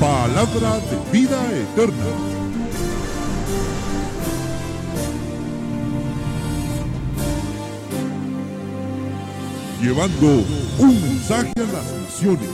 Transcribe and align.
palabra 0.00 0.78
de 0.78 1.18
vida 1.18 1.40
eterna. 1.52 2.06
Llevando 9.80 10.44
un 10.78 11.02
mensaje 11.02 11.52
a 11.56 11.72
las 11.72 11.92
naciones. 11.92 12.48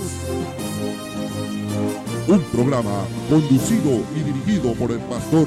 Un 2.26 2.40
programa 2.52 3.04
conducido 3.28 4.02
y 4.16 4.20
dirigido 4.20 4.72
por 4.74 4.90
el 4.92 5.00
pastor 5.00 5.46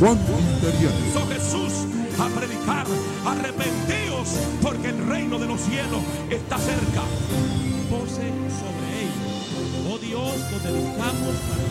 Juan 0.00 0.18
Interiano. 0.54 1.28
Jesús 1.28 1.86
a 2.18 2.28
predicar, 2.28 2.86
arrepentíos, 3.26 4.38
porque 4.62 4.88
el 4.90 5.06
reino 5.06 5.38
de 5.38 5.46
los 5.46 5.60
cielos 5.60 6.00
está 6.30 6.58
cerca. 6.58 7.02
Pose 7.90 8.30
sobre 8.60 8.93
Dios, 10.06 10.34
nos 10.50 10.62
dedicamos 10.62 11.34
para 11.48 11.64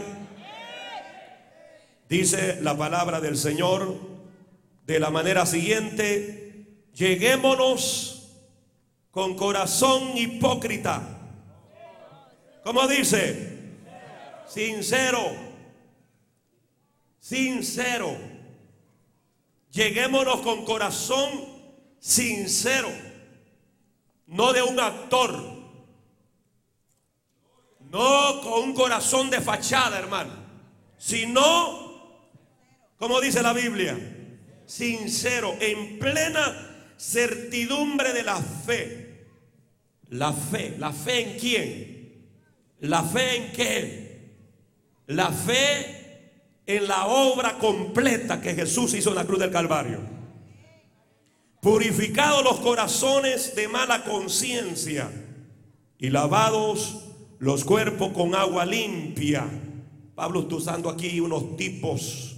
Dice 2.10 2.60
la 2.62 2.76
palabra 2.76 3.22
del 3.22 3.38
Señor 3.38 3.96
de 4.86 5.00
la 5.00 5.10
manera 5.10 5.46
siguiente, 5.46 6.88
lleguémonos 6.94 8.34
con 9.12 9.36
corazón 9.36 10.18
hipócrita. 10.18 11.02
¿Cómo 12.64 12.88
dice? 12.88 13.76
Sincero. 14.48 15.24
Sincero. 17.20 18.18
Lleguémonos 19.72 20.42
con 20.42 20.66
corazón 20.66 21.30
sincero, 22.00 22.90
no 24.26 24.54
de 24.54 24.64
un 24.64 24.80
actor, 24.80 25.57
no 27.92 28.42
con 28.42 28.64
un 28.64 28.74
corazón 28.74 29.30
de 29.30 29.42
fachada, 29.42 29.98
hermano, 29.98 30.34
sino, 30.98 32.22
como 32.98 33.22
dice 33.22 33.42
la 33.42 33.54
Biblia, 33.54 33.98
sincero, 34.66 35.56
en 35.60 36.00
plena 36.00 36.94
certidumbre 36.98 38.14
de 38.14 38.24
la 38.24 38.38
fe. 38.38 39.26
La 40.10 40.34
fe, 40.34 40.76
¿la 40.78 40.92
fe 40.92 41.34
en 41.34 41.40
quién? 41.40 42.28
¿La 42.80 43.04
fe 43.04 43.36
en 43.38 43.52
qué? 43.52 44.08
La 45.08 45.32
fe 45.32 45.98
en 46.66 46.88
la 46.88 47.08
obra 47.08 47.58
completa 47.58 48.42
que 48.42 48.54
Jesús 48.54 48.94
hizo 48.94 49.10
en 49.10 49.16
la 49.16 49.26
cruz 49.26 49.40
del 49.40 49.52
Calvario. 49.52 50.02
Purificados 51.62 52.44
los 52.44 52.60
corazones 52.60 53.56
de 53.56 53.68
mala 53.68 54.04
conciencia 54.04 55.10
y 55.98 56.10
lavados 56.10 57.07
los 57.40 57.64
cuerpos 57.64 58.14
con 58.14 58.36
agua 58.36 58.66
limpia. 58.66 59.48
Pablo 60.16 60.42
está 60.42 60.56
usando 60.56 60.90
aquí 60.90 61.20
unos 61.20 61.56
tipos 61.56 62.38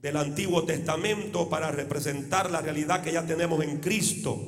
del 0.00 0.16
Antiguo 0.16 0.64
Testamento 0.64 1.48
para 1.48 1.70
representar 1.70 2.50
la 2.50 2.60
realidad 2.60 3.02
que 3.02 3.12
ya 3.12 3.26
tenemos 3.26 3.62
en 3.64 3.78
Cristo. 3.78 4.38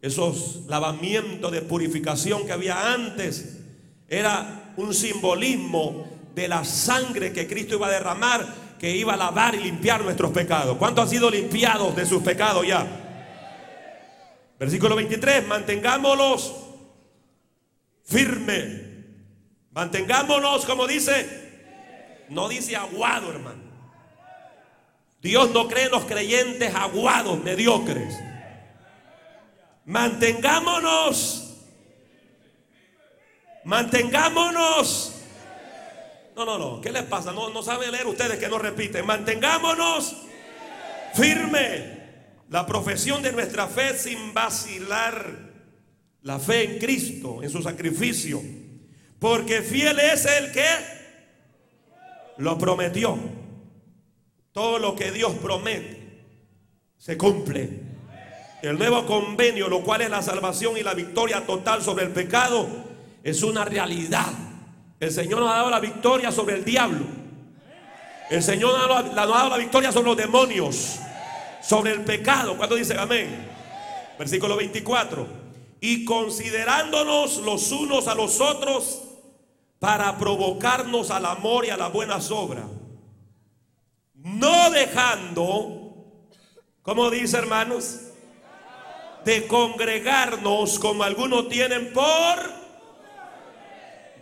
Esos 0.00 0.62
lavamientos 0.66 1.52
de 1.52 1.62
purificación 1.62 2.44
que 2.46 2.52
había 2.52 2.92
antes 2.92 3.58
era 4.08 4.74
un 4.76 4.92
simbolismo 4.92 6.06
de 6.34 6.48
la 6.48 6.64
sangre 6.64 7.32
que 7.32 7.46
Cristo 7.46 7.76
iba 7.76 7.86
a 7.88 7.92
derramar, 7.92 8.76
que 8.78 8.96
iba 8.96 9.14
a 9.14 9.16
lavar 9.16 9.54
y 9.54 9.62
limpiar 9.62 10.02
nuestros 10.02 10.32
pecados. 10.32 10.76
¿Cuántos 10.76 11.04
han 11.04 11.10
sido 11.10 11.30
limpiados 11.30 11.94
de 11.94 12.06
sus 12.06 12.22
pecados 12.22 12.66
ya? 12.66 12.86
Versículo 14.58 14.96
23, 14.96 15.46
mantengámonos 15.46 16.54
firme. 18.04 18.81
Mantengámonos, 19.72 20.66
como 20.66 20.86
dice, 20.86 22.26
no 22.28 22.48
dice 22.48 22.76
aguado, 22.76 23.30
hermano. 23.30 23.62
Dios 25.22 25.50
no 25.52 25.68
cree 25.68 25.84
en 25.84 25.92
los 25.92 26.04
creyentes 26.04 26.74
aguados, 26.74 27.42
mediocres. 27.42 28.18
Mantengámonos. 29.84 31.60
Mantengámonos. 33.64 35.14
No, 36.36 36.44
no, 36.44 36.58
no. 36.58 36.80
¿Qué 36.80 36.90
les 36.90 37.04
pasa? 37.04 37.32
No, 37.32 37.50
no 37.50 37.62
saben 37.62 37.92
leer 37.92 38.06
ustedes 38.06 38.38
que 38.38 38.48
no 38.48 38.58
repiten. 38.58 39.06
Mantengámonos 39.06 40.16
firme 41.14 42.00
la 42.50 42.66
profesión 42.66 43.22
de 43.22 43.32
nuestra 43.32 43.68
fe 43.68 43.96
sin 43.96 44.34
vacilar. 44.34 45.50
La 46.22 46.38
fe 46.38 46.64
en 46.64 46.78
Cristo, 46.78 47.42
en 47.42 47.50
su 47.50 47.62
sacrificio. 47.62 48.40
Porque 49.22 49.62
fiel 49.62 50.00
es 50.00 50.26
el 50.26 50.50
que 50.50 50.66
lo 52.38 52.58
prometió. 52.58 53.16
Todo 54.50 54.80
lo 54.80 54.96
que 54.96 55.12
Dios 55.12 55.34
promete 55.40 56.24
se 56.98 57.16
cumple. 57.16 57.70
El 58.62 58.76
nuevo 58.76 59.06
convenio, 59.06 59.68
lo 59.68 59.82
cual 59.82 60.00
es 60.00 60.10
la 60.10 60.22
salvación 60.22 60.76
y 60.76 60.82
la 60.82 60.94
victoria 60.94 61.46
total 61.46 61.84
sobre 61.84 62.06
el 62.06 62.10
pecado, 62.10 62.68
es 63.22 63.44
una 63.44 63.64
realidad. 63.64 64.26
El 64.98 65.12
Señor 65.12 65.38
nos 65.38 65.52
ha 65.52 65.58
dado 65.58 65.70
la 65.70 65.78
victoria 65.78 66.32
sobre 66.32 66.56
el 66.56 66.64
diablo. 66.64 67.06
El 68.28 68.42
Señor 68.42 68.76
nos 68.76 69.04
ha 69.04 69.14
dado, 69.14 69.48
la 69.50 69.56
victoria 69.56 69.92
sobre 69.92 70.08
los 70.08 70.16
demonios, 70.16 70.98
sobre 71.62 71.92
el 71.92 72.00
pecado. 72.00 72.56
Cuando 72.56 72.74
dice 72.74 72.98
amén? 72.98 73.48
Versículo 74.18 74.56
24. 74.56 75.28
Y 75.80 76.04
considerándonos 76.04 77.36
los 77.36 77.70
unos 77.70 78.08
a 78.08 78.16
los 78.16 78.40
otros 78.40 79.01
para 79.82 80.16
provocarnos 80.16 81.10
al 81.10 81.26
amor 81.26 81.64
y 81.64 81.70
a 81.70 81.76
las 81.76 81.92
buenas 81.92 82.30
obras. 82.30 82.66
No 84.14 84.70
dejando, 84.70 86.06
como 86.82 87.10
dice 87.10 87.38
hermanos, 87.38 88.12
de 89.24 89.48
congregarnos 89.48 90.78
como 90.78 91.02
algunos 91.02 91.48
tienen 91.48 91.92
por... 91.92 92.04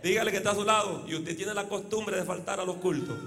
Dígale 0.01 0.31
que 0.31 0.37
está 0.37 0.49
a 0.49 0.55
su 0.55 0.63
lado 0.63 1.03
y 1.07 1.13
usted 1.13 1.37
tiene 1.37 1.53
la 1.53 1.67
costumbre 1.67 2.17
de 2.17 2.23
faltar 2.23 2.59
a 2.59 2.65
los 2.65 2.77
cultos. 2.77 3.19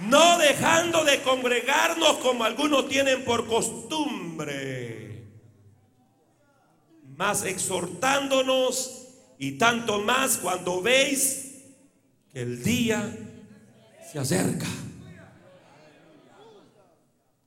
No 0.00 0.38
dejando 0.38 1.04
de 1.04 1.22
congregarnos 1.22 2.18
como 2.18 2.44
algunos 2.44 2.88
tienen 2.88 3.24
por 3.24 3.46
costumbre, 3.46 5.24
mas 7.16 7.44
exhortándonos 7.44 9.06
y 9.38 9.52
tanto 9.52 10.00
más 10.00 10.36
cuando 10.36 10.82
veis 10.82 11.64
que 12.30 12.42
el 12.42 12.62
día 12.62 13.10
se 14.12 14.18
acerca. 14.18 14.66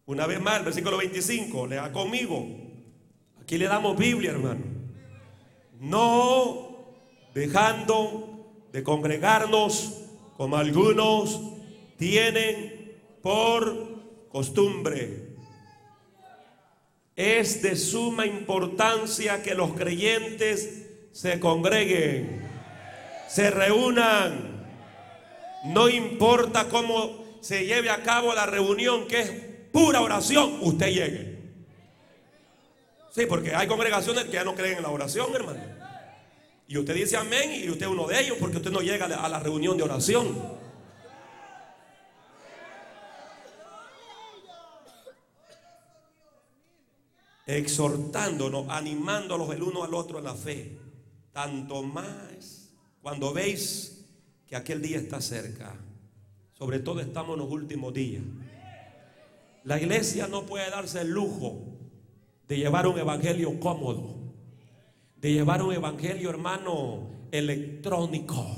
Una 0.08 0.26
vez 0.26 0.42
más, 0.42 0.58
el 0.58 0.66
versículo 0.66 0.98
25, 0.98 1.68
lea 1.68 1.92
conmigo. 1.92 2.48
Aquí 3.40 3.60
le 3.60 3.68
damos 3.68 3.96
Biblia, 3.96 4.32
hermano. 4.32 4.66
No 5.80 6.70
dejando 7.36 8.66
de 8.72 8.82
congregarnos 8.82 10.02
como 10.36 10.58
algunos 10.58 11.59
tienen 12.00 12.98
por 13.22 14.30
costumbre. 14.30 15.28
Es 17.16 17.62
de 17.62 17.76
suma 17.76 18.26
importancia 18.26 19.44
que 19.44 19.54
los 19.54 19.74
creyentes 19.74 20.88
se 21.12 21.40
congreguen, 21.40 22.50
se 23.28 23.52
reúnan. 23.52 24.66
No 25.66 25.90
importa 25.90 26.70
cómo 26.70 27.26
se 27.42 27.66
lleve 27.66 27.90
a 27.90 28.02
cabo 28.02 28.34
la 28.34 28.46
reunión, 28.46 29.06
que 29.06 29.20
es 29.20 29.32
pura 29.74 30.00
oración, 30.00 30.60
usted 30.62 30.88
llegue. 30.88 31.40
Sí, 33.14 33.26
porque 33.26 33.54
hay 33.54 33.68
congregaciones 33.68 34.24
que 34.26 34.32
ya 34.32 34.46
no 34.46 34.56
creen 34.56 34.78
en 34.78 34.84
la 34.84 34.90
oración, 34.90 35.36
hermano. 35.36 35.60
Y 36.70 36.78
usted 36.78 36.94
dice 36.96 37.18
amén 37.18 37.52
y 37.52 37.70
usted 37.70 37.88
es 37.88 37.92
uno 37.92 38.08
de 38.08 38.22
ellos 38.22 38.38
porque 38.40 38.58
usted 38.58 38.72
no 38.72 38.80
llega 38.80 39.06
a 39.06 39.28
la 39.28 39.40
reunión 39.40 39.76
de 39.76 39.84
oración. 39.84 40.59
Exhortándonos, 47.58 48.70
animándolos 48.70 49.50
el 49.56 49.64
uno 49.64 49.84
al 49.84 49.94
otro 49.94 50.20
en 50.20 50.26
la 50.26 50.36
fe. 50.36 50.78
Tanto 51.32 51.82
más 51.82 52.70
cuando 53.02 53.34
veis 53.34 54.06
que 54.48 54.56
aquel 54.56 54.82
día 54.82 54.98
está 54.98 55.20
cerca. 55.20 55.76
Sobre 56.54 56.80
todo 56.80 57.00
estamos 57.00 57.34
en 57.34 57.40
los 57.40 57.52
últimos 57.52 57.94
días. 57.94 58.24
La 59.64 59.80
iglesia 59.80 60.28
no 60.28 60.44
puede 60.44 60.70
darse 60.70 61.02
el 61.02 61.10
lujo 61.10 61.62
de 62.48 62.58
llevar 62.58 62.88
un 62.88 63.00
evangelio 63.00 63.60
cómodo, 63.60 64.16
de 65.16 65.34
llevar 65.34 65.64
un 65.64 65.74
evangelio, 65.74 66.30
hermano, 66.30 67.10
electrónico. 67.32 68.58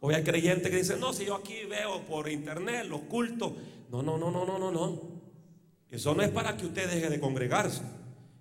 Hoy 0.00 0.14
hay 0.14 0.24
creyentes 0.24 0.70
que 0.70 0.76
dicen, 0.76 1.00
no, 1.00 1.12
si 1.12 1.24
yo 1.24 1.36
aquí 1.36 1.64
veo 1.68 2.02
por 2.02 2.28
internet 2.28 2.86
los 2.86 3.00
cultos. 3.02 3.52
No, 3.90 4.02
no, 4.02 4.18
no, 4.18 4.30
no, 4.30 4.44
no, 4.44 4.58
no, 4.58 4.70
no. 4.70 5.02
Eso 5.90 6.14
no 6.14 6.22
es 6.22 6.30
para 6.30 6.56
que 6.56 6.66
usted 6.66 6.90
deje 6.90 7.08
de 7.08 7.20
congregarse. 7.20 7.82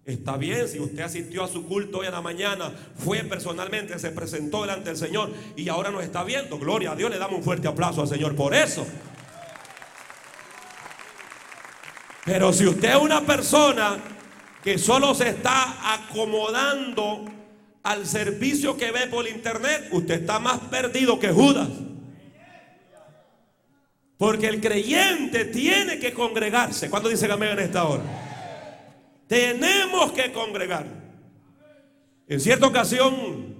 Está 0.06 0.36
bien, 0.36 0.68
si 0.68 0.80
usted 0.80 1.02
asistió 1.02 1.46
a 1.46 1.48
su 1.48 1.66
culto 1.66 2.00
hoy 2.00 2.08
en 2.08 2.12
la 2.12 2.22
mañana, 2.22 2.74
fue 2.98 3.20
personalmente, 3.20 3.98
se 4.00 4.12
presentó 4.12 4.62
delante 4.62 4.90
del 4.90 4.98
Señor 4.98 5.32
y 5.56 5.70
ahora 5.70 5.92
nos 5.92 6.04
está 6.04 6.26
viendo. 6.26 6.60
Gloria 6.60 6.92
a 6.92 6.96
Dios, 6.96 7.10
le 7.10 7.18
damos 7.18 7.38
un 7.38 7.44
fuerte 7.44 7.70
aplauso 7.70 8.02
al 8.02 8.10
Señor 8.10 8.36
por 8.36 8.54
eso. 8.54 8.86
Pero 12.26 12.52
si 12.52 12.68
usted 12.68 12.90
es 12.90 13.02
una 13.02 13.22
persona 13.22 13.98
que 14.62 14.78
solo 14.78 15.16
se 15.16 15.30
está 15.30 15.94
acomodando 15.94 17.24
al 17.84 18.06
servicio 18.06 18.76
que 18.76 18.92
ve 18.92 19.08
por 19.08 19.26
internet, 19.26 19.88
usted 19.92 20.22
está 20.22 20.38
más 20.38 20.60
perdido 20.70 21.18
que 21.18 21.30
Judas. 21.30 21.70
Porque 24.18 24.48
el 24.48 24.60
creyente 24.60 25.46
tiene 25.46 25.98
que 25.98 26.14
congregarse. 26.14 26.90
¿Cuándo 26.90 27.08
dice 27.08 27.32
amén 27.32 27.52
en 27.52 27.60
esta 27.60 27.86
hora? 27.86 28.33
Tenemos 29.28 30.12
que 30.12 30.32
congregar. 30.32 30.86
En 32.28 32.40
cierta 32.40 32.68
ocasión, 32.68 33.56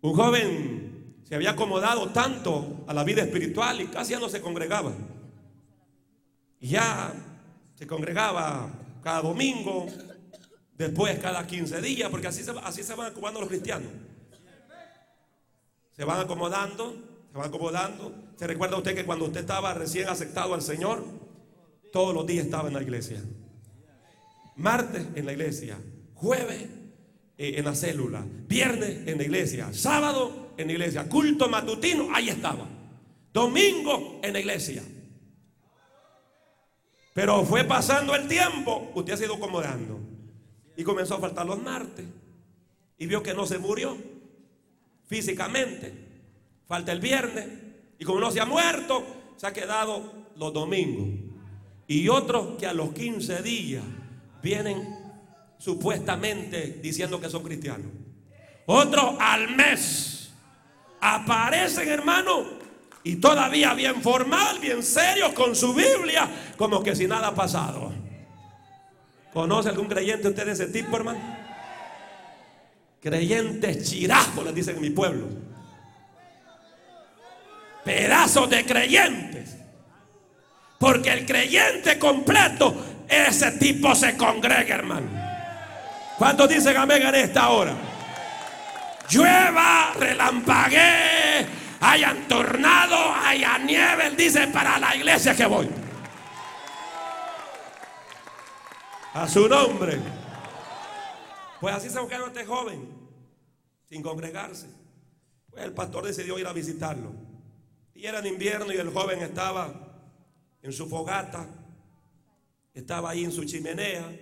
un 0.00 0.14
joven 0.14 0.90
se 1.24 1.34
había 1.34 1.50
acomodado 1.50 2.08
tanto 2.10 2.84
a 2.86 2.94
la 2.94 3.04
vida 3.04 3.22
espiritual 3.22 3.80
y 3.80 3.86
casi 3.86 4.12
ya 4.12 4.18
no 4.18 4.28
se 4.28 4.40
congregaba. 4.40 4.92
Ya 6.60 7.12
se 7.74 7.86
congregaba 7.86 8.70
cada 9.02 9.22
domingo, 9.22 9.86
después 10.76 11.18
cada 11.18 11.46
15 11.46 11.80
días, 11.80 12.10
porque 12.10 12.26
así 12.26 12.42
se, 12.42 12.52
así 12.62 12.82
se 12.82 12.94
van 12.94 13.12
acomodando 13.12 13.40
los 13.40 13.48
cristianos. 13.48 13.90
Se 15.92 16.04
van 16.04 16.20
acomodando, 16.20 16.96
se 17.30 17.38
van 17.38 17.48
acomodando. 17.48 18.12
¿Se 18.36 18.46
recuerda 18.46 18.76
usted 18.76 18.94
que 18.94 19.04
cuando 19.04 19.26
usted 19.26 19.40
estaba 19.40 19.72
recién 19.74 20.08
aceptado 20.08 20.54
al 20.54 20.62
Señor, 20.62 21.04
todos 21.92 22.14
los 22.14 22.26
días 22.26 22.44
estaba 22.44 22.68
en 22.68 22.74
la 22.74 22.82
iglesia? 22.82 23.22
Martes 24.56 25.06
en 25.14 25.26
la 25.26 25.32
iglesia, 25.32 25.78
jueves 26.14 26.68
eh, 27.38 27.54
en 27.56 27.64
la 27.64 27.74
célula, 27.74 28.24
viernes 28.46 29.06
en 29.06 29.18
la 29.18 29.24
iglesia, 29.24 29.72
sábado 29.72 30.52
en 30.56 30.66
la 30.66 30.72
iglesia, 30.74 31.08
culto 31.08 31.48
matutino, 31.48 32.08
ahí 32.14 32.28
estaba. 32.28 32.66
Domingo 33.32 34.20
en 34.22 34.32
la 34.32 34.40
iglesia. 34.40 34.82
Pero 37.14 37.44
fue 37.44 37.64
pasando 37.64 38.14
el 38.14 38.28
tiempo, 38.28 38.90
usted 38.94 39.14
ha 39.14 39.24
ido 39.24 39.34
acomodando. 39.36 40.00
Y 40.76 40.84
comenzó 40.84 41.16
a 41.16 41.20
faltar 41.20 41.46
los 41.46 41.60
martes. 41.60 42.06
Y 42.98 43.06
vio 43.06 43.22
que 43.22 43.34
no 43.34 43.46
se 43.46 43.58
murió 43.58 43.96
físicamente. 45.06 45.92
Falta 46.66 46.92
el 46.92 47.00
viernes. 47.00 47.46
Y 47.98 48.04
como 48.04 48.20
no 48.20 48.30
se 48.30 48.40
ha 48.40 48.46
muerto, 48.46 49.04
se 49.36 49.46
ha 49.46 49.52
quedado 49.52 50.12
los 50.36 50.52
domingos. 50.52 51.08
Y 51.86 52.08
otros 52.08 52.56
que 52.58 52.66
a 52.66 52.72
los 52.72 52.92
15 52.92 53.42
días 53.42 53.84
vienen 54.42 54.96
supuestamente 55.58 56.80
diciendo 56.82 57.20
que 57.20 57.28
son 57.28 57.42
cristianos. 57.42 57.90
Otros 58.66 59.14
al 59.18 59.54
mes 59.56 60.30
aparecen, 61.00 61.88
hermano, 61.88 62.44
y 63.02 63.16
todavía 63.16 63.74
bien 63.74 64.02
formal, 64.02 64.58
bien 64.58 64.82
serios 64.82 65.32
con 65.32 65.56
su 65.56 65.74
Biblia, 65.74 66.28
como 66.56 66.82
que 66.82 66.94
si 66.94 67.06
nada 67.06 67.28
ha 67.28 67.34
pasado. 67.34 67.92
¿Conoce 69.32 69.68
algún 69.68 69.86
creyente 69.86 70.28
usted 70.28 70.46
de 70.46 70.52
ese 70.52 70.66
tipo, 70.66 70.96
hermano? 70.96 71.20
Creyentes 73.00 73.88
chirajos, 73.88 74.44
les 74.44 74.54
dicen 74.54 74.76
en 74.76 74.82
mi 74.82 74.90
pueblo. 74.90 75.26
Pedazos 77.84 78.50
de 78.50 78.64
creyentes. 78.66 79.56
Porque 80.78 81.10
el 81.10 81.26
creyente 81.26 81.98
completo 81.98 82.74
ese 83.10 83.50
tipo 83.52 83.94
se 83.94 84.16
congrega, 84.16 84.76
hermano. 84.76 85.08
¿Cuántos 86.16 86.48
dicen 86.48 86.76
amén 86.76 87.02
en 87.02 87.14
esta 87.16 87.48
hora? 87.48 87.74
Llueva, 89.10 89.92
relampaguee, 89.98 91.46
hayan 91.80 92.28
tornado, 92.28 92.96
haya 93.14 93.58
nieve. 93.58 94.06
Él 94.06 94.16
dice 94.16 94.46
para 94.48 94.78
la 94.78 94.94
iglesia 94.94 95.34
que 95.34 95.46
voy. 95.46 95.68
A 99.14 99.26
su 99.28 99.48
nombre. 99.48 99.98
Pues 101.60 101.74
así 101.74 101.90
se 101.90 101.98
buscaron 101.98 102.28
este 102.28 102.46
joven, 102.46 102.88
sin 103.88 104.02
congregarse. 104.02 104.68
Pues 105.50 105.64
el 105.64 105.72
pastor 105.72 106.06
decidió 106.06 106.38
ir 106.38 106.46
a 106.46 106.52
visitarlo. 106.52 107.12
Y 107.92 108.06
era 108.06 108.20
en 108.20 108.26
invierno 108.26 108.72
y 108.72 108.76
el 108.76 108.92
joven 108.92 109.20
estaba 109.20 109.74
en 110.62 110.72
su 110.72 110.88
fogata 110.88 111.46
estaba 112.74 113.10
ahí 113.10 113.24
en 113.24 113.32
su 113.32 113.44
chimenea 113.44 114.18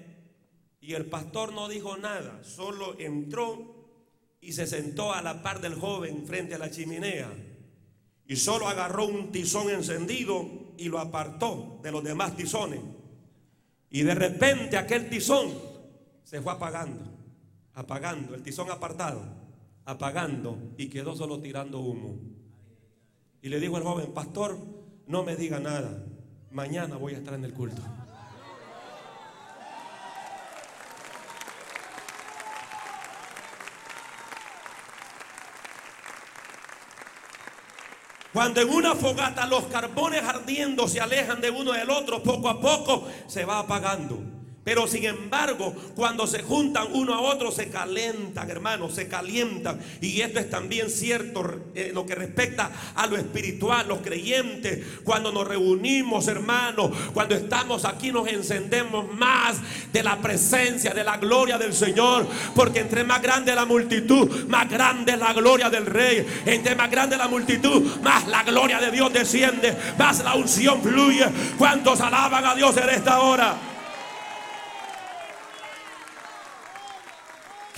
y 0.81 0.95
el 0.95 1.07
pastor 1.07 1.53
no 1.53 1.69
dijo 1.69 1.97
nada, 1.97 2.43
solo 2.45 2.99
entró 2.99 3.79
y 4.41 4.53
se 4.53 4.67
sentó 4.67 5.13
a 5.13 5.23
la 5.23 5.43
par 5.43 5.61
del 5.61 5.75
joven 5.75 6.25
frente 6.27 6.55
a 6.55 6.59
la 6.59 6.71
chimenea 6.71 7.31
y 8.27 8.37
solo 8.37 8.69
agarró 8.69 9.07
un 9.07 9.33
tizón 9.33 9.71
encendido 9.71 10.47
y 10.77 10.89
lo 10.89 10.99
apartó 10.99 11.81
de 11.83 11.91
los 11.91 12.05
demás 12.05 12.37
tizones. 12.37 12.81
Y 13.91 14.03
de 14.03 14.15
repente 14.15 14.77
aquel 14.77 15.09
tizón 15.09 15.51
se 16.25 16.43
fue 16.43 16.53
apagando, 16.53 17.05
apagando, 17.73 18.35
el 18.35 18.43
tizón 18.43 18.71
apartado, 18.71 19.25
apagando 19.87 20.59
y 20.77 20.89
quedó 20.89 21.17
solo 21.17 21.41
tirando 21.41 21.81
humo. 21.81 22.21
Y 23.41 23.49
le 23.49 23.61
dijo 23.61 23.77
al 23.77 23.83
joven, 23.83 24.13
pastor, 24.13 24.59
no 25.07 25.25
me 25.25 25.35
diga 25.35 25.59
nada, 25.59 26.05
mañana 26.51 26.97
voy 26.97 27.15
a 27.15 27.19
estar 27.19 27.33
en 27.33 27.45
el 27.45 27.55
culto. 27.55 27.83
Cuando 38.33 38.61
en 38.61 38.69
una 38.69 38.95
fogata 38.95 39.47
los 39.47 39.65
carbones 39.65 40.23
ardiendo 40.23 40.87
se 40.87 41.01
alejan 41.01 41.41
de 41.41 41.51
uno 41.51 41.73
del 41.73 41.91
otro, 41.91 42.23
poco 42.23 42.49
a 42.49 42.61
poco 42.61 43.09
se 43.27 43.45
va 43.45 43.61
apagando. 43.61 44.38
Pero 44.65 44.87
sin 44.87 45.07
embargo, 45.07 45.75
cuando 45.95 46.27
se 46.27 46.43
juntan 46.43 46.89
uno 46.93 47.15
a 47.15 47.21
otro, 47.21 47.51
se 47.51 47.71
calentan, 47.71 48.51
hermanos, 48.51 48.95
se 48.95 49.09
calientan. 49.09 49.81
Y 50.03 50.21
esto 50.21 50.41
es 50.41 50.51
también 50.51 50.91
cierto 50.91 51.63
en 51.75 51.95
lo 51.95 52.05
que 52.05 52.15
respecta 52.15 52.71
a 52.95 53.07
lo 53.07 53.17
espiritual, 53.17 53.89
los 53.89 54.01
creyentes. 54.01 54.85
Cuando 55.05 55.33
nos 55.33 55.49
reunimos, 55.49 56.29
hermanos, 56.29 56.91
cuando 57.15 57.35
estamos 57.35 57.87
aquí, 57.87 58.13
nos 58.13 58.29
encendemos 58.29 59.11
más 59.15 59.57
de 59.91 60.03
la 60.03 60.19
presencia, 60.19 60.93
de 60.93 61.03
la 61.03 61.17
gloria 61.17 61.57
del 61.57 61.73
Señor. 61.73 62.27
Porque 62.55 62.81
entre 62.81 63.05
más 63.05 63.23
grande 63.23 63.55
la 63.55 63.65
multitud, 63.65 64.47
más 64.49 64.69
grande 64.69 65.13
es 65.13 65.19
la 65.19 65.33
gloria 65.33 65.71
del 65.71 65.87
Rey. 65.87 66.27
Entre 66.45 66.77
más 66.77 66.91
grande 66.91 67.17
la 67.17 67.29
multitud, 67.29 68.03
más 68.03 68.29
la 68.29 68.43
gloria 68.43 68.79
de 68.81 68.91
Dios 68.91 69.11
desciende, 69.15 69.75
más 69.99 70.23
la 70.23 70.35
unción 70.35 70.83
fluye. 70.83 71.25
¿Cuántos 71.57 72.03
alaban 72.03 72.45
a 72.45 72.55
Dios 72.55 72.77
en 72.77 72.91
esta 72.91 73.21
hora? 73.21 73.57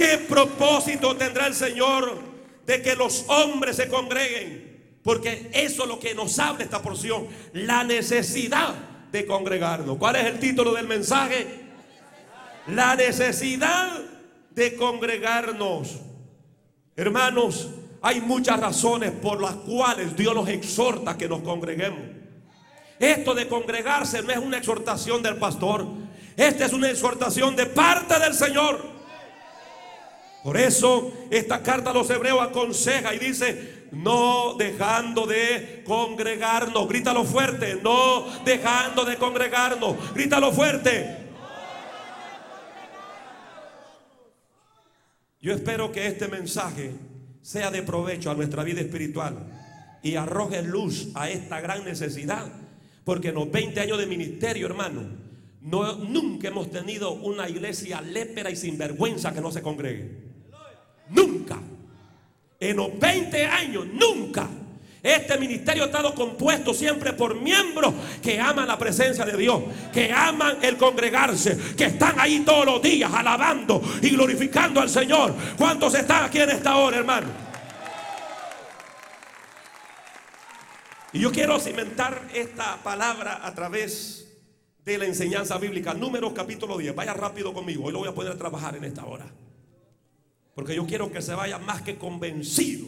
¿Qué 0.01 0.17
propósito 0.17 1.15
tendrá 1.15 1.47
el 1.47 1.55
Señor 1.55 2.19
de 2.65 2.81
que 2.81 2.97
los 2.97 3.27
hombres 3.29 3.77
se 3.77 3.87
congreguen? 3.87 4.97
Porque 5.03 5.51
eso 5.53 5.83
es 5.83 5.89
lo 5.91 6.01
que 6.01 6.15
nos 6.15 6.39
habla 6.39 6.65
esta 6.65 6.81
porción, 6.81 7.27
la 7.53 7.85
necesidad 7.85 8.73
de 9.13 9.27
congregarnos. 9.27 9.99
¿Cuál 9.99 10.17
es 10.17 10.25
el 10.25 10.39
título 10.39 10.73
del 10.73 10.87
mensaje? 10.87 11.47
La 12.69 12.97
necesidad 12.97 14.01
de 14.53 14.75
congregarnos. 14.75 15.99
Hermanos, 16.97 17.69
hay 18.01 18.23
muchas 18.23 18.59
razones 18.59 19.11
por 19.11 19.43
las 19.43 19.55
cuales 19.57 20.17
Dios 20.17 20.35
nos 20.35 20.49
exhorta 20.49 21.19
que 21.19 21.29
nos 21.29 21.43
congreguemos. 21.43 22.01
Esto 22.99 23.35
de 23.35 23.47
congregarse 23.47 24.23
no 24.23 24.31
es 24.31 24.39
una 24.39 24.57
exhortación 24.57 25.23
del 25.23 25.37
pastor. 25.37 25.87
Esta 26.39 26.65
es 26.65 26.73
una 26.73 26.89
exhortación 26.89 27.55
de 27.55 27.67
parte 27.67 28.19
del 28.19 28.33
Señor. 28.33 28.90
Por 30.43 30.57
eso 30.57 31.13
esta 31.31 31.63
carta 31.63 31.91
a 31.91 31.95
los 31.95 32.09
hebreos 32.09 32.41
aconseja 32.41 33.15
y 33.15 33.19
dice, 33.19 33.87
no 33.93 34.55
dejando 34.55 35.27
de 35.27 35.83
congregarnos, 35.85 36.89
grítalo 36.89 37.25
fuerte, 37.25 37.79
no 37.83 38.25
dejando 38.45 39.05
de 39.05 39.17
congregarnos, 39.17 40.15
grítalo 40.15 40.53
fuerte. 40.53 41.17
Yo 45.43 45.53
espero 45.53 45.91
que 45.91 46.07
este 46.07 46.29
mensaje 46.29 46.93
sea 47.43 47.71
de 47.71 47.83
provecho 47.83 48.31
a 48.31 48.35
nuestra 48.35 48.63
vida 48.63 48.81
espiritual 48.81 49.47
y 50.03 50.17
arroje 50.17 50.63
luz 50.63 51.09
a 51.15 51.31
esta 51.31 51.61
gran 51.61 51.85
necesidad. 51.85 52.47
Porque 53.05 53.29
en 53.29 53.35
los 53.35 53.51
20 53.51 53.81
años 53.81 53.99
de 53.99 54.07
ministerio, 54.07 54.67
hermano, 54.67 55.03
no, 55.63 55.97
nunca 55.97 56.49
hemos 56.49 56.71
tenido 56.71 57.13
una 57.13 57.49
iglesia 57.49 58.01
lépera 58.01 58.51
y 58.51 58.57
sinvergüenza 58.57 59.33
que 59.33 59.41
no 59.41 59.51
se 59.51 59.63
congregue. 59.63 60.30
Nunca. 61.11 61.59
En 62.59 62.77
los 62.77 62.99
20 62.99 63.47
años, 63.47 63.87
nunca. 63.87 64.49
Este 65.03 65.39
ministerio 65.39 65.85
ha 65.85 65.87
estado 65.87 66.15
compuesto 66.15 66.75
siempre 66.75 67.15
por 67.15 67.41
miembros 67.41 67.95
que 68.23 68.39
aman 68.39 68.69
la 68.69 68.79
presencia 68.79 69.25
de 69.25 69.37
Dios, 69.37 69.63
que 69.93 70.13
aman 70.13 70.59
el 70.61 70.77
congregarse, 70.77 71.57
que 71.75 71.85
están 71.87 72.21
ahí 72.21 72.41
todos 72.41 72.67
los 72.67 72.83
días 72.83 73.11
alabando 73.13 73.81
y 74.03 74.11
glorificando 74.11 74.81
al 74.81 74.91
Señor. 74.91 75.35
¿Cuántos 75.57 75.95
están 75.95 76.25
aquí 76.25 76.39
en 76.39 76.51
esta 76.51 76.77
hora, 76.77 76.99
hermano? 76.99 77.29
Y 81.13 81.21
yo 81.21 81.33
quiero 81.33 81.59
cimentar 81.59 82.29
esta 82.35 82.77
palabra 82.83 83.41
a 83.43 83.55
través 83.55 84.29
de 84.85 84.99
la 84.99 85.07
enseñanza 85.07 85.57
bíblica. 85.57 85.95
Números 85.95 86.33
capítulo 86.35 86.77
10. 86.77 86.95
Vaya 86.95 87.15
rápido 87.15 87.55
conmigo. 87.55 87.85
Hoy 87.85 87.93
lo 87.93 88.01
voy 88.01 88.09
a 88.09 88.15
poder 88.15 88.37
trabajar 88.37 88.77
en 88.77 88.85
esta 88.85 89.07
hora. 89.07 89.27
Porque 90.61 90.77
yo 90.77 90.87
quiero 90.87 91.11
que 91.11 91.23
se 91.23 91.33
vaya 91.33 91.59
más 91.59 91.81
que 91.81 91.97
convencido 91.97 92.87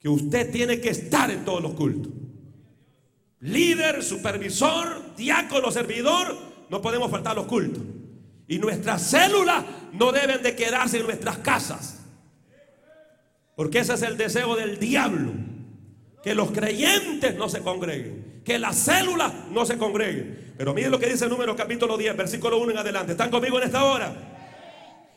que 0.00 0.08
usted 0.08 0.50
tiene 0.50 0.80
que 0.80 0.88
estar 0.88 1.30
en 1.30 1.44
todos 1.44 1.62
los 1.62 1.74
cultos. 1.74 2.10
Líder, 3.40 4.02
supervisor, 4.02 5.14
diácono, 5.14 5.70
servidor, 5.70 6.34
no 6.70 6.80
podemos 6.80 7.10
faltar 7.10 7.36
los 7.36 7.44
cultos. 7.44 7.82
Y 8.48 8.58
nuestras 8.58 9.02
células 9.02 9.66
no 9.92 10.12
deben 10.12 10.42
de 10.42 10.56
quedarse 10.56 11.00
en 11.00 11.04
nuestras 11.04 11.36
casas. 11.38 12.00
Porque 13.54 13.80
ese 13.80 13.92
es 13.92 14.00
el 14.00 14.16
deseo 14.16 14.56
del 14.56 14.78
diablo. 14.78 15.30
Que 16.22 16.34
los 16.34 16.52
creyentes 16.52 17.36
no 17.36 17.50
se 17.50 17.60
congreguen. 17.60 18.40
Que 18.46 18.58
las 18.58 18.78
células 18.78 19.30
no 19.50 19.66
se 19.66 19.76
congreguen. 19.76 20.54
Pero 20.56 20.72
miren 20.72 20.90
lo 20.90 20.98
que 20.98 21.10
dice 21.10 21.24
el 21.24 21.30
número 21.30 21.54
capítulo 21.54 21.98
10, 21.98 22.16
versículo 22.16 22.56
1 22.56 22.70
en 22.70 22.78
adelante. 22.78 23.12
¿Están 23.12 23.30
conmigo 23.30 23.58
en 23.58 23.64
esta 23.64 23.84
hora? 23.84 24.31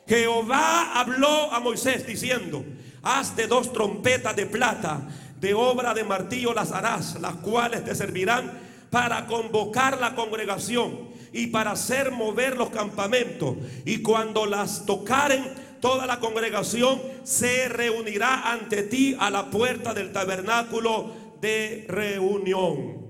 Jehová 0.08 1.00
habló 1.00 1.52
a 1.52 1.60
Moisés 1.60 2.06
diciendo, 2.06 2.64
haz 3.02 3.36
de 3.36 3.48
dos 3.48 3.74
trompetas 3.74 4.36
de 4.36 4.46
plata, 4.46 5.02
de 5.40 5.54
obra 5.54 5.94
de 5.94 6.04
martillo 6.04 6.54
las 6.54 6.72
harás, 6.72 7.20
las 7.20 7.36
cuales 7.36 7.84
te 7.84 7.96
servirán 7.96 8.52
para 8.90 9.26
convocar 9.26 10.00
la 10.00 10.16
congregación 10.16 11.10
y 11.34 11.48
para 11.48 11.72
hacer 11.72 12.12
mover 12.12 12.56
los 12.56 12.70
campamentos. 12.70 13.56
Y 13.84 14.02
cuando 14.02 14.46
las 14.46 14.86
tocaren, 14.86 15.44
toda 15.82 16.06
la 16.06 16.20
congregación 16.20 17.02
se 17.24 17.68
reunirá 17.68 18.52
ante 18.52 18.84
ti 18.84 19.16
a 19.20 19.30
la 19.30 19.50
puerta 19.50 19.94
del 19.94 20.14
tabernáculo 20.14 21.12
de 21.42 21.86
reunión. 21.90 23.06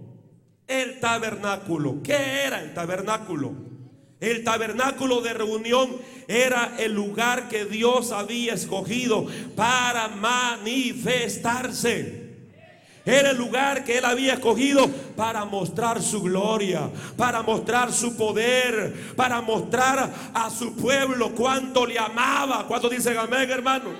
El 0.68 1.00
tabernáculo. 1.00 2.02
¿Qué 2.02 2.46
era 2.46 2.62
el 2.62 2.74
tabernáculo? 2.74 3.75
El 4.20 4.44
tabernáculo 4.44 5.22
de 5.22 5.34
reunión 5.34 5.98
era 6.28 6.76
el 6.80 6.94
lugar 6.94 7.48
que 7.50 7.66
Dios 7.66 8.12
había 8.12 8.54
escogido 8.54 9.28
para 9.56 10.08
manifestarse. 10.08 12.26
Era 13.06 13.32
el 13.32 13.38
lugar 13.38 13.84
que 13.84 14.00
él 14.00 14.06
había 14.06 14.34
escogido 14.34 14.90
para 15.16 15.46
mostrar 15.46 16.02
su 16.02 16.24
gloria, 16.24 16.90
para 17.16 17.44
mostrar 17.44 17.94
su 17.94 18.18
poder, 18.18 19.14
para 19.16 19.42
mostrar 19.42 20.12
a 20.34 20.50
su 20.50 20.76
pueblo 20.76 21.36
cuánto 21.36 21.86
le 21.86 22.00
amaba. 22.00 22.66
¿Cuánto 22.68 22.90
dicen 22.90 23.16
amén, 23.18 23.52
hermano? 23.52 23.92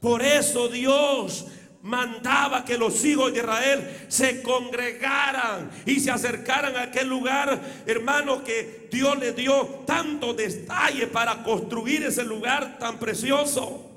Por 0.00 0.22
eso 0.22 0.68
Dios 0.68 1.44
mandaba 1.82 2.64
que 2.64 2.76
los 2.76 3.04
hijos 3.04 3.32
de 3.32 3.40
Israel 3.40 4.04
se 4.08 4.42
congregaran 4.42 5.70
y 5.86 6.00
se 6.00 6.10
acercaran 6.10 6.76
a 6.76 6.82
aquel 6.82 7.08
lugar, 7.08 7.60
hermanos, 7.86 8.42
que 8.42 8.88
Dios 8.90 9.18
les 9.18 9.34
dio 9.34 9.82
tanto 9.86 10.34
detalle 10.34 11.06
para 11.06 11.42
construir 11.42 12.02
ese 12.04 12.24
lugar 12.24 12.78
tan 12.78 12.98
precioso. 12.98 13.89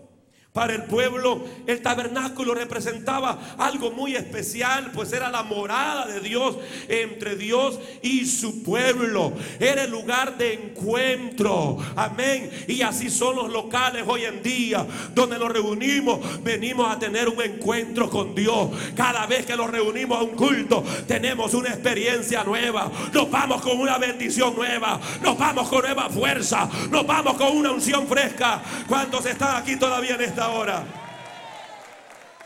Para 0.53 0.75
el 0.75 0.83
pueblo 0.83 1.43
el 1.65 1.81
tabernáculo 1.81 2.53
representaba 2.53 3.55
algo 3.57 3.89
muy 3.89 4.15
especial, 4.15 4.91
pues 4.93 5.12
era 5.12 5.31
la 5.31 5.41
morada 5.41 6.05
de 6.05 6.19
Dios 6.19 6.57
entre 6.88 7.36
Dios 7.36 7.79
y 8.03 8.27
su 8.27 8.62
pueblo. 8.62 9.33
Era 9.60 9.86
el 9.86 9.89
lugar 9.89 10.38
de 10.38 10.53
encuentro. 10.53 11.79
Amén. 11.95 12.51
Y 12.67 12.83
así 12.83 13.10
son 13.10 13.36
los 13.36 13.51
locales 13.51 14.03
hoy 14.05 14.25
en 14.25 14.43
día, 14.43 14.86
donde 15.15 15.39
nos 15.39 15.51
reunimos, 15.51 16.43
venimos 16.43 16.88
a 16.88 17.00
tener 17.00 17.29
un 17.29 17.41
encuentro 17.41 18.07
con 18.07 18.36
Dios. 18.36 18.69
Cada 18.95 19.25
vez 19.25 19.48
que 19.48 19.57
nos 19.57 19.72
reunimos 19.72 20.19
a 20.19 20.22
un 20.22 20.36
culto, 20.36 20.83
tenemos 21.07 21.55
una 21.55 21.69
experiencia 21.69 22.43
nueva. 22.43 22.91
Nos 23.12 23.31
vamos 23.31 23.60
con 23.60 23.79
una 23.79 23.98
bendición 23.98 24.55
nueva. 24.55 25.01
Nos 25.24 25.36
vamos 25.36 25.67
con 25.67 25.81
nueva 25.81 26.12
fuerza. 26.12 26.69
Nos 26.91 27.07
vamos 27.07 27.38
con 27.38 27.57
una 27.57 27.72
unción 27.72 28.05
fresca. 28.05 28.62
¿Cuántos 28.88 29.25
están 29.25 29.55
aquí 29.55 29.77
todavía 29.77 30.13
en 30.13 30.22
esta 30.22 30.42
ahora. 30.45 30.83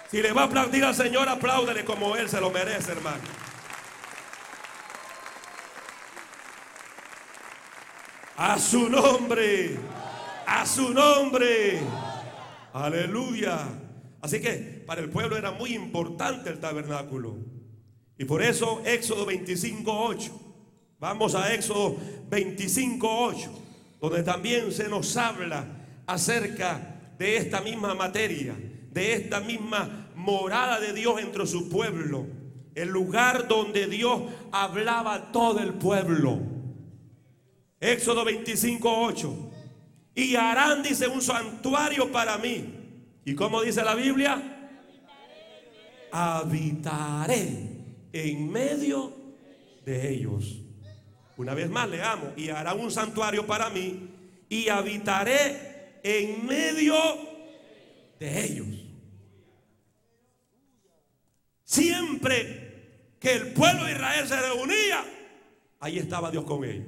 Si 0.10 0.22
le 0.22 0.32
va 0.32 0.44
a 0.44 0.46
aplaudir 0.46 0.84
al 0.86 0.96
Señor, 0.96 1.28
apláudele 1.28 1.84
como 1.84 2.16
Él 2.16 2.30
se 2.30 2.40
lo 2.40 2.50
merece, 2.50 2.94
hermano. 2.94 3.24
A 8.38 8.58
su 8.60 8.88
nombre, 8.88 9.78
a 10.46 10.66
su 10.66 10.94
nombre. 10.94 11.80
Aleluya. 12.72 13.68
Así 14.22 14.40
que 14.40 14.84
para 14.86 15.02
el 15.02 15.10
pueblo 15.10 15.38
era 15.38 15.52
muy 15.52 15.74
importante 15.74 16.50
el 16.50 16.60
tabernáculo. 16.60 17.38
Y 18.18 18.26
por 18.26 18.42
eso 18.42 18.82
Éxodo 18.86 19.26
25.8. 19.26 20.32
Vamos 21.00 21.36
a 21.36 21.54
Éxodo 21.54 21.96
25.8, 22.30 23.50
donde 24.00 24.24
también 24.24 24.72
se 24.72 24.88
nos 24.88 25.16
habla 25.18 25.66
acerca 26.08 26.97
de 27.18 27.38
esta 27.38 27.62
misma 27.62 27.94
materia, 27.96 28.56
de 28.92 29.14
esta 29.14 29.40
misma 29.40 30.10
morada 30.16 30.80
de 30.80 30.94
Dios 30.94 31.20
entre 31.22 31.46
su 31.48 31.70
pueblo, 31.70 32.26
el 32.76 32.90
lugar 32.90 33.48
donde 33.48 33.88
Dios 33.88 34.22
hablaba 34.52 35.14
a 35.16 35.32
todo 35.32 35.60
el 35.60 35.74
pueblo. 35.74 36.40
Éxodo 37.80 38.26
25, 38.26 39.02
8. 39.06 39.52
Y 40.16 40.36
harán, 40.36 40.82
dice, 40.82 41.08
un 41.08 41.22
santuario 41.22 42.12
para 42.12 42.38
mí. 42.38 42.74
¿Y 43.26 43.36
cómo 43.36 43.62
dice 43.62 43.84
la 43.84 43.94
Biblia? 43.94 44.72
Habitaré 46.12 47.78
en 48.14 48.52
medio 48.52 49.14
de 49.86 50.10
ellos. 50.10 50.64
Una 51.36 51.54
vez 51.54 51.70
más 51.70 51.88
leamos, 51.88 52.30
y 52.36 52.50
hará 52.50 52.74
un 52.74 52.90
santuario 52.90 53.46
para 53.46 53.70
mí 53.70 54.10
y 54.50 54.70
habitaré 54.70 55.77
en 56.08 56.46
medio 56.46 56.96
de 58.18 58.46
ellos. 58.46 58.68
Siempre 61.66 63.16
que 63.20 63.34
el 63.34 63.52
pueblo 63.52 63.84
de 63.84 63.92
Israel 63.92 64.26
se 64.26 64.40
reunía, 64.40 65.04
ahí 65.82 66.00
estaba 66.00 66.32
Dios 66.32 66.46
con 66.46 66.64
ellos. 66.64 66.86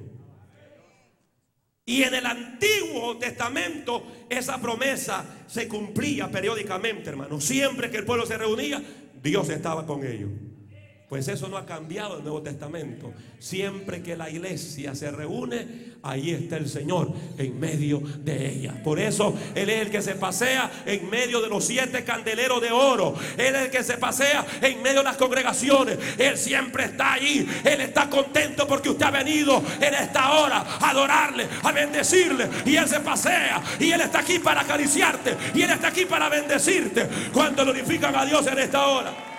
Y 1.84 2.02
en 2.02 2.14
el 2.14 2.24
Antiguo 2.24 3.18
Testamento 3.18 4.24
esa 4.30 4.58
promesa 4.58 5.44
se 5.46 5.68
cumplía 5.68 6.30
periódicamente, 6.30 7.10
hermano. 7.10 7.40
Siempre 7.42 7.90
que 7.90 7.98
el 7.98 8.06
pueblo 8.06 8.24
se 8.24 8.38
reunía, 8.38 8.82
Dios 9.22 9.50
estaba 9.50 9.84
con 9.84 10.06
ellos. 10.06 10.30
Pues 11.10 11.26
eso 11.26 11.48
no 11.48 11.56
ha 11.56 11.66
cambiado 11.66 12.18
el 12.18 12.22
Nuevo 12.22 12.40
Testamento. 12.40 13.12
Siempre 13.40 14.00
que 14.00 14.16
la 14.16 14.30
iglesia 14.30 14.94
se 14.94 15.10
reúne, 15.10 15.66
ahí 16.04 16.30
está 16.30 16.56
el 16.56 16.68
Señor 16.68 17.12
en 17.36 17.58
medio 17.58 17.98
de 17.98 18.48
ella. 18.48 18.80
Por 18.84 19.00
eso 19.00 19.36
Él 19.56 19.70
es 19.70 19.80
el 19.80 19.90
que 19.90 20.02
se 20.02 20.14
pasea 20.14 20.70
en 20.86 21.10
medio 21.10 21.40
de 21.40 21.48
los 21.48 21.64
siete 21.64 22.04
candeleros 22.04 22.62
de 22.62 22.70
oro. 22.70 23.16
Él 23.36 23.56
es 23.56 23.62
el 23.62 23.70
que 23.72 23.82
se 23.82 23.96
pasea 23.96 24.46
en 24.62 24.80
medio 24.82 24.98
de 24.98 25.04
las 25.06 25.16
congregaciones. 25.16 25.98
Él 26.16 26.38
siempre 26.38 26.84
está 26.84 27.14
ahí. 27.14 27.44
Él 27.64 27.80
está 27.80 28.08
contento 28.08 28.68
porque 28.68 28.90
usted 28.90 29.06
ha 29.06 29.10
venido 29.10 29.60
en 29.80 29.92
esta 29.92 30.30
hora 30.34 30.58
a 30.58 30.90
adorarle, 30.90 31.48
a 31.64 31.72
bendecirle. 31.72 32.48
Y 32.64 32.76
Él 32.76 32.86
se 32.86 33.00
pasea. 33.00 33.60
Y 33.80 33.90
Él 33.90 34.00
está 34.00 34.20
aquí 34.20 34.38
para 34.38 34.60
acariciarte. 34.60 35.36
Y 35.56 35.62
Él 35.62 35.70
está 35.70 35.88
aquí 35.88 36.04
para 36.04 36.28
bendecirte. 36.28 37.08
Cuando 37.32 37.64
glorifican 37.64 38.14
a 38.14 38.24
Dios 38.24 38.46
en 38.46 38.60
esta 38.60 38.86
hora. 38.86 39.29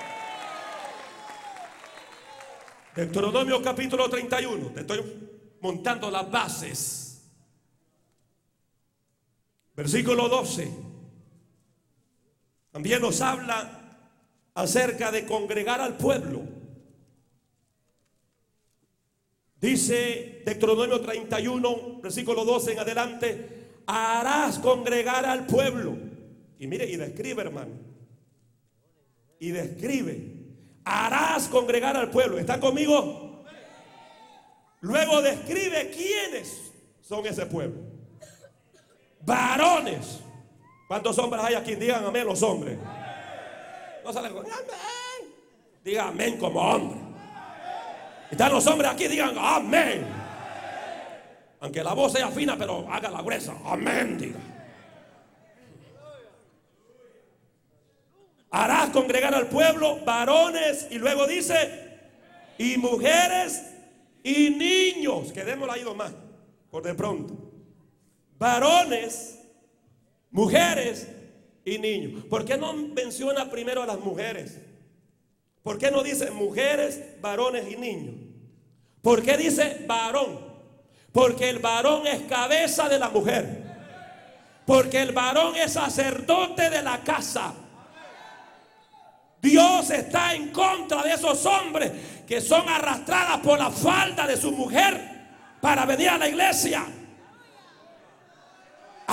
Deuteronomio 2.96 3.62
capítulo 3.62 4.10
31. 4.10 4.72
Te 4.72 4.82
estoy 4.82 5.02
montando 5.62 6.12
las 6.12 6.30
bases. 6.30 7.22
Versículo 9.76 10.28
12. 10.28 10.72
También 12.72 13.02
nos 13.02 13.22
habla 13.22 13.80
acerca 14.54 15.12
de 15.12 15.26
congregar 15.26 15.80
al 15.80 15.96
pueblo. 15.98 16.42
Dice 19.60 20.42
Deuteronomio 20.46 21.00
31, 21.02 22.02
versículo 22.02 22.44
12 22.44 22.74
en 22.74 22.80
adelante, 22.80 23.68
harás 23.86 24.60
congregar 24.60 25.26
al 25.26 25.46
pueblo. 25.46 25.96
Y 26.60 26.68
mire, 26.68 26.90
y 26.90 26.98
describe, 26.98 27.44
hermano. 27.44 27.72
Y 29.40 29.52
describe. 29.52 30.41
Harás 30.84 31.48
congregar 31.48 31.96
al 31.96 32.10
pueblo. 32.10 32.38
¿Está 32.40 32.60
conmigo? 32.60 33.44
Luego 34.82 35.22
describe 35.22 35.92
quiénes 35.92 36.72
son 37.02 37.26
ese 37.26 37.46
pueblo. 37.46 37.82
Varones. 39.22 40.20
¿Cuántos 40.88 41.18
hombres 41.20 41.44
hay 41.44 41.56
aquí? 41.56 41.76
Digan 41.76 42.04
amén 42.04 42.26
los 42.26 42.42
hombres. 42.42 42.78
No 44.04 44.12
salen 44.12 44.34
con 44.34 44.46
amén. 44.46 45.34
Digan 45.84 46.08
amén 46.08 46.38
como 46.38 46.60
hombre. 46.60 47.00
Están 48.32 48.54
los 48.54 48.66
hombres 48.66 48.90
aquí, 48.90 49.08
digan 49.08 49.36
amén. 49.38 50.06
Aunque 51.60 51.84
la 51.84 51.94
voz 51.94 52.14
sea 52.14 52.30
fina, 52.30 52.56
pero 52.58 52.88
haga 52.92 53.12
la 53.12 53.22
gruesa. 53.22 53.54
Amén, 53.66 54.18
diga. 54.18 54.40
Harás 58.52 58.90
congregar 58.90 59.34
al 59.34 59.48
pueblo 59.48 60.00
varones 60.06 60.88
y 60.92 61.00
luego 61.00 61.26
dice, 61.26 61.90
y 62.58 62.78
mujeres 62.78 63.64
y 64.24 64.50
niños. 64.50 65.32
Quedémoslo 65.32 65.72
ahí 65.72 65.84
más, 65.96 66.12
por 66.70 66.84
de 66.84 66.94
pronto. 66.94 67.34
Varones, 68.38 69.40
mujeres 70.32 71.08
y 71.64 71.78
niños. 71.78 72.26
¿Por 72.26 72.44
qué 72.44 72.58
no 72.58 72.74
menciona 72.74 73.50
primero 73.50 73.84
a 73.84 73.86
las 73.86 74.00
mujeres? 74.00 74.60
¿Por 75.64 75.78
qué 75.78 75.90
no 75.90 76.04
dice 76.04 76.30
mujeres, 76.32 77.22
varones 77.22 77.72
y 77.72 77.78
niños? 77.78 78.16
¿Por 79.02 79.24
qué 79.24 79.38
dice 79.38 79.86
varón? 79.88 80.52
Porque 81.12 81.50
el 81.50 81.60
varón 81.60 82.06
es 82.08 82.22
cabeza 82.24 82.90
de 82.90 83.00
la 83.00 83.10
mujer. 83.10 83.64
Porque 84.66 85.02
el 85.02 85.12
varón 85.12 85.56
es 85.56 85.74
sacerdote 85.74 86.70
de 86.70 86.82
la 86.82 87.02
casa. 87.04 87.54
Dios 89.42 89.90
está 89.90 90.36
en 90.36 90.50
contra 90.50 91.02
de 91.04 91.14
esos 91.14 91.46
hombres 91.46 91.92
que 92.28 92.40
son 92.40 92.68
arrastradas 92.70 93.40
por 93.40 93.58
la 93.58 93.72
falda 93.72 94.28
de 94.28 94.38
su 94.38 94.52
mujer 94.52 95.00
para 95.60 95.86
venir 95.86 96.10
a 96.10 96.18
la 96.18 96.30
iglesia. 96.30 96.86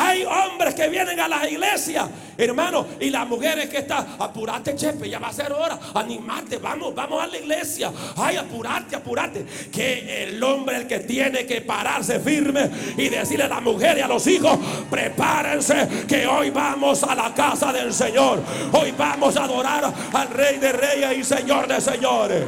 Hay 0.00 0.24
hombres 0.24 0.76
que 0.76 0.88
vienen 0.88 1.18
a 1.18 1.26
las 1.26 1.50
iglesias, 1.50 2.08
hermano, 2.36 2.86
y 3.00 3.10
las 3.10 3.26
mujeres 3.26 3.68
que 3.68 3.78
están, 3.78 4.06
apurate, 4.20 4.76
chepe, 4.76 5.10
ya 5.10 5.18
va 5.18 5.26
a 5.26 5.32
ser 5.32 5.52
hora, 5.52 5.76
animate, 5.92 6.58
vamos, 6.58 6.94
vamos 6.94 7.20
a 7.20 7.26
la 7.26 7.36
iglesia. 7.36 7.90
Ay, 8.16 8.36
apurate, 8.36 8.94
apurate. 8.94 9.44
Que 9.72 10.22
el 10.22 10.40
hombre 10.40 10.76
el 10.76 10.86
que 10.86 11.00
tiene 11.00 11.44
que 11.44 11.62
pararse 11.62 12.20
firme 12.20 12.70
y 12.96 13.08
decirle 13.08 13.46
a 13.46 13.48
la 13.48 13.60
mujer 13.60 13.98
y 13.98 14.00
a 14.00 14.06
los 14.06 14.24
hijos, 14.28 14.56
prepárense 14.88 15.88
que 16.06 16.28
hoy 16.28 16.50
vamos 16.50 17.02
a 17.02 17.16
la 17.16 17.34
casa 17.34 17.72
del 17.72 17.92
Señor. 17.92 18.40
Hoy 18.70 18.94
vamos 18.96 19.36
a 19.36 19.44
adorar 19.44 19.92
al 20.12 20.30
Rey 20.30 20.58
de 20.58 20.72
Reyes 20.74 21.18
y 21.18 21.24
Señor 21.24 21.66
de 21.66 21.80
Señores. 21.80 22.44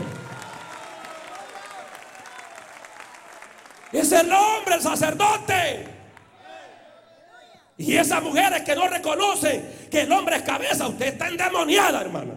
Es 3.90 4.12
el 4.12 4.30
hombre, 4.32 4.76
el 4.76 4.80
sacerdote. 4.80 5.89
Y 7.80 7.96
esas 7.96 8.22
mujeres 8.22 8.60
que 8.60 8.76
no 8.76 8.86
reconocen 8.86 9.64
que 9.90 10.02
el 10.02 10.12
hombre 10.12 10.36
es 10.36 10.42
cabeza, 10.42 10.86
usted 10.86 11.14
está 11.14 11.28
endemoniada, 11.28 12.02
hermano. 12.02 12.34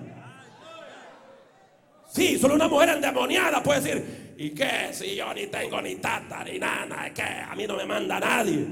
Sí, 2.10 2.40
solo 2.40 2.56
una 2.56 2.70
mujer 2.70 2.92
endemoniada 2.92 3.62
puede 3.62 3.82
decir, 3.82 4.36
¿y 4.38 4.52
qué? 4.52 4.94
Si 4.94 5.16
yo 5.16 5.34
ni 5.34 5.48
tengo 5.48 5.82
ni 5.82 5.96
tata 5.96 6.46
ni 6.46 6.58
nada, 6.60 7.08
es 7.08 7.12
que 7.12 7.24
a 7.24 7.54
mí 7.58 7.68
no 7.68 7.76
me 7.76 7.86
manda 7.86 8.22
nadie. 8.22 8.66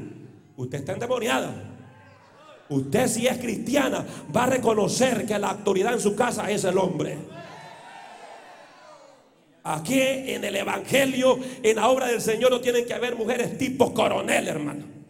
Usted 0.55 0.79
está 0.79 0.93
endemoniada. 0.93 1.53
Usted 2.69 3.07
si 3.09 3.27
es 3.27 3.37
cristiana 3.37 4.05
va 4.33 4.45
a 4.45 4.51
reconocer 4.51 5.25
que 5.25 5.37
la 5.37 5.49
autoridad 5.49 5.91
en 5.91 5.99
su 5.99 6.15
casa 6.15 6.49
es 6.49 6.63
el 6.63 6.77
hombre. 6.77 7.17
Aquí 9.65 9.99
en 10.01 10.45
el 10.45 10.55
Evangelio, 10.55 11.37
en 11.61 11.75
la 11.75 11.89
obra 11.89 12.07
del 12.07 12.21
Señor, 12.21 12.49
no 12.49 12.61
tienen 12.61 12.85
que 12.85 12.93
haber 12.93 13.17
mujeres 13.17 13.57
tipo 13.57 13.93
coronel, 13.93 14.47
hermano 14.47 15.00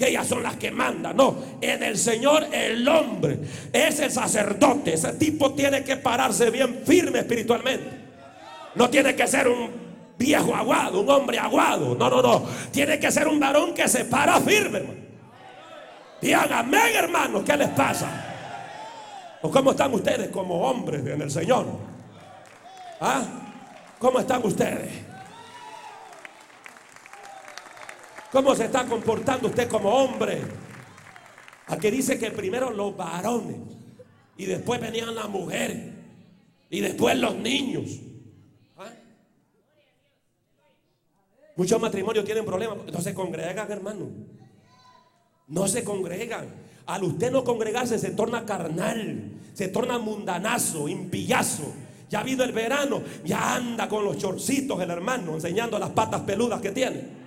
que 0.00 0.08
ellas 0.08 0.26
son 0.26 0.42
las 0.42 0.56
que 0.56 0.70
mandan. 0.70 1.14
No, 1.14 1.36
en 1.60 1.82
el 1.82 1.98
Señor 1.98 2.46
el 2.50 2.88
hombre 2.88 3.38
es 3.70 4.00
el 4.00 4.10
sacerdote. 4.10 4.94
Ese 4.94 5.12
tipo 5.12 5.52
tiene 5.52 5.84
que 5.84 5.98
pararse 5.98 6.48
bien 6.50 6.80
firme 6.86 7.18
espiritualmente. 7.18 8.00
No 8.76 8.88
tiene 8.88 9.14
que 9.14 9.26
ser 9.26 9.46
un 9.46 9.70
viejo 10.16 10.54
aguado, 10.54 11.02
un 11.02 11.10
hombre 11.10 11.38
aguado. 11.38 11.94
No, 11.94 12.08
no, 12.08 12.22
no. 12.22 12.46
Tiene 12.70 12.98
que 12.98 13.12
ser 13.12 13.28
un 13.28 13.38
varón 13.38 13.74
que 13.74 13.86
se 13.88 14.06
para 14.06 14.40
firme, 14.40 14.78
hermano. 14.78 15.00
Digan 16.22 16.50
amén, 16.50 16.94
hermano. 16.94 17.44
¿Qué 17.44 17.56
les 17.58 17.68
pasa? 17.68 18.08
¿O 19.42 19.50
cómo 19.50 19.72
están 19.72 19.92
ustedes 19.92 20.30
como 20.30 20.62
hombres 20.62 21.06
en 21.06 21.20
el 21.20 21.30
Señor? 21.30 21.66
¿Ah? 23.02 23.22
¿Cómo 23.98 24.18
están 24.18 24.40
ustedes? 24.46 25.09
¿Cómo 28.32 28.54
se 28.54 28.66
está 28.66 28.84
comportando 28.84 29.48
usted 29.48 29.68
como 29.68 29.90
hombre? 29.90 30.40
Aquí 31.66 31.90
dice 31.90 32.18
que 32.18 32.30
primero 32.30 32.70
los 32.70 32.96
varones 32.96 33.56
y 34.36 34.46
después 34.46 34.80
venían 34.80 35.14
las 35.14 35.28
mujeres 35.28 35.78
y 36.68 36.80
después 36.80 37.18
los 37.18 37.34
niños. 37.36 37.90
¿Ah? 38.78 38.92
Muchos 41.56 41.80
matrimonios 41.80 42.24
tienen 42.24 42.44
problemas, 42.44 42.78
no 42.92 43.00
se 43.00 43.14
congregan, 43.14 43.70
hermano. 43.70 44.08
No 45.48 45.66
se 45.66 45.82
congregan. 45.82 46.46
Al 46.86 47.04
usted 47.04 47.32
no 47.32 47.42
congregarse 47.42 47.98
se 47.98 48.10
torna 48.10 48.46
carnal, 48.46 49.32
se 49.54 49.68
torna 49.68 49.98
mundanazo, 49.98 50.88
impillazo. 50.88 51.72
Ya 52.08 52.18
ha 52.18 52.22
habido 52.22 52.44
el 52.44 52.52
verano, 52.52 53.02
ya 53.24 53.56
anda 53.56 53.88
con 53.88 54.04
los 54.04 54.18
chorcitos 54.18 54.80
el 54.80 54.90
hermano, 54.90 55.34
enseñando 55.34 55.78
las 55.78 55.90
patas 55.90 56.22
peludas 56.22 56.60
que 56.60 56.70
tiene. 56.70 57.19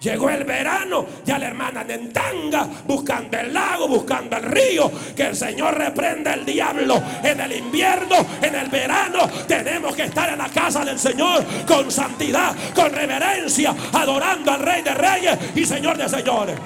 Llegó 0.00 0.28
el 0.28 0.44
verano, 0.44 1.06
ya 1.24 1.38
la 1.38 1.46
hermana 1.46 1.86
tanga 2.12 2.68
buscando 2.86 3.38
el 3.38 3.52
lago, 3.52 3.88
buscando 3.88 4.36
el 4.36 4.42
río. 4.42 4.90
Que 5.16 5.28
el 5.28 5.36
Señor 5.36 5.76
reprenda 5.76 6.34
el 6.34 6.44
diablo 6.44 7.02
en 7.22 7.40
el 7.40 7.52
invierno, 7.52 8.16
en 8.42 8.54
el 8.54 8.68
verano. 8.68 9.20
Tenemos 9.48 9.96
que 9.96 10.04
estar 10.04 10.28
en 10.28 10.38
la 10.38 10.48
casa 10.50 10.84
del 10.84 10.98
Señor 10.98 11.44
con 11.66 11.90
santidad, 11.90 12.54
con 12.74 12.92
reverencia, 12.92 13.74
adorando 13.92 14.52
al 14.52 14.60
Rey 14.60 14.82
de 14.82 14.94
Reyes 14.94 15.38
y 15.54 15.64
Señor 15.64 15.96
de 15.96 16.08
Señores. 16.08 16.56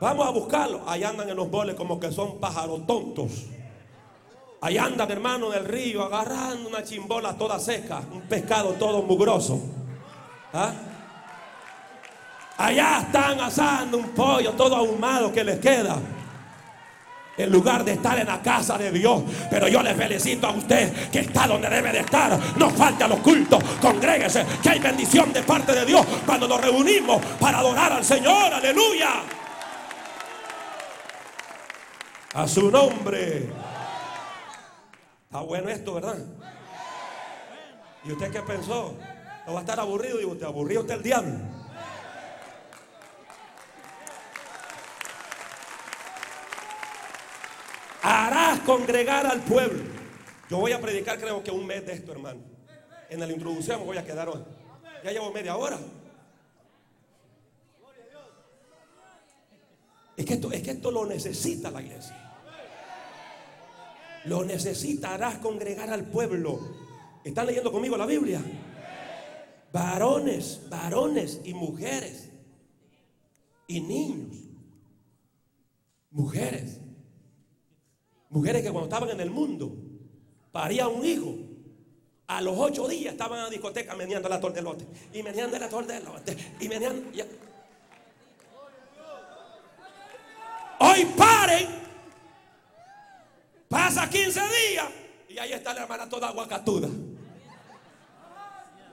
Vamos 0.00 0.26
a 0.26 0.30
buscarlo. 0.30 0.82
Ahí 0.86 1.04
andan 1.04 1.28
en 1.28 1.36
los 1.36 1.50
boles 1.50 1.76
como 1.76 2.00
que 2.00 2.10
son 2.10 2.40
pájaros 2.40 2.86
tontos. 2.86 3.59
Ahí 4.62 4.76
andan, 4.76 5.10
hermano, 5.10 5.48
del 5.48 5.64
río 5.64 6.04
agarrando 6.04 6.68
una 6.68 6.84
chimbola 6.84 7.32
toda 7.34 7.58
seca, 7.58 8.02
un 8.12 8.22
pescado 8.22 8.74
todo 8.74 9.00
mugroso. 9.02 9.58
¿Ah? 10.52 10.72
Allá 12.58 13.00
están 13.00 13.40
asando 13.40 13.96
un 13.96 14.10
pollo 14.10 14.52
todo 14.52 14.76
ahumado 14.76 15.32
que 15.32 15.42
les 15.42 15.58
queda. 15.60 15.96
En 17.38 17.50
lugar 17.50 17.82
de 17.84 17.92
estar 17.92 18.18
en 18.18 18.26
la 18.26 18.42
casa 18.42 18.76
de 18.76 18.90
Dios. 18.90 19.22
Pero 19.50 19.66
yo 19.66 19.82
les 19.82 19.96
felicito 19.96 20.46
a 20.46 20.50
usted 20.50 21.10
que 21.10 21.20
está 21.20 21.46
donde 21.46 21.70
debe 21.70 21.90
de 21.90 22.00
estar. 22.00 22.38
No 22.58 22.68
falta 22.68 23.08
los 23.08 23.20
cultos. 23.20 23.64
Congréguese. 23.80 24.44
Que 24.62 24.68
hay 24.68 24.78
bendición 24.78 25.32
de 25.32 25.42
parte 25.42 25.72
de 25.72 25.86
Dios 25.86 26.04
cuando 26.26 26.46
nos 26.46 26.60
reunimos 26.60 27.24
para 27.40 27.60
adorar 27.60 27.94
al 27.94 28.04
Señor. 28.04 28.52
Aleluya. 28.52 29.22
A 32.34 32.46
su 32.46 32.70
nombre. 32.70 33.69
Está 35.30 35.42
bueno 35.42 35.68
esto, 35.68 35.94
¿verdad? 35.94 36.18
¿Y 38.04 38.10
usted 38.10 38.32
qué 38.32 38.42
pensó? 38.42 38.96
¿No 39.46 39.52
va 39.52 39.60
a 39.60 39.62
estar 39.62 39.78
aburrido? 39.78 40.20
Y 40.20 40.24
usted, 40.24 40.44
aburrido 40.44 40.80
usted 40.80 40.94
el 40.94 41.02
diablo. 41.04 41.34
Harás 48.02 48.58
congregar 48.62 49.24
al 49.24 49.40
pueblo. 49.42 49.84
Yo 50.48 50.58
voy 50.58 50.72
a 50.72 50.80
predicar 50.80 51.20
creo 51.20 51.44
que 51.44 51.52
un 51.52 51.64
mes 51.64 51.86
de 51.86 51.92
esto, 51.92 52.10
hermano. 52.10 52.40
En 53.08 53.20
la 53.20 53.28
introducción 53.28 53.78
me 53.78 53.86
voy 53.86 53.98
a 53.98 54.04
quedar 54.04 54.28
hoy. 54.28 54.42
Ya 55.04 55.12
llevo 55.12 55.30
media 55.30 55.54
hora. 55.54 55.78
Es 60.16 60.26
que 60.26 60.34
esto, 60.34 60.50
es 60.50 60.60
que 60.60 60.72
esto 60.72 60.90
lo 60.90 61.06
necesita 61.06 61.70
la 61.70 61.82
iglesia. 61.82 62.19
Lo 64.24 64.44
necesitarás 64.44 65.38
congregar 65.38 65.90
al 65.90 66.04
pueblo. 66.04 66.60
¿Están 67.24 67.46
leyendo 67.46 67.72
conmigo 67.72 67.96
la 67.96 68.06
Biblia? 68.06 68.42
Varones, 69.72 70.62
varones 70.68 71.40
y 71.44 71.54
mujeres. 71.54 72.28
Y 73.66 73.80
niños. 73.80 74.36
Mujeres. 76.10 76.80
Mujeres 78.28 78.62
que 78.62 78.70
cuando 78.70 78.88
estaban 78.88 79.10
en 79.10 79.20
el 79.20 79.30
mundo 79.30 79.74
parían 80.52 80.88
un 80.88 81.04
hijo. 81.04 81.36
A 82.26 82.40
los 82.40 82.56
ocho 82.56 82.86
días 82.86 83.12
estaban 83.12 83.38
en 83.38 83.44
la 83.44 83.50
discoteca 83.50 83.96
meneando 83.96 84.28
la 84.28 84.40
tordelote. 84.40 84.86
Y 85.12 85.22
meneando 85.22 85.58
la 85.58 85.68
tordelote. 85.68 86.36
Y 86.60 86.68
meneando. 86.68 87.10
Hoy 90.78 91.04
paren. 91.16 91.79
Pasa 93.70 94.10
15 94.10 94.40
días. 94.40 94.86
Y 95.28 95.38
ahí 95.38 95.52
está 95.52 95.72
la 95.72 95.82
hermana 95.82 96.08
toda 96.08 96.26
aguacatuda. 96.26 96.88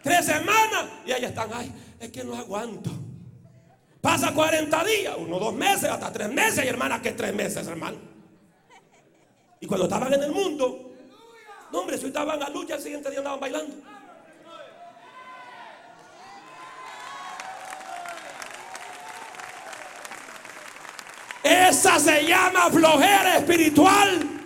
Tres 0.04 0.24
semanas. 0.24 0.86
Y 1.04 1.12
ahí 1.12 1.26
están. 1.26 1.50
Ay, 1.52 1.74
es 2.00 2.12
que 2.12 2.24
no 2.24 2.36
aguanto. 2.36 2.92
Pasa 4.00 4.32
40 4.32 4.84
días. 4.84 5.16
Uno, 5.18 5.40
dos 5.40 5.56
meses, 5.56 5.86
hasta 5.86 6.14
tres 6.14 6.32
meses. 6.32 6.64
Y 6.64 6.68
hermana, 6.68 7.02
que 7.02 7.14
tres 7.14 7.34
meses, 7.34 7.66
hermano. 7.66 7.98
Y 9.60 9.66
cuando 9.66 9.88
estaban 9.88 10.14
en 10.14 10.22
el 10.22 10.32
mundo. 10.32 10.92
No, 11.72 11.80
hombre, 11.80 11.98
si 11.98 12.06
estaban 12.06 12.42
a 12.44 12.50
lucha, 12.50 12.76
el 12.76 12.82
siguiente 12.82 13.10
día 13.10 13.18
andaban 13.18 13.40
bailando. 13.40 13.76
Esa 21.44 22.00
se 22.00 22.28
llama 22.28 22.70
flojera 22.70 23.38
espiritual. 23.38 24.37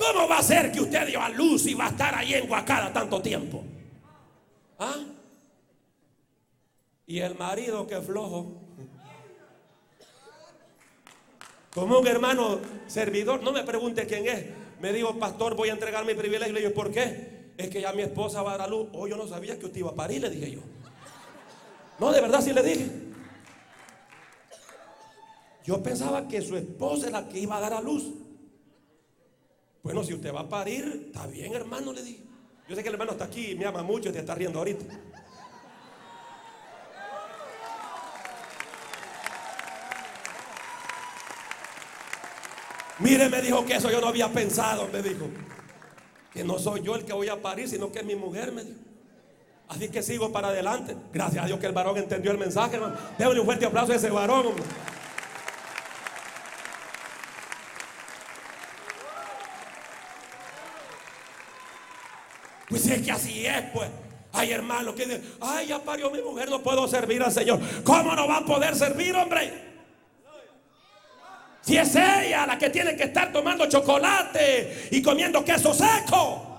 ¿Cómo 0.00 0.26
va 0.26 0.38
a 0.38 0.42
ser 0.42 0.72
que 0.72 0.80
usted 0.80 1.06
dio 1.08 1.20
a 1.20 1.28
luz 1.28 1.66
y 1.66 1.74
va 1.74 1.84
a 1.84 1.90
estar 1.90 2.14
ahí 2.14 2.32
enguacada 2.32 2.90
tanto 2.90 3.20
tiempo? 3.20 3.62
¿Ah? 4.78 4.96
Y 7.06 7.18
el 7.18 7.34
marido 7.34 7.86
que 7.86 8.00
flojo. 8.00 8.62
Como 11.74 11.98
un 11.98 12.06
hermano 12.06 12.60
servidor, 12.86 13.42
no 13.42 13.52
me 13.52 13.62
pregunte 13.62 14.06
quién 14.06 14.26
es. 14.26 14.46
Me 14.80 14.90
dijo, 14.94 15.18
pastor, 15.18 15.54
voy 15.54 15.68
a 15.68 15.72
entregar 15.72 16.06
mi 16.06 16.14
privilegio. 16.14 16.54
Le 16.54 16.60
dije, 16.60 16.72
¿por 16.72 16.90
qué? 16.90 17.52
Es 17.58 17.68
que 17.68 17.82
ya 17.82 17.92
mi 17.92 18.00
esposa 18.00 18.40
va 18.40 18.54
a 18.54 18.56
dar 18.56 18.68
a 18.68 18.70
luz. 18.70 18.88
Oh, 18.94 19.06
yo 19.06 19.18
no 19.18 19.28
sabía 19.28 19.58
que 19.58 19.66
usted 19.66 19.80
iba 19.80 19.90
a 19.90 19.94
parir, 19.94 20.22
le 20.22 20.30
dije 20.30 20.52
yo. 20.52 20.60
No, 21.98 22.10
de 22.10 22.22
verdad 22.22 22.40
sí 22.40 22.54
le 22.54 22.62
dije. 22.62 22.90
Yo 25.66 25.82
pensaba 25.82 26.26
que 26.26 26.40
su 26.40 26.56
esposa 26.56 27.08
era 27.08 27.20
la 27.20 27.28
que 27.28 27.38
iba 27.38 27.58
a 27.58 27.60
dar 27.60 27.74
a 27.74 27.82
luz. 27.82 28.14
Bueno, 29.82 30.04
si 30.04 30.12
usted 30.12 30.34
va 30.34 30.40
a 30.40 30.48
parir, 30.48 31.06
está 31.06 31.26
bien, 31.26 31.54
hermano, 31.54 31.92
le 31.92 32.02
dije. 32.02 32.22
Yo 32.68 32.76
sé 32.76 32.82
que 32.82 32.88
el 32.88 32.94
hermano 32.94 33.12
está 33.12 33.24
aquí 33.24 33.52
y 33.52 33.54
me 33.54 33.66
ama 33.66 33.82
mucho 33.82 34.10
y 34.10 34.12
te 34.12 34.20
está 34.20 34.34
riendo 34.34 34.58
ahorita. 34.58 34.84
Mire, 43.00 43.28
me 43.30 43.40
dijo 43.40 43.64
que 43.64 43.74
eso 43.74 43.90
yo 43.90 44.00
no 44.00 44.08
había 44.08 44.28
pensado, 44.28 44.86
me 44.92 45.02
dijo. 45.02 45.28
Que 46.32 46.44
no 46.44 46.58
soy 46.58 46.82
yo 46.82 46.94
el 46.94 47.04
que 47.04 47.14
voy 47.14 47.28
a 47.28 47.40
parir, 47.40 47.68
sino 47.68 47.90
que 47.90 48.00
es 48.00 48.04
mi 48.04 48.14
mujer, 48.14 48.52
me 48.52 48.62
dijo. 48.62 48.78
Así 49.68 49.88
que 49.88 50.02
sigo 50.02 50.30
para 50.30 50.48
adelante. 50.48 50.94
Gracias 51.12 51.42
a 51.42 51.46
Dios 51.46 51.58
que 51.58 51.66
el 51.66 51.72
varón 51.72 51.96
entendió 51.96 52.30
el 52.30 52.38
mensaje, 52.38 52.76
hermano. 52.76 52.96
Déjale 53.16 53.40
un 53.40 53.46
fuerte 53.46 53.64
aplauso 53.64 53.92
a 53.92 53.96
ese 53.96 54.10
varón, 54.10 54.48
hombre. 54.48 54.64
Pues 62.70 62.86
es 62.86 63.02
que 63.02 63.10
así 63.10 63.44
es, 63.44 63.62
pues. 63.74 63.88
Ay, 64.32 64.52
hermano, 64.52 64.94
que 64.94 65.04
dice, 65.04 65.20
ay, 65.40 65.66
ya 65.66 65.80
parió 65.80 66.08
mi 66.10 66.22
mujer, 66.22 66.48
no 66.48 66.62
puedo 66.62 66.86
servir 66.86 67.20
al 67.22 67.32
Señor. 67.32 67.58
¿Cómo 67.82 68.14
no 68.14 68.28
va 68.28 68.38
a 68.38 68.44
poder 68.44 68.76
servir, 68.76 69.14
hombre? 69.16 69.70
Si 71.62 71.76
es 71.76 71.94
ella 71.94 72.46
la 72.46 72.56
que 72.56 72.70
tiene 72.70 72.96
que 72.96 73.04
estar 73.04 73.32
tomando 73.32 73.66
chocolate 73.66 74.88
y 74.92 75.02
comiendo 75.02 75.44
queso 75.44 75.74
seco. 75.74 76.49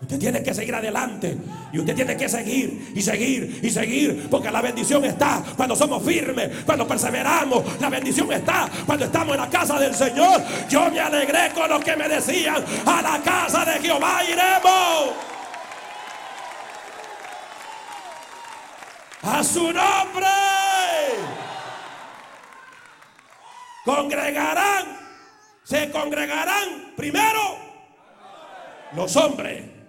Usted 0.00 0.18
tiene 0.18 0.42
que 0.42 0.54
seguir 0.54 0.74
adelante. 0.74 1.36
Y 1.72 1.78
usted 1.78 1.94
tiene 1.94 2.16
que 2.16 2.28
seguir 2.28 2.92
y 2.94 3.02
seguir 3.02 3.60
y 3.62 3.70
seguir. 3.70 4.28
Porque 4.30 4.50
la 4.50 4.62
bendición 4.62 5.04
está 5.04 5.42
cuando 5.56 5.76
somos 5.76 6.02
firmes, 6.02 6.64
cuando 6.64 6.88
perseveramos. 6.88 7.80
La 7.80 7.90
bendición 7.90 8.32
está 8.32 8.68
cuando 8.86 9.04
estamos 9.04 9.34
en 9.34 9.42
la 9.42 9.50
casa 9.50 9.78
del 9.78 9.94
Señor. 9.94 10.42
Yo 10.68 10.90
me 10.90 11.00
alegré 11.00 11.50
con 11.54 11.68
los 11.68 11.84
que 11.84 11.96
me 11.96 12.08
decían, 12.08 12.64
a 12.86 13.02
la 13.02 13.20
casa 13.22 13.64
de 13.64 13.72
Jehová 13.80 14.22
iremos. 14.24 15.14
A 19.22 19.44
su 19.44 19.64
nombre. 19.64 20.26
Congregarán. 23.84 24.98
Se 25.62 25.90
congregarán 25.90 26.94
primero 26.96 27.58
los 28.94 29.14
hombres. 29.16 29.79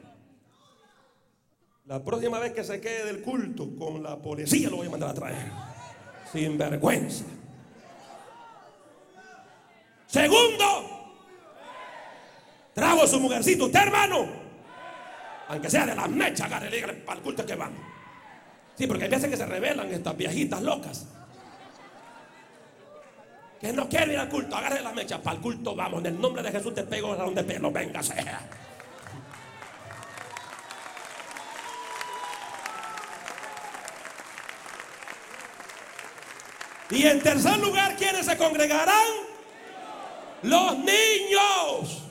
La 1.85 2.03
próxima 2.03 2.39
vez 2.39 2.53
que 2.53 2.63
se 2.63 2.79
quede 2.79 3.05
del 3.05 3.21
culto 3.21 3.75
con 3.75 4.03
la 4.03 4.17
policía 4.17 4.69
lo 4.69 4.77
voy 4.77 4.87
a 4.87 4.91
mandar 4.91 5.09
a 5.09 5.13
traer. 5.13 5.51
Sin 6.31 6.57
vergüenza. 6.57 7.25
Segundo, 10.05 10.65
trago 12.73 13.07
su 13.07 13.19
mujercito. 13.19 13.65
Usted, 13.65 13.79
hermano, 13.79 14.27
aunque 15.47 15.69
sea 15.69 15.85
de 15.85 15.95
las 15.95 16.09
mechas, 16.09 16.41
agarre 16.41 16.93
para 17.05 17.17
el 17.17 17.23
culto 17.23 17.45
que 17.45 17.55
vamos. 17.55 17.79
Sí, 18.77 18.87
porque 18.87 19.05
hay 19.05 19.09
veces 19.09 19.29
que 19.29 19.37
se 19.37 19.45
revelan 19.45 19.91
estas 19.91 20.15
viejitas 20.15 20.61
locas. 20.61 21.07
Que 23.59 23.71
no 23.73 23.87
quiere 23.87 24.13
ir 24.13 24.19
al 24.19 24.29
culto, 24.29 24.55
agarre 24.55 24.81
la 24.81 24.91
mecha. 24.91 25.21
Para 25.21 25.35
el 25.35 25.41
culto 25.41 25.75
vamos. 25.75 25.99
En 25.99 26.07
el 26.07 26.21
nombre 26.21 26.41
de 26.41 26.51
Jesús 26.51 26.73
te 26.73 26.83
pego 26.83 27.13
a 27.13 27.15
donde 27.17 27.43
pelo. 27.43 27.71
Venga, 27.71 28.01
sea. 28.01 28.49
Y 36.91 37.03
en 37.03 37.21
tercer 37.21 37.57
lugar, 37.59 37.95
¿quiénes 37.95 38.25
se 38.25 38.37
congregarán? 38.37 39.07
Los 40.43 40.77
niños. 40.79 42.03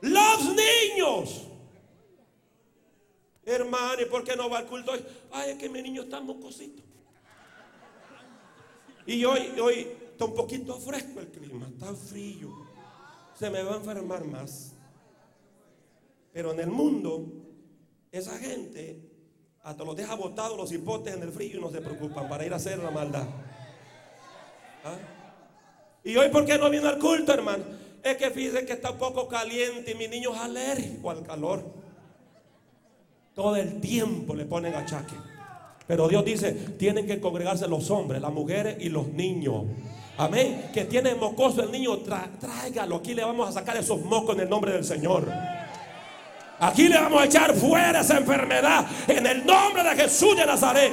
Los 0.00 0.56
niños. 0.56 1.42
Hermano, 3.44 4.00
¿y 4.00 4.06
por 4.06 4.24
qué 4.24 4.34
no 4.34 4.48
va 4.48 4.58
al 4.58 4.66
culto 4.66 4.92
hoy? 4.92 5.04
Ay, 5.30 5.50
es 5.50 5.58
que 5.58 5.68
mi 5.68 5.82
niño 5.82 6.02
está 6.02 6.20
mocosito. 6.20 6.82
Y 9.04 9.24
hoy, 9.24 9.52
hoy 9.60 9.88
está 10.10 10.24
un 10.24 10.34
poquito 10.34 10.78
fresco 10.78 11.20
el 11.20 11.28
clima, 11.28 11.68
está 11.68 11.92
frío. 11.94 12.50
Se 13.38 13.50
me 13.50 13.62
va 13.62 13.74
a 13.74 13.76
enfermar 13.76 14.24
más. 14.24 14.72
Pero 16.32 16.52
en 16.52 16.60
el 16.60 16.68
mundo, 16.68 17.26
esa 18.10 18.38
gente 18.38 19.11
hasta 19.62 19.84
los 19.84 19.96
deja 19.96 20.14
botados 20.14 20.56
los 20.56 20.72
hipotes 20.72 21.14
en 21.14 21.22
el 21.22 21.30
frío 21.30 21.58
y 21.58 21.60
no 21.60 21.70
se 21.70 21.80
preocupan 21.80 22.28
para 22.28 22.44
ir 22.44 22.52
a 22.52 22.56
hacer 22.56 22.78
la 22.78 22.90
maldad. 22.90 23.26
¿Ah? 24.84 24.96
Y 26.04 26.16
hoy, 26.16 26.28
¿por 26.30 26.44
qué 26.44 26.58
no 26.58 26.68
viene 26.68 26.88
al 26.88 26.98
culto, 26.98 27.32
hermano? 27.32 27.62
Es 28.02 28.16
que 28.16 28.30
fíjense 28.30 28.66
que 28.66 28.72
está 28.72 28.90
un 28.90 28.98
poco 28.98 29.28
caliente 29.28 29.92
y 29.92 29.94
mi 29.94 30.08
niño 30.08 30.34
es 30.34 30.40
alérgico 30.40 31.10
al 31.10 31.22
calor. 31.22 31.64
Todo 33.34 33.54
el 33.56 33.80
tiempo 33.80 34.34
le 34.34 34.44
ponen 34.44 34.74
achaque. 34.74 35.14
Pero 35.86 36.08
Dios 36.08 36.24
dice, 36.24 36.52
tienen 36.52 37.06
que 37.06 37.20
congregarse 37.20 37.68
los 37.68 37.88
hombres, 37.90 38.20
las 38.20 38.32
mujeres 38.32 38.76
y 38.80 38.88
los 38.88 39.06
niños. 39.08 39.64
Amén. 40.18 40.70
Que 40.74 40.84
tiene 40.84 41.14
mocoso 41.14 41.62
el 41.62 41.70
niño, 41.70 41.98
tráigalo. 41.98 42.96
Aquí 42.96 43.14
le 43.14 43.24
vamos 43.24 43.48
a 43.48 43.52
sacar 43.52 43.76
esos 43.76 44.00
mocos 44.02 44.34
en 44.34 44.42
el 44.42 44.50
nombre 44.50 44.72
del 44.72 44.84
Señor. 44.84 45.28
Aquí 46.62 46.86
le 46.86 46.94
vamos 46.94 47.20
a 47.20 47.24
echar 47.24 47.52
fuera 47.56 48.02
esa 48.02 48.18
enfermedad 48.18 48.86
en 49.08 49.26
el 49.26 49.44
nombre 49.44 49.82
de 49.82 49.96
Jesús 49.96 50.36
de 50.36 50.46
Nazaret. 50.46 50.92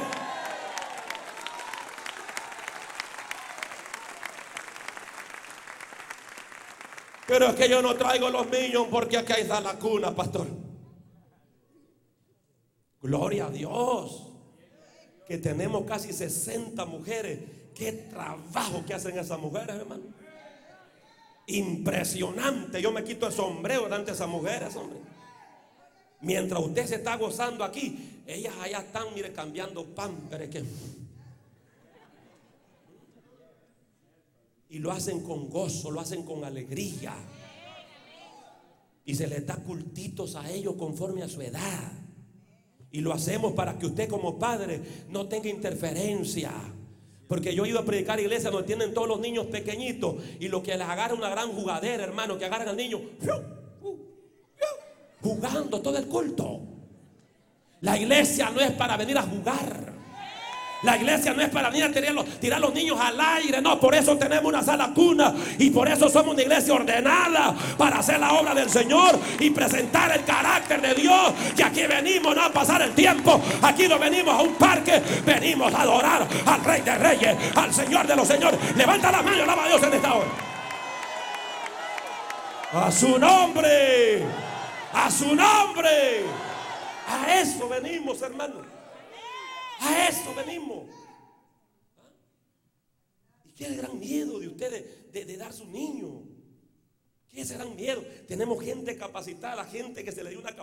Pero 7.24 7.46
es 7.46 7.54
que 7.54 7.68
yo 7.68 7.80
no 7.80 7.94
traigo 7.94 8.28
los 8.30 8.50
niños 8.50 8.88
porque 8.90 9.16
aquí 9.16 9.32
está 9.38 9.60
la 9.60 9.74
cuna, 9.74 10.12
pastor. 10.12 10.48
Gloria 13.00 13.46
a 13.46 13.50
Dios. 13.50 14.26
Que 15.28 15.38
tenemos 15.38 15.84
casi 15.84 16.12
60 16.12 16.84
mujeres. 16.86 17.38
Qué 17.76 17.92
trabajo 17.92 18.84
que 18.84 18.94
hacen 18.94 19.16
esas 19.16 19.38
mujeres, 19.38 19.76
hermano. 19.76 20.02
Impresionante. 21.46 22.82
Yo 22.82 22.90
me 22.90 23.04
quito 23.04 23.28
el 23.28 23.32
sombrero 23.32 23.84
delante 23.84 24.06
de 24.06 24.16
esas 24.16 24.28
mujeres, 24.28 24.74
hombre. 24.74 24.98
Mientras 26.22 26.60
usted 26.60 26.86
se 26.86 26.96
está 26.96 27.16
gozando 27.16 27.64
aquí, 27.64 28.22
ellas 28.26 28.54
allá 28.60 28.80
están, 28.80 29.14
mire, 29.14 29.32
cambiando 29.32 29.84
pan, 29.84 30.14
pero 30.28 30.48
que... 30.50 30.62
Y 34.68 34.78
lo 34.78 34.92
hacen 34.92 35.20
con 35.20 35.48
gozo, 35.48 35.90
lo 35.90 36.00
hacen 36.00 36.22
con 36.22 36.44
alegría. 36.44 37.14
Y 39.04 39.14
se 39.14 39.26
les 39.26 39.44
da 39.44 39.56
cultitos 39.56 40.36
a 40.36 40.48
ellos 40.50 40.74
conforme 40.76 41.22
a 41.22 41.28
su 41.28 41.40
edad. 41.40 41.92
Y 42.92 43.00
lo 43.00 43.12
hacemos 43.12 43.52
para 43.54 43.78
que 43.78 43.86
usted 43.86 44.08
como 44.08 44.38
padre 44.38 44.80
no 45.08 45.26
tenga 45.26 45.48
interferencia. 45.48 46.52
Porque 47.26 47.54
yo 47.54 47.64
he 47.64 47.70
ido 47.70 47.80
a 47.80 47.84
predicar 47.84 48.18
a 48.18 48.22
iglesias 48.22 48.52
donde 48.52 48.66
tienen 48.66 48.92
todos 48.92 49.08
los 49.08 49.20
niños 49.20 49.46
pequeñitos 49.46 50.16
y 50.38 50.48
lo 50.48 50.62
que 50.62 50.76
les 50.76 50.86
agarra 50.86 51.14
una 51.14 51.30
gran 51.30 51.50
jugadera, 51.52 52.04
hermano, 52.04 52.38
que 52.38 52.44
agarran 52.44 52.68
al 52.68 52.76
niño 52.76 53.00
jugando 55.22 55.80
todo 55.80 55.98
el 55.98 56.06
culto. 56.06 56.60
La 57.80 57.96
iglesia 57.96 58.50
no 58.50 58.60
es 58.60 58.72
para 58.72 58.96
venir 58.96 59.16
a 59.18 59.22
jugar. 59.22 59.90
La 60.82 60.96
iglesia 60.96 61.34
no 61.34 61.42
es 61.42 61.50
para 61.50 61.68
venir 61.68 61.84
a 61.84 61.92
tirar 62.40 62.58
los, 62.60 62.74
niños 62.74 62.98
al 62.98 63.20
aire, 63.20 63.60
no, 63.60 63.78
por 63.78 63.94
eso 63.94 64.16
tenemos 64.16 64.46
una 64.46 64.62
sala 64.62 64.90
cuna 64.94 65.34
y 65.58 65.68
por 65.68 65.86
eso 65.86 66.08
somos 66.08 66.32
una 66.32 66.42
iglesia 66.42 66.72
ordenada 66.72 67.54
para 67.76 67.98
hacer 67.98 68.18
la 68.18 68.32
obra 68.32 68.54
del 68.54 68.70
Señor 68.70 69.18
y 69.38 69.50
presentar 69.50 70.10
el 70.16 70.24
carácter 70.24 70.80
de 70.80 70.94
Dios. 70.94 71.32
Que 71.54 71.64
aquí 71.64 71.82
venimos 71.82 72.34
no 72.34 72.44
a 72.44 72.50
pasar 72.50 72.80
el 72.80 72.92
tiempo, 72.94 73.42
aquí 73.60 73.88
no 73.88 73.98
venimos 73.98 74.34
a 74.34 74.40
un 74.40 74.54
parque, 74.54 75.02
venimos 75.26 75.72
a 75.74 75.82
adorar 75.82 76.26
al 76.46 76.64
Rey 76.64 76.80
de 76.80 76.94
Reyes, 76.94 77.36
al 77.54 77.74
Señor 77.74 78.06
de 78.06 78.16
los 78.16 78.26
Señores. 78.26 78.58
Levanta 78.74 79.12
la 79.12 79.20
mano 79.20 79.42
alaba 79.42 79.64
a 79.64 79.68
Dios 79.68 79.82
en 79.82 79.92
esta 79.92 80.14
hora. 80.14 80.28
A 82.72 82.90
su 82.90 83.18
nombre, 83.18 84.24
a 84.92 85.10
su 85.10 85.34
nombre. 85.34 86.24
A 87.06 87.40
eso 87.40 87.68
venimos, 87.68 88.22
hermano. 88.22 88.62
A 89.80 90.08
eso 90.08 90.34
venimos. 90.34 90.84
¿Y 93.44 93.52
qué 93.52 93.64
es 93.66 93.76
gran 93.76 93.98
miedo 93.98 94.38
de 94.38 94.48
ustedes 94.48 95.12
de, 95.12 95.36
dar 95.36 95.52
su 95.52 95.66
niño? 95.66 96.22
¿Qué 97.28 97.42
es 97.42 97.50
el 97.50 97.58
gran 97.58 97.76
miedo? 97.76 98.02
Tenemos 98.26 98.62
gente 98.62 98.96
capacitada, 98.96 99.64
gente 99.64 100.04
que 100.04 100.12
se 100.12 100.22
le 100.22 100.30
dio 100.30 100.40
una 100.40 100.54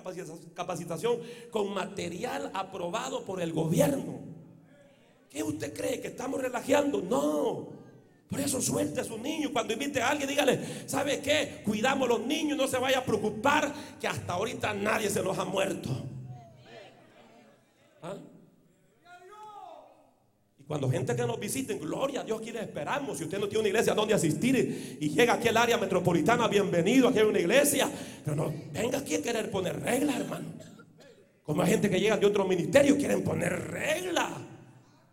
capacitación 0.54 1.20
con 1.52 1.74
material 1.74 2.52
aprobado 2.54 3.26
por 3.26 3.42
el 3.42 3.54
gobierno. 3.54 4.20
¿Qué 5.30 5.44
usted 5.44 5.74
cree? 5.74 6.02
¿Que 6.02 6.08
estamos 6.10 6.42
relajando? 6.42 7.02
No. 7.02 7.87
Por 8.30 8.42
eso 8.42 8.62
suelte 8.62 9.02
a 9.02 9.04
su 9.04 9.18
niño. 9.18 9.52
Cuando 9.54 9.74
invite 9.74 10.02
a 10.02 10.10
alguien, 10.10 10.30
dígale, 10.30 10.60
¿sabe 10.86 11.22
qué? 11.22 11.62
Cuidamos 11.64 12.10
a 12.10 12.14
los 12.14 12.26
niños, 12.26 12.58
no 12.58 12.68
se 12.68 12.78
vaya 12.78 13.00
a 13.00 13.04
preocupar 13.06 13.74
que 14.00 14.08
hasta 14.08 14.34
ahorita 14.34 14.74
nadie 14.74 15.10
se 15.10 15.24
los 15.24 15.38
ha 15.38 15.46
muerto. 15.46 15.90
¿Ah? 18.02 18.16
Cuando 20.68 20.90
gente 20.90 21.16
que 21.16 21.26
nos 21.26 21.40
visiten, 21.40 21.80
gloria 21.80 22.22
a 22.22 22.24
Dios, 22.26 22.42
le 22.46 22.60
esperamos. 22.60 23.18
Si 23.18 23.24
usted 23.24 23.40
no 23.40 23.48
tiene 23.48 23.60
una 23.60 23.70
iglesia 23.70 23.94
donde 23.94 24.14
asistir 24.14 24.98
y 25.00 25.10
llega 25.10 25.36
aquí 25.36 25.48
al 25.48 25.56
área 25.56 25.78
metropolitana, 25.78 26.50
bienvenido, 26.50 27.08
aquí 27.08 27.20
hay 27.20 27.26
una 27.26 27.40
iglesia. 27.40 27.90
Pero 28.26 28.36
no 28.36 28.54
venga 28.74 28.98
aquí 28.98 29.16
a 29.16 29.22
querer 29.22 29.50
poner 29.50 29.80
reglas, 29.80 30.18
hermano. 30.20 30.48
Como 31.44 31.62
hay 31.62 31.70
gente 31.70 31.90
que 31.90 32.02
llega 32.02 32.18
de 32.18 32.26
otro 32.26 32.44
ministerio, 32.44 32.98
quieren 32.98 33.24
poner 33.24 33.54
reglas. 33.54 34.32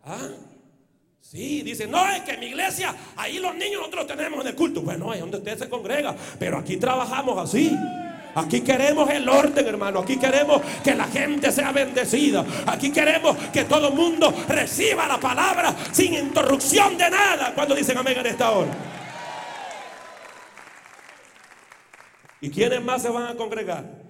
¿Ah? 0.03 0.27
Sí, 1.31 1.63
dice, 1.63 1.87
no, 1.87 2.07
es 2.07 2.21
que 2.21 2.33
en 2.33 2.39
mi 2.39 2.45
iglesia, 2.47 2.95
ahí 3.15 3.39
los 3.39 3.55
niños 3.55 3.81
nosotros 3.81 4.05
tenemos 4.05 4.41
en 4.41 4.47
el 4.47 4.55
culto. 4.55 4.81
Bueno, 4.81 5.11
es 5.11 5.19
donde 5.19 5.37
usted 5.37 5.57
se 5.57 5.67
congrega, 5.67 6.15
pero 6.37 6.59
aquí 6.59 6.77
trabajamos 6.77 7.37
así. 7.39 7.75
Aquí 8.35 8.61
queremos 8.61 9.09
el 9.09 9.27
orden, 9.27 9.65
hermano. 9.65 10.01
Aquí 10.01 10.17
queremos 10.17 10.61
que 10.83 10.93
la 10.93 11.05
gente 11.07 11.51
sea 11.51 11.71
bendecida. 11.71 12.45
Aquí 12.67 12.91
queremos 12.91 13.35
que 13.51 13.63
todo 13.63 13.87
el 13.87 13.95
mundo 13.95 14.31
reciba 14.47 15.07
la 15.07 15.19
palabra 15.19 15.75
sin 15.91 16.13
interrupción 16.13 16.95
de 16.95 17.09
nada. 17.09 17.55
Cuando 17.55 17.73
dicen 17.73 17.97
amén 17.97 18.19
en 18.19 18.27
esta 18.27 18.51
hora. 18.51 18.71
¿Y 22.39 22.51
quiénes 22.51 22.83
más 22.83 23.01
se 23.01 23.09
van 23.09 23.27
a 23.27 23.35
congregar? 23.35 24.03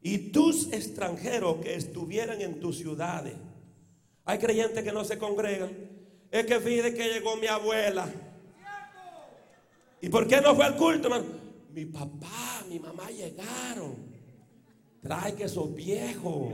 Y 0.00 0.30
tus 0.30 0.72
extranjeros 0.72 1.56
que 1.56 1.74
estuvieran 1.74 2.40
en 2.40 2.58
tus 2.58 2.78
ciudades. 2.78 3.34
Hay 4.24 4.38
creyentes 4.38 4.82
que 4.82 4.92
no 4.92 5.04
se 5.04 5.18
congregan. 5.18 5.97
Es 6.30 6.44
que 6.46 6.60
fíjate 6.60 6.94
que 6.94 7.08
llegó 7.08 7.36
mi 7.36 7.46
abuela. 7.46 8.08
¿Y 10.00 10.08
por 10.08 10.26
qué 10.26 10.40
no 10.40 10.54
fue 10.54 10.64
al 10.64 10.76
culto, 10.76 11.08
mi 11.72 11.84
papá, 11.86 12.64
mi 12.68 12.78
mamá 12.78 13.08
llegaron. 13.10 13.96
Trae 15.02 15.34
que 15.34 15.44
esos 15.44 15.74
viejos. 15.74 16.52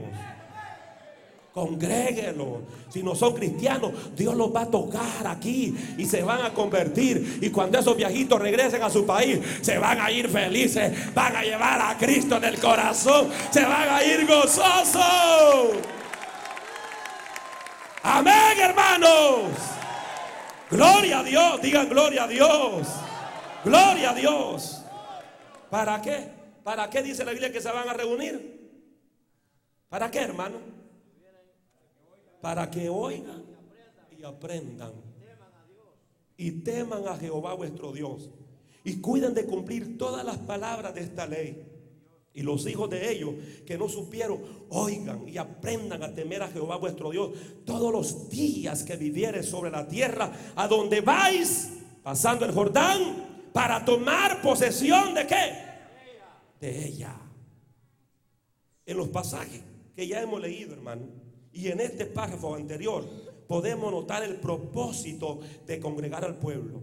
Congréguelos. 1.53 2.63
Si 2.89 3.01
no 3.01 3.15
son 3.15 3.33
cristianos, 3.33 4.15
Dios 4.15 4.35
los 4.35 4.53
va 4.53 4.63
a 4.63 4.69
tocar 4.69 5.25
aquí 5.25 5.73
y 5.97 6.05
se 6.05 6.21
van 6.21 6.41
a 6.41 6.53
convertir. 6.53 7.39
Y 7.41 7.49
cuando 7.49 7.79
esos 7.79 7.95
viejitos 7.95 8.41
regresen 8.41 8.83
a 8.83 8.89
su 8.89 9.05
país, 9.05 9.39
se 9.61 9.77
van 9.77 10.01
a 10.01 10.11
ir 10.11 10.27
felices. 10.29 11.13
Van 11.13 11.35
a 11.35 11.43
llevar 11.43 11.81
a 11.81 11.97
Cristo 11.97 12.37
en 12.37 12.43
el 12.43 12.59
corazón. 12.59 13.29
Se 13.51 13.63
van 13.63 13.89
a 13.89 14.03
ir 14.03 14.27
gozosos. 14.27 15.94
Amén, 18.07 18.59
hermanos. 18.59 19.49
Gloria 20.69 21.21
a 21.21 21.23
Dios. 21.23 21.59
Digan 21.59 21.89
gloria 21.89 22.25
a 22.25 22.27
Dios. 22.27 22.87
Gloria 23.63 24.11
a 24.11 24.13
Dios. 24.13 24.83
¿Para 25.71 25.99
qué? 26.03 26.29
¿Para 26.63 26.87
qué 26.87 27.01
dice 27.01 27.25
la 27.25 27.31
Biblia 27.31 27.51
que 27.51 27.59
se 27.59 27.71
van 27.71 27.89
a 27.89 27.93
reunir? 27.93 28.61
¿Para 29.89 30.11
qué, 30.11 30.19
hermano? 30.19 30.59
Para 32.41 32.69
que 32.69 32.89
oigan 32.89 33.43
y 34.15 34.23
aprendan. 34.23 34.93
Y 36.37 36.51
teman 36.61 37.07
a 37.07 37.17
Jehová 37.17 37.55
vuestro 37.55 37.91
Dios. 37.91 38.29
Y 38.83 39.01
cuiden 39.01 39.33
de 39.33 39.47
cumplir 39.47 39.97
todas 39.97 40.23
las 40.23 40.37
palabras 40.37 40.93
de 40.93 41.01
esta 41.01 41.25
ley. 41.25 41.74
Y 42.35 42.43
los 42.43 42.67
hijos 42.67 42.89
de 42.89 43.11
ellos 43.11 43.33
que 43.65 43.77
no 43.77 43.89
supieron, 43.89 44.39
oigan 44.69 45.27
y 45.27 45.37
aprendan 45.37 46.03
a 46.03 46.13
temer 46.13 46.43
a 46.43 46.49
Jehová 46.49 46.75
vuestro 46.75 47.09
Dios 47.09 47.31
todos 47.65 47.91
los 47.91 48.29
días 48.29 48.83
que 48.83 48.97
vivieres 48.97 49.47
sobre 49.47 49.71
la 49.71 49.87
tierra, 49.87 50.31
a 50.55 50.67
donde 50.67 51.01
vais, 51.01 51.69
pasando 52.03 52.45
el 52.45 52.51
Jordán, 52.51 53.49
para 53.53 53.83
tomar 53.85 54.41
posesión 54.41 55.13
de 55.13 55.25
qué? 55.25 55.65
de 56.59 56.87
ella. 56.87 57.15
En 58.85 58.97
los 58.97 59.09
pasajes 59.09 59.61
que 59.95 60.07
ya 60.07 60.21
hemos 60.21 60.41
leído, 60.41 60.73
hermano, 60.73 61.07
y 61.51 61.69
en 61.69 61.79
este 61.79 62.05
párrafo 62.05 62.53
anterior, 62.55 63.05
podemos 63.47 63.91
notar 63.91 64.23
el 64.23 64.35
propósito 64.35 65.39
de 65.65 65.79
congregar 65.79 66.25
al 66.25 66.37
pueblo. 66.37 66.81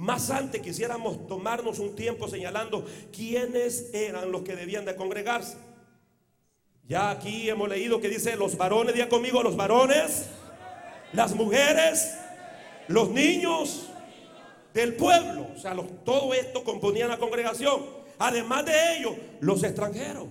Más 0.00 0.30
antes 0.30 0.62
quisiéramos 0.62 1.26
tomarnos 1.26 1.78
un 1.78 1.94
tiempo 1.94 2.26
señalando 2.26 2.86
quiénes 3.14 3.92
eran 3.92 4.32
los 4.32 4.40
que 4.40 4.56
debían 4.56 4.86
de 4.86 4.96
congregarse. 4.96 5.58
Ya 6.88 7.10
aquí 7.10 7.50
hemos 7.50 7.68
leído 7.68 8.00
que 8.00 8.08
dice 8.08 8.34
los 8.34 8.56
varones, 8.56 8.94
día 8.94 9.10
conmigo, 9.10 9.42
los 9.42 9.58
varones, 9.58 10.30
las 11.12 11.34
mujeres, 11.34 12.16
los 12.88 13.10
niños 13.10 13.90
del 14.72 14.94
pueblo. 14.96 15.48
O 15.54 15.58
sea, 15.58 15.76
todo 16.02 16.32
esto 16.32 16.64
componía 16.64 17.06
la 17.06 17.18
congregación. 17.18 17.84
Además 18.18 18.64
de 18.64 18.96
ellos, 18.96 19.16
los 19.40 19.62
extranjeros, 19.62 20.28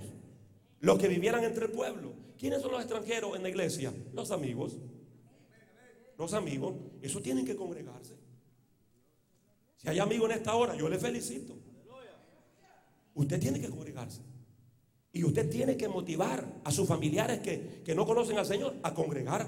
los 0.80 0.98
que 0.98 1.08
vivieran 1.08 1.44
entre 1.44 1.66
el 1.66 1.72
pueblo. 1.72 2.14
¿Quiénes 2.40 2.64
son 2.64 2.72
los 2.72 2.82
extranjeros 2.82 3.36
en 3.36 3.44
la 3.44 3.50
iglesia? 3.50 3.94
Los 4.14 4.32
amigos. 4.32 4.78
Los 6.18 6.34
amigos, 6.34 6.74
eso 7.04 7.22
tienen 7.22 7.46
que 7.46 7.56
congregarse. 7.56 8.19
Si 9.80 9.88
hay 9.88 10.00
amigos 10.00 10.30
en 10.30 10.38
esta 10.38 10.56
hora, 10.56 10.76
yo 10.76 10.90
le 10.90 11.00
felicito. 11.00 11.56
Usted 13.14 13.40
tiene 13.40 13.62
que 13.62 13.70
congregarse. 13.70 14.22
Y 15.14 15.24
usted 15.24 15.50
tiene 15.50 15.78
que 15.78 15.88
motivar 15.88 16.46
a 16.66 16.72
sus 16.72 16.88
familiares 16.88 17.40
que, 17.40 17.82
que 17.86 17.96
no 17.96 18.06
conocen 18.06 18.38
al 18.38 18.46
Señor 18.46 18.76
a 18.84 18.94
congregar. 18.94 19.48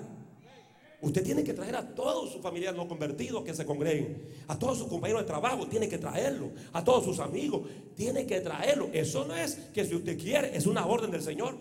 Usted 1.01 1.23
tiene 1.23 1.43
que 1.43 1.53
traer 1.53 1.75
a 1.75 1.95
todos 1.95 2.31
sus 2.31 2.41
familiares 2.41 2.77
no 2.77 2.87
convertidos 2.87 3.43
que 3.43 3.53
se 3.53 3.65
congreguen. 3.65 4.25
A 4.47 4.57
todos 4.57 4.77
sus 4.77 4.87
compañeros 4.87 5.23
de 5.23 5.27
trabajo 5.27 5.67
tiene 5.67 5.89
que 5.89 5.97
traerlo. 5.97 6.51
A 6.71 6.81
todos 6.83 7.03
sus 7.03 7.19
amigos 7.19 7.63
tiene 7.95 8.25
que 8.25 8.39
traerlo. 8.39 8.89
Eso 8.93 9.25
no 9.25 9.35
es 9.35 9.55
que 9.73 9.83
si 9.83 9.95
usted 9.95 10.17
quiere, 10.17 10.55
es 10.55 10.65
una 10.65 10.85
orden 10.85 11.11
del 11.11 11.21
Señor. 11.21 11.57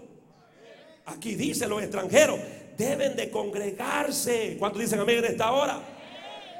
Aquí 1.06 1.35
dice 1.35 1.66
los 1.66 1.83
extranjeros 1.83 2.38
deben 2.78 3.16
de 3.16 3.30
congregarse. 3.30 4.56
¿Cuántos 4.61 4.80
dicen 4.80 5.00
amén 5.00 5.18
en 5.18 5.24
esta 5.24 5.50
hora? 5.50 5.83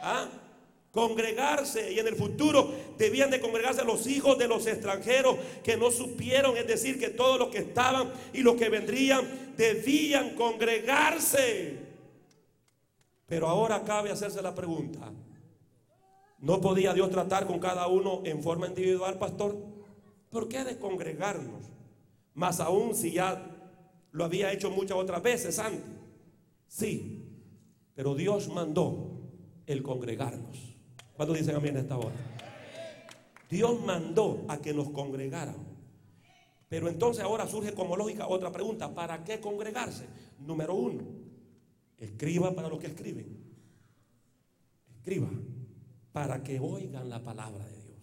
¿Ah? 0.03 0.40
Congregarse 0.93 1.93
y 1.93 2.01
en 2.01 2.09
el 2.09 2.17
futuro 2.17 2.73
debían 2.99 3.31
de 3.31 3.41
congregarse 3.41 3.85
los 3.85 4.09
hijos 4.09 4.37
de 4.39 4.49
los 4.49 4.67
extranjeros 4.67 5.37
que 5.63 5.77
no 5.77 5.91
supieron, 5.91 6.57
es 6.57 6.67
decir, 6.67 6.99
que 6.99 7.11
todos 7.11 7.39
los 7.39 7.49
que 7.49 7.59
estaban 7.59 8.13
y 8.33 8.43
los 8.43 8.57
que 8.57 8.69
vendrían 8.69 9.55
debían 9.57 10.35
congregarse. 10.35 11.79
Pero 13.27 13.47
ahora 13.47 13.85
cabe 13.85 14.11
hacerse 14.11 14.43
la 14.43 14.53
pregunta, 14.53 15.13
¿no 16.41 16.61
podía 16.61 16.93
Dios 16.93 17.11
tratar 17.11 17.47
con 17.47 17.61
cada 17.61 17.87
uno 17.87 18.23
en 18.25 18.43
forma 18.43 18.67
individual, 18.67 19.17
pastor? 19.17 19.57
¿Por 20.29 20.49
qué 20.49 20.65
de 20.65 20.77
congregarnos? 20.77 21.67
Más 22.35 22.59
aún 22.59 22.97
si 22.97 23.13
ya 23.13 23.47
lo 24.11 24.25
había 24.25 24.53
hecho 24.53 24.71
muchas 24.71 24.97
otras 24.97 25.23
veces 25.23 25.61
antes. 25.61 25.85
Sí, 26.67 27.29
pero 27.95 28.17
Dios 28.17 28.49
mandó 28.49 29.21
el 29.67 29.85
congregarnos. 29.85 30.70
¿Cuándo 31.21 31.35
dicen 31.35 31.55
a 31.55 31.61
mí 31.61 31.69
en 31.69 31.77
esta 31.77 31.99
hora? 31.99 32.17
Dios 33.51 33.79
mandó 33.85 34.43
a 34.49 34.57
que 34.57 34.73
nos 34.73 34.89
congregáramos. 34.89 35.67
Pero 36.67 36.89
entonces 36.89 37.23
ahora 37.23 37.47
surge 37.47 37.75
como 37.75 37.95
lógica 37.95 38.27
otra 38.27 38.51
pregunta. 38.51 38.95
¿Para 38.95 39.23
qué 39.23 39.39
congregarse? 39.39 40.07
Número 40.39 40.75
uno, 40.75 41.03
Escriba 41.99 42.55
para 42.55 42.71
los 42.71 42.79
que 42.79 42.87
escriben. 42.87 43.37
escriba, 44.97 45.29
para 46.11 46.43
que 46.43 46.59
oigan 46.59 47.11
la 47.11 47.23
palabra 47.23 47.67
de 47.67 47.83
Dios. 47.83 47.99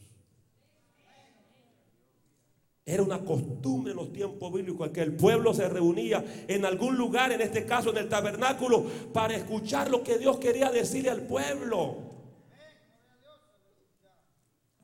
Era 2.86 3.01
una 3.01 3.25
costumbre 3.25 3.93
en 3.93 3.97
los 3.97 4.13
tiempos 4.13 4.53
bíblicos 4.53 4.89
que 4.89 5.01
el 5.01 5.15
pueblo 5.15 5.56
se 5.56 5.67
reunía 5.67 6.23
en 6.47 6.65
algún 6.65 6.95
lugar, 6.95 7.32
en 7.32 7.41
este 7.41 7.65
caso 7.65 7.89
en 7.89 7.97
el 7.97 8.10
tabernáculo, 8.10 8.86
para 9.12 9.36
escuchar 9.36 9.89
lo 9.89 10.03
que 10.03 10.19
Dios 10.19 10.38
quería 10.38 10.69
decirle 10.69 11.10
al 11.10 11.23
pueblo. 11.23 12.08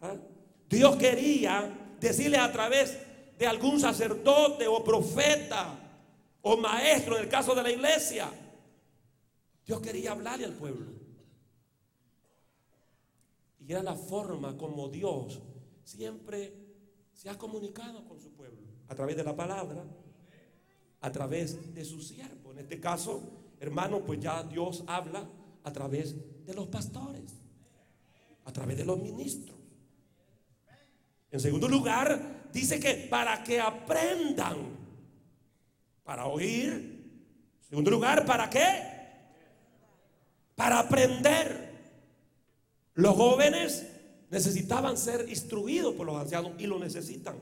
¿Ah? 0.03 0.17
Dios 0.73 0.95
quería 0.95 1.95
decirle 1.99 2.37
a 2.37 2.51
través 2.51 2.97
de 3.37 3.45
algún 3.47 3.79
sacerdote 3.79 4.67
o 4.67 4.83
profeta 4.83 5.79
o 6.41 6.57
maestro 6.57 7.17
en 7.17 7.23
el 7.23 7.29
caso 7.29 7.53
de 7.55 7.63
la 7.63 7.71
iglesia. 7.71 8.29
Dios 9.65 9.79
quería 9.81 10.11
hablarle 10.11 10.45
al 10.45 10.53
pueblo. 10.53 10.87
Y 13.59 13.71
era 13.71 13.83
la 13.83 13.95
forma 13.95 14.57
como 14.57 14.89
Dios 14.89 15.39
siempre 15.83 16.53
se 17.13 17.29
ha 17.29 17.37
comunicado 17.37 18.03
con 18.05 18.19
su 18.19 18.31
pueblo. 18.33 18.61
A 18.89 18.95
través 18.95 19.15
de 19.15 19.23
la 19.23 19.35
palabra, 19.35 19.85
a 20.99 21.11
través 21.11 21.73
de 21.73 21.85
su 21.85 22.01
siervo. 22.01 22.51
En 22.51 22.59
este 22.59 22.79
caso, 22.79 23.21
hermano, 23.59 24.01
pues 24.01 24.19
ya 24.19 24.43
Dios 24.43 24.83
habla 24.87 25.29
a 25.63 25.71
través 25.71 26.45
de 26.45 26.53
los 26.53 26.67
pastores, 26.67 27.31
a 28.43 28.51
través 28.51 28.77
de 28.77 28.85
los 28.85 28.99
ministros. 28.99 29.62
En 31.33 31.39
segundo 31.39 31.67
lugar, 31.67 32.49
dice 32.53 32.79
que 32.79 32.93
para 33.09 33.43
que 33.43 33.59
aprendan, 33.59 34.55
para 36.03 36.27
oír. 36.27 36.71
En 37.63 37.69
segundo 37.69 37.89
lugar, 37.89 38.23
¿para 38.23 38.47
qué? 38.51 38.61
Para 40.55 40.77
aprender. 40.77 41.73
Los 42.93 43.15
jóvenes 43.15 43.83
necesitaban 44.29 44.95
ser 44.95 45.27
instruidos 45.27 45.95
por 45.95 46.05
los 46.05 46.21
ancianos 46.21 46.51
y 46.59 46.67
lo 46.67 46.77
necesitan. 46.77 47.37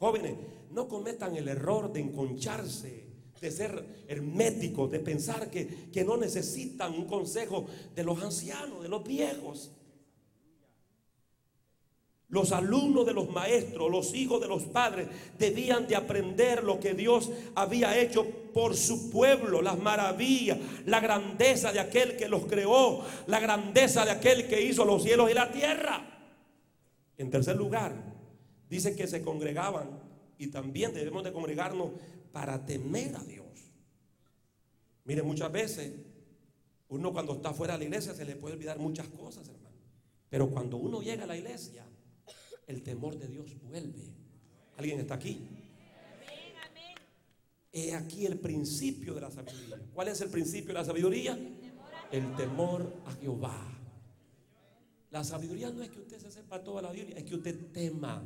Jóvenes, 0.00 0.34
no 0.72 0.88
cometan 0.88 1.36
el 1.36 1.46
error 1.46 1.92
de 1.92 2.00
enconcharse, 2.00 3.06
de 3.40 3.50
ser 3.52 4.04
herméticos, 4.08 4.90
de 4.90 4.98
pensar 4.98 5.52
que, 5.52 5.88
que 5.92 6.02
no 6.02 6.16
necesitan 6.16 6.92
un 6.92 7.06
consejo 7.06 7.64
de 7.94 8.02
los 8.02 8.20
ancianos, 8.20 8.82
de 8.82 8.88
los 8.88 9.04
viejos. 9.04 9.70
Los 12.34 12.50
alumnos 12.50 13.06
de 13.06 13.12
los 13.12 13.30
maestros, 13.30 13.88
los 13.88 14.12
hijos 14.12 14.40
de 14.40 14.48
los 14.48 14.64
padres, 14.64 15.06
debían 15.38 15.86
de 15.86 15.94
aprender 15.94 16.64
lo 16.64 16.80
que 16.80 16.92
Dios 16.92 17.30
había 17.54 17.96
hecho 17.96 18.26
por 18.52 18.74
su 18.74 19.08
pueblo, 19.08 19.62
las 19.62 19.78
maravillas, 19.78 20.58
la 20.84 20.98
grandeza 20.98 21.72
de 21.72 21.78
aquel 21.78 22.16
que 22.16 22.28
los 22.28 22.46
creó, 22.46 23.04
la 23.28 23.38
grandeza 23.38 24.04
de 24.04 24.10
aquel 24.10 24.48
que 24.48 24.60
hizo 24.60 24.84
los 24.84 25.04
cielos 25.04 25.30
y 25.30 25.34
la 25.34 25.52
tierra. 25.52 26.26
En 27.18 27.30
tercer 27.30 27.54
lugar, 27.54 27.94
dice 28.68 28.96
que 28.96 29.06
se 29.06 29.22
congregaban 29.22 30.02
y 30.36 30.48
también 30.48 30.92
debemos 30.92 31.22
de 31.22 31.32
congregarnos 31.32 31.90
para 32.32 32.66
temer 32.66 33.14
a 33.14 33.22
Dios. 33.22 33.46
Mire, 35.04 35.22
muchas 35.22 35.52
veces 35.52 35.92
uno 36.88 37.12
cuando 37.12 37.34
está 37.34 37.52
fuera 37.52 37.74
de 37.74 37.78
la 37.78 37.84
iglesia 37.84 38.12
se 38.12 38.24
le 38.24 38.34
puede 38.34 38.54
olvidar 38.54 38.80
muchas 38.80 39.06
cosas, 39.06 39.46
hermano. 39.46 39.76
Pero 40.28 40.50
cuando 40.50 40.78
uno 40.78 41.00
llega 41.00 41.22
a 41.22 41.28
la 41.28 41.36
iglesia, 41.36 41.86
el 42.66 42.82
temor 42.82 43.18
de 43.18 43.28
Dios 43.28 43.56
vuelve. 43.62 44.12
¿Alguien 44.76 45.00
está 45.00 45.14
aquí? 45.14 45.40
He 47.72 47.94
aquí 47.94 48.24
el 48.24 48.38
principio 48.38 49.14
de 49.14 49.20
la 49.20 49.30
sabiduría. 49.30 49.80
¿Cuál 49.92 50.08
es 50.08 50.20
el 50.20 50.30
principio 50.30 50.68
de 50.68 50.74
la 50.74 50.84
sabiduría? 50.84 51.38
El 52.12 52.36
temor 52.36 52.92
a 53.06 53.12
Jehová. 53.14 53.70
La 55.10 55.24
sabiduría 55.24 55.70
no 55.70 55.82
es 55.82 55.90
que 55.90 56.00
usted 56.00 56.18
se 56.18 56.30
sepa 56.30 56.62
toda 56.62 56.82
la 56.82 56.92
Biblia, 56.92 57.16
es 57.16 57.24
que 57.24 57.34
usted 57.34 57.72
tema. 57.72 58.22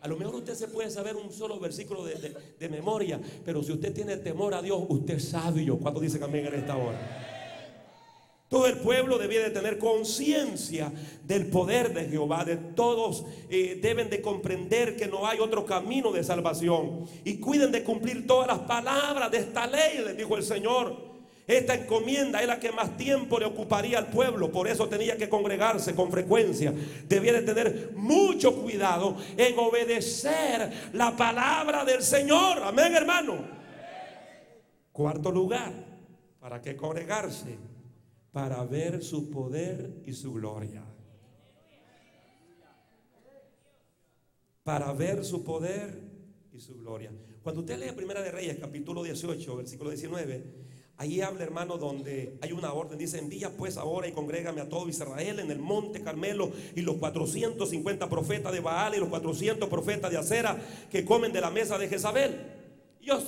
A 0.00 0.08
lo 0.08 0.16
mejor 0.16 0.36
usted 0.36 0.54
se 0.54 0.68
puede 0.68 0.90
saber 0.90 1.16
un 1.16 1.32
solo 1.32 1.60
versículo 1.60 2.04
de, 2.04 2.36
de 2.58 2.68
memoria, 2.68 3.20
pero 3.44 3.62
si 3.62 3.72
usted 3.72 3.92
tiene 3.92 4.16
temor 4.16 4.54
a 4.54 4.62
Dios, 4.62 4.82
usted 4.88 5.14
es 5.14 5.28
sabio. 5.28 5.78
¿Cuánto 5.78 6.00
dice 6.00 6.18
también 6.18 6.46
en 6.46 6.54
esta 6.54 6.76
hora? 6.76 7.31
Todo 8.52 8.66
el 8.66 8.76
pueblo 8.76 9.16
debía 9.16 9.40
de 9.40 9.48
tener 9.48 9.78
conciencia 9.78 10.92
del 11.24 11.46
poder 11.46 11.94
de 11.94 12.04
Jehová. 12.04 12.44
De 12.44 12.58
todos 12.58 13.24
eh, 13.48 13.78
deben 13.80 14.10
de 14.10 14.20
comprender 14.20 14.94
que 14.94 15.06
no 15.06 15.26
hay 15.26 15.40
otro 15.40 15.64
camino 15.64 16.12
de 16.12 16.22
salvación. 16.22 17.06
Y 17.24 17.38
cuiden 17.38 17.72
de 17.72 17.82
cumplir 17.82 18.26
todas 18.26 18.46
las 18.46 18.58
palabras 18.58 19.30
de 19.30 19.38
esta 19.38 19.66
ley, 19.66 20.04
les 20.04 20.18
dijo 20.18 20.36
el 20.36 20.42
Señor. 20.42 20.98
Esta 21.46 21.74
encomienda 21.74 22.42
es 22.42 22.46
la 22.46 22.60
que 22.60 22.70
más 22.72 22.94
tiempo 22.98 23.38
le 23.38 23.46
ocuparía 23.46 23.96
al 23.96 24.08
pueblo, 24.08 24.52
por 24.52 24.68
eso 24.68 24.86
tenía 24.86 25.16
que 25.16 25.30
congregarse 25.30 25.94
con 25.94 26.12
frecuencia. 26.12 26.74
Debía 27.08 27.32
de 27.32 27.40
tener 27.40 27.92
mucho 27.96 28.54
cuidado 28.60 29.16
en 29.34 29.58
obedecer 29.58 30.90
la 30.92 31.16
palabra 31.16 31.86
del 31.86 32.02
Señor. 32.02 32.62
Amén, 32.62 32.94
hermano. 32.94 33.46
Cuarto 34.92 35.30
lugar, 35.30 35.72
¿para 36.38 36.60
qué 36.60 36.76
congregarse? 36.76 37.71
Para 38.32 38.64
ver 38.64 39.02
su 39.02 39.30
poder 39.30 40.02
y 40.06 40.14
su 40.14 40.32
gloria. 40.32 40.82
Para 44.64 44.92
ver 44.92 45.24
su 45.24 45.44
poder 45.44 46.00
y 46.52 46.60
su 46.60 46.78
gloria. 46.78 47.10
Cuando 47.42 47.60
usted 47.60 47.78
lee 47.78 47.92
Primera 47.94 48.22
de 48.22 48.30
Reyes, 48.30 48.56
capítulo 48.58 49.02
18, 49.02 49.56
versículo 49.56 49.90
19, 49.90 50.44
ahí 50.96 51.20
habla, 51.20 51.42
hermano, 51.42 51.76
donde 51.76 52.38
hay 52.40 52.52
una 52.52 52.72
orden. 52.72 52.96
Dice: 52.96 53.18
Envía 53.18 53.50
pues 53.50 53.76
ahora 53.76 54.08
y 54.08 54.12
congrégame 54.12 54.62
a 54.62 54.68
todo 54.68 54.88
Israel 54.88 55.40
en 55.40 55.50
el 55.50 55.58
monte 55.58 56.00
Carmelo 56.00 56.52
y 56.74 56.80
los 56.80 56.96
450 56.96 58.08
profetas 58.08 58.52
de 58.52 58.60
Baal 58.60 58.94
y 58.94 59.00
los 59.00 59.08
400 59.08 59.68
profetas 59.68 60.10
de 60.10 60.16
Acera 60.16 60.58
que 60.90 61.04
comen 61.04 61.32
de 61.32 61.40
la 61.40 61.50
mesa 61.50 61.76
de 61.76 61.88
Jezabel. 61.88 62.62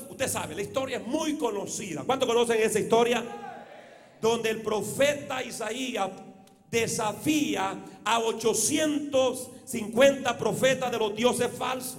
Usted 0.08 0.28
sabe, 0.28 0.54
la 0.54 0.62
historia 0.62 0.98
es 0.98 1.06
muy 1.06 1.36
conocida. 1.36 2.04
¿Cuántos 2.04 2.28
conocen 2.28 2.62
esa 2.62 2.78
historia? 2.78 3.50
Donde 4.24 4.48
el 4.48 4.62
profeta 4.62 5.42
Isaías 5.42 6.08
desafía 6.70 7.76
a 8.02 8.20
850 8.20 10.38
profetas 10.38 10.90
de 10.90 10.98
los 10.98 11.14
dioses 11.14 11.50
falsos. 11.54 11.98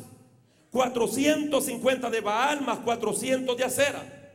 450 0.71 2.09
de 2.09 2.21
Baal 2.21 2.61
más 2.61 2.79
400 2.79 3.55
de 3.55 3.63
Acera. 3.63 4.33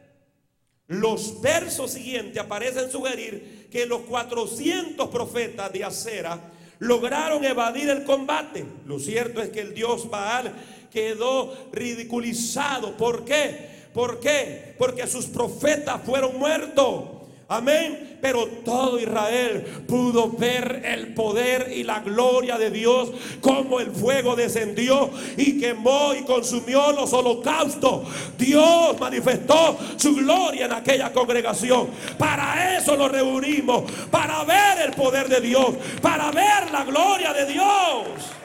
Los 0.86 1.40
versos 1.40 1.90
siguientes 1.90 2.40
aparecen 2.40 2.92
sugerir 2.92 3.66
que 3.72 3.86
los 3.86 4.02
400 4.02 5.08
profetas 5.08 5.72
de 5.72 5.82
Acera 5.82 6.38
lograron 6.78 7.44
evadir 7.44 7.90
el 7.90 8.04
combate. 8.04 8.64
Lo 8.86 9.00
cierto 9.00 9.42
es 9.42 9.48
que 9.48 9.62
el 9.62 9.74
dios 9.74 10.08
Baal 10.08 10.54
quedó 10.92 11.52
ridiculizado. 11.72 12.96
¿Por 12.96 13.24
qué? 13.24 13.88
¿Por 13.92 14.20
qué? 14.20 14.76
Porque 14.78 15.08
sus 15.08 15.26
profetas 15.26 16.00
fueron 16.06 16.38
muertos. 16.38 17.19
Amén. 17.50 18.18
Pero 18.20 18.46
todo 18.64 19.00
Israel 19.00 19.84
pudo 19.88 20.30
ver 20.30 20.82
el 20.84 21.14
poder 21.14 21.72
y 21.74 21.82
la 21.82 21.98
gloria 21.98 22.56
de 22.58 22.70
Dios, 22.70 23.10
como 23.40 23.80
el 23.80 23.90
fuego 23.90 24.36
descendió 24.36 25.10
y 25.36 25.58
quemó 25.58 26.14
y 26.14 26.22
consumió 26.22 26.92
los 26.92 27.12
holocaustos. 27.12 28.02
Dios 28.38 29.00
manifestó 29.00 29.76
su 29.96 30.14
gloria 30.14 30.66
en 30.66 30.72
aquella 30.72 31.12
congregación. 31.12 31.88
Para 32.16 32.76
eso 32.76 32.96
nos 32.96 33.10
reunimos, 33.10 33.90
para 34.10 34.44
ver 34.44 34.86
el 34.86 34.92
poder 34.92 35.28
de 35.28 35.40
Dios, 35.40 35.74
para 36.00 36.30
ver 36.30 36.70
la 36.70 36.84
gloria 36.84 37.32
de 37.32 37.46
Dios. 37.46 38.39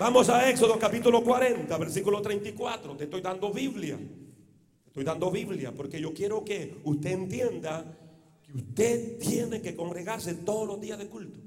Vamos 0.00 0.30
a 0.30 0.48
Éxodo 0.48 0.78
capítulo 0.78 1.22
40, 1.22 1.76
versículo 1.76 2.22
34. 2.22 2.96
Te 2.96 3.04
estoy 3.04 3.20
dando 3.20 3.52
Biblia. 3.52 3.98
Te 3.98 4.88
estoy 4.88 5.04
dando 5.04 5.30
Biblia 5.30 5.72
porque 5.72 6.00
yo 6.00 6.14
quiero 6.14 6.42
que 6.42 6.80
usted 6.84 7.10
entienda 7.10 7.84
que 8.42 8.50
usted 8.50 9.18
tiene 9.18 9.60
que 9.60 9.76
congregarse 9.76 10.36
todos 10.36 10.66
los 10.66 10.80
días 10.80 10.98
de 10.98 11.06
culto. 11.06 11.38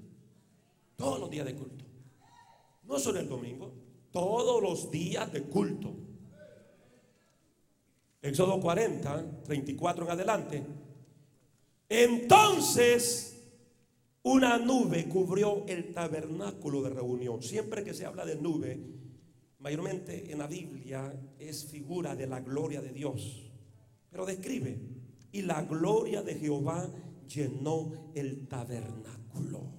Todos 0.95 1.19
los 1.19 1.31
días 1.31 1.47
de 1.47 1.55
culto. 1.55 1.83
No 2.83 2.99
solo 2.99 3.19
el 3.19 3.27
domingo, 3.27 3.73
todos 4.11 4.61
los 4.61 4.91
días 4.91 5.33
de 5.33 5.41
culto. 5.45 5.95
Éxodo 8.21 8.59
40, 8.59 9.45
34 9.45 10.05
en 10.05 10.11
adelante. 10.11 10.63
Entonces 11.89 13.32
una 14.23 14.57
nube 14.57 15.07
cubrió 15.09 15.65
el 15.67 15.93
tabernáculo 15.93 16.81
de 16.81 16.89
reunión. 16.89 17.43
Siempre 17.43 17.83
que 17.83 17.93
se 17.93 18.05
habla 18.05 18.25
de 18.25 18.35
nube, 18.35 18.79
mayormente 19.59 20.31
en 20.31 20.39
la 20.39 20.47
Biblia 20.47 21.13
es 21.39 21.65
figura 21.65 22.15
de 22.15 22.27
la 22.27 22.39
gloria 22.39 22.81
de 22.81 22.91
Dios. 22.91 23.51
Pero 24.09 24.25
describe, 24.25 24.79
y 25.31 25.41
la 25.41 25.63
gloria 25.63 26.21
de 26.21 26.35
Jehová 26.35 26.89
llenó 27.27 28.11
el 28.13 28.47
tabernáculo. 28.47 29.73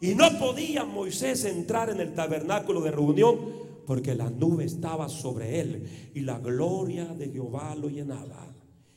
Y 0.00 0.14
no 0.14 0.38
podía 0.38 0.84
Moisés 0.84 1.44
entrar 1.44 1.88
en 1.88 2.00
el 2.00 2.14
tabernáculo 2.14 2.80
de 2.80 2.90
reunión 2.90 3.62
Porque 3.86 4.16
la 4.16 4.30
nube 4.30 4.64
estaba 4.64 5.08
sobre 5.08 5.60
él 5.60 6.10
y 6.14 6.20
la 6.20 6.38
gloria 6.38 7.06
de 7.06 7.30
Jehová 7.30 7.74
lo 7.74 7.88
llenaba. 7.88 8.51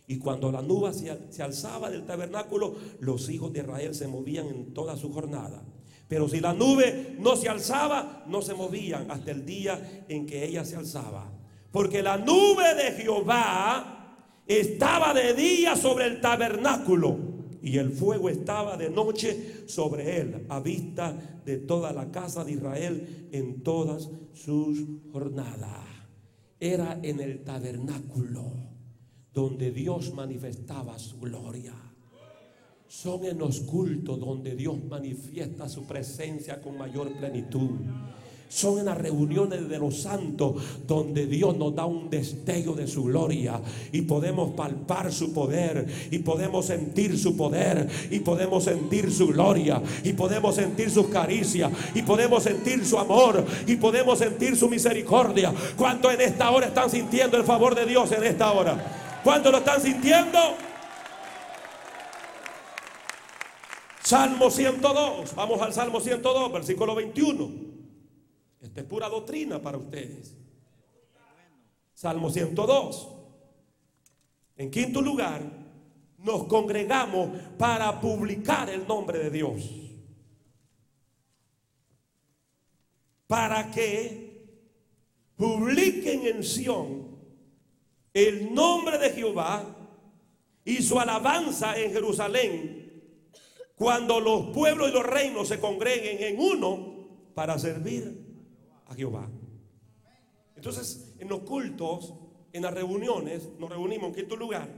Y 0.07 0.19
cuando 0.19 0.51
la 0.51 0.61
nube 0.61 0.91
se, 0.93 1.41
alzaba 1.41 1.89
del 1.89 2.05
tabernáculo, 2.05 2.75
los 2.99 3.29
hijos 3.29 3.51
de 3.51 3.59
Israel 3.59 3.95
se 3.95 4.07
movían 4.07 4.47
en 4.47 4.73
toda 4.73 4.95
su 4.95 5.11
jornada. 5.11 5.63
Pero 6.07 6.29
si 6.29 6.39
la 6.39 6.53
nube 6.53 7.15
no 7.19 7.35
se 7.35 7.49
alzaba, 7.49 8.23
no 8.27 8.41
se 8.43 8.53
movían 8.53 9.09
hasta 9.09 9.31
el 9.31 9.45
día 9.45 10.05
en 10.07 10.27
que 10.27 10.45
ella 10.45 10.63
se 10.63 10.75
alzaba. 10.75 11.31
Porque 11.71 12.03
la 12.03 12.17
nube 12.17 12.75
de 12.75 12.91
Jehová 12.91 14.21
estaba 14.45 15.13
de 15.13 15.33
día 15.33 15.75
sobre 15.75 16.05
el 16.05 16.21
tabernáculo 16.21 17.17
y 17.63 17.79
el 17.79 17.91
fuego 17.91 18.29
estaba 18.29 18.77
de 18.77 18.91
noche 18.91 19.67
sobre 19.67 20.21
él, 20.21 20.45
a 20.49 20.59
vista 20.59 21.41
de 21.43 21.57
toda 21.57 21.91
la 21.93 22.11
casa 22.11 22.43
de 22.43 22.51
Israel 22.51 23.27
en 23.31 23.63
todas 23.63 24.07
sus 24.33 24.85
jornadas. 25.11 25.83
Era 26.59 26.99
en 27.01 27.19
el 27.19 27.43
tabernáculo 27.43 28.74
donde 29.35 29.69
Dios 29.69 30.13
manifestaba 30.13 30.97
su 30.97 31.19
gloria. 31.19 31.73
Son 32.87 33.25
en 33.25 33.37
los 33.37 33.59
cultos 33.59 34.17
donde 34.17 34.55
Dios 34.55 34.77
manifiesta 34.89 35.67
su 35.67 35.83
presencia 35.83 36.61
con 36.61 36.77
mayor 36.77 37.11
plenitud. 37.17 37.71
Son 38.47 38.79
en 38.79 38.85
las 38.85 38.97
reuniones 38.97 39.67
de 39.67 39.77
los 39.77 40.03
santos 40.03 40.55
donde 40.87 41.25
Dios 41.25 41.57
nos 41.57 41.75
da 41.75 41.85
un 41.85 42.09
destello 42.09 42.73
de 42.73 42.87
su 42.87 43.03
gloria 43.03 43.59
y 43.91 44.03
podemos 44.03 44.51
palpar 44.51 45.11
su 45.11 45.33
poder 45.33 45.85
y 46.11 46.19
podemos 46.19 46.67
sentir 46.67 47.17
su 47.19 47.35
poder 47.35 47.89
y 48.11 48.19
podemos 48.19 48.63
sentir 48.63 49.11
su 49.11 49.27
gloria 49.27 49.81
y 50.03 50.13
podemos 50.13 50.55
sentir 50.55 50.89
su 50.89 51.09
caricia 51.09 51.69
y 51.93 52.03
podemos 52.03 52.43
sentir 52.43 52.85
su 52.85 52.97
amor 52.97 53.43
y 53.67 53.75
podemos 53.75 54.19
sentir 54.19 54.55
su 54.55 54.69
misericordia. 54.69 55.53
¿Cuánto 55.75 56.09
en 56.09 56.21
esta 56.21 56.51
hora 56.51 56.67
están 56.67 56.89
sintiendo 56.89 57.35
el 57.35 57.43
favor 57.43 57.75
de 57.75 57.85
Dios 57.85 58.09
en 58.13 58.23
esta 58.23 58.53
hora? 58.53 59.01
¿Cuánto 59.25 59.51
lo 59.51 59.57
están 59.57 59.81
sintiendo? 59.81 60.37
Salmo 64.03 64.51
102, 64.51 65.33
vamos 65.33 65.61
al 65.63 65.73
Salmo 65.73 65.99
102, 65.99 66.53
versículo 66.53 66.93
21. 66.93 67.49
Esta 68.61 68.81
es 68.81 68.85
pura 68.85 69.09
doctrina 69.09 69.59
para 69.59 69.79
ustedes. 69.79 70.37
Salmo 71.95 72.29
102. 72.29 73.09
En 74.57 74.69
quinto 74.69 75.01
lugar, 75.01 75.41
nos 76.19 76.43
congregamos 76.43 77.31
para 77.57 77.99
publicar 77.99 78.69
el 78.69 78.87
nombre 78.87 79.17
de 79.17 79.31
Dios. 79.31 79.63
Para 83.25 83.71
que 83.71 84.45
publiquen 85.35 86.27
en 86.27 86.43
Sión 86.43 87.14
el 88.15 88.53
nombre 88.53 88.97
de 88.97 89.09
Jehová 89.11 89.75
y 90.63 90.81
su 90.81 90.97
alabanza 90.97 91.77
en 91.77 91.91
Jerusalén 91.91 92.85
cuando 93.75 94.21
los 94.21 94.47
pueblos 94.51 94.89
y 94.89 94.93
los 94.93 95.05
reinos 95.05 95.49
se 95.49 95.59
congreguen 95.59 96.23
en 96.23 96.39
uno 96.39 97.09
para 97.33 97.59
servir 97.59 98.25
a 98.87 98.95
Jehová. 98.95 99.29
Entonces, 100.55 101.13
en 101.19 101.27
los 101.27 101.41
cultos, 101.41 102.13
en 102.53 102.63
las 102.63 102.73
reuniones, 102.73 103.49
nos 103.59 103.69
reunimos 103.69 104.07
en 104.07 104.15
quinto 104.15 104.37
lugar 104.37 104.69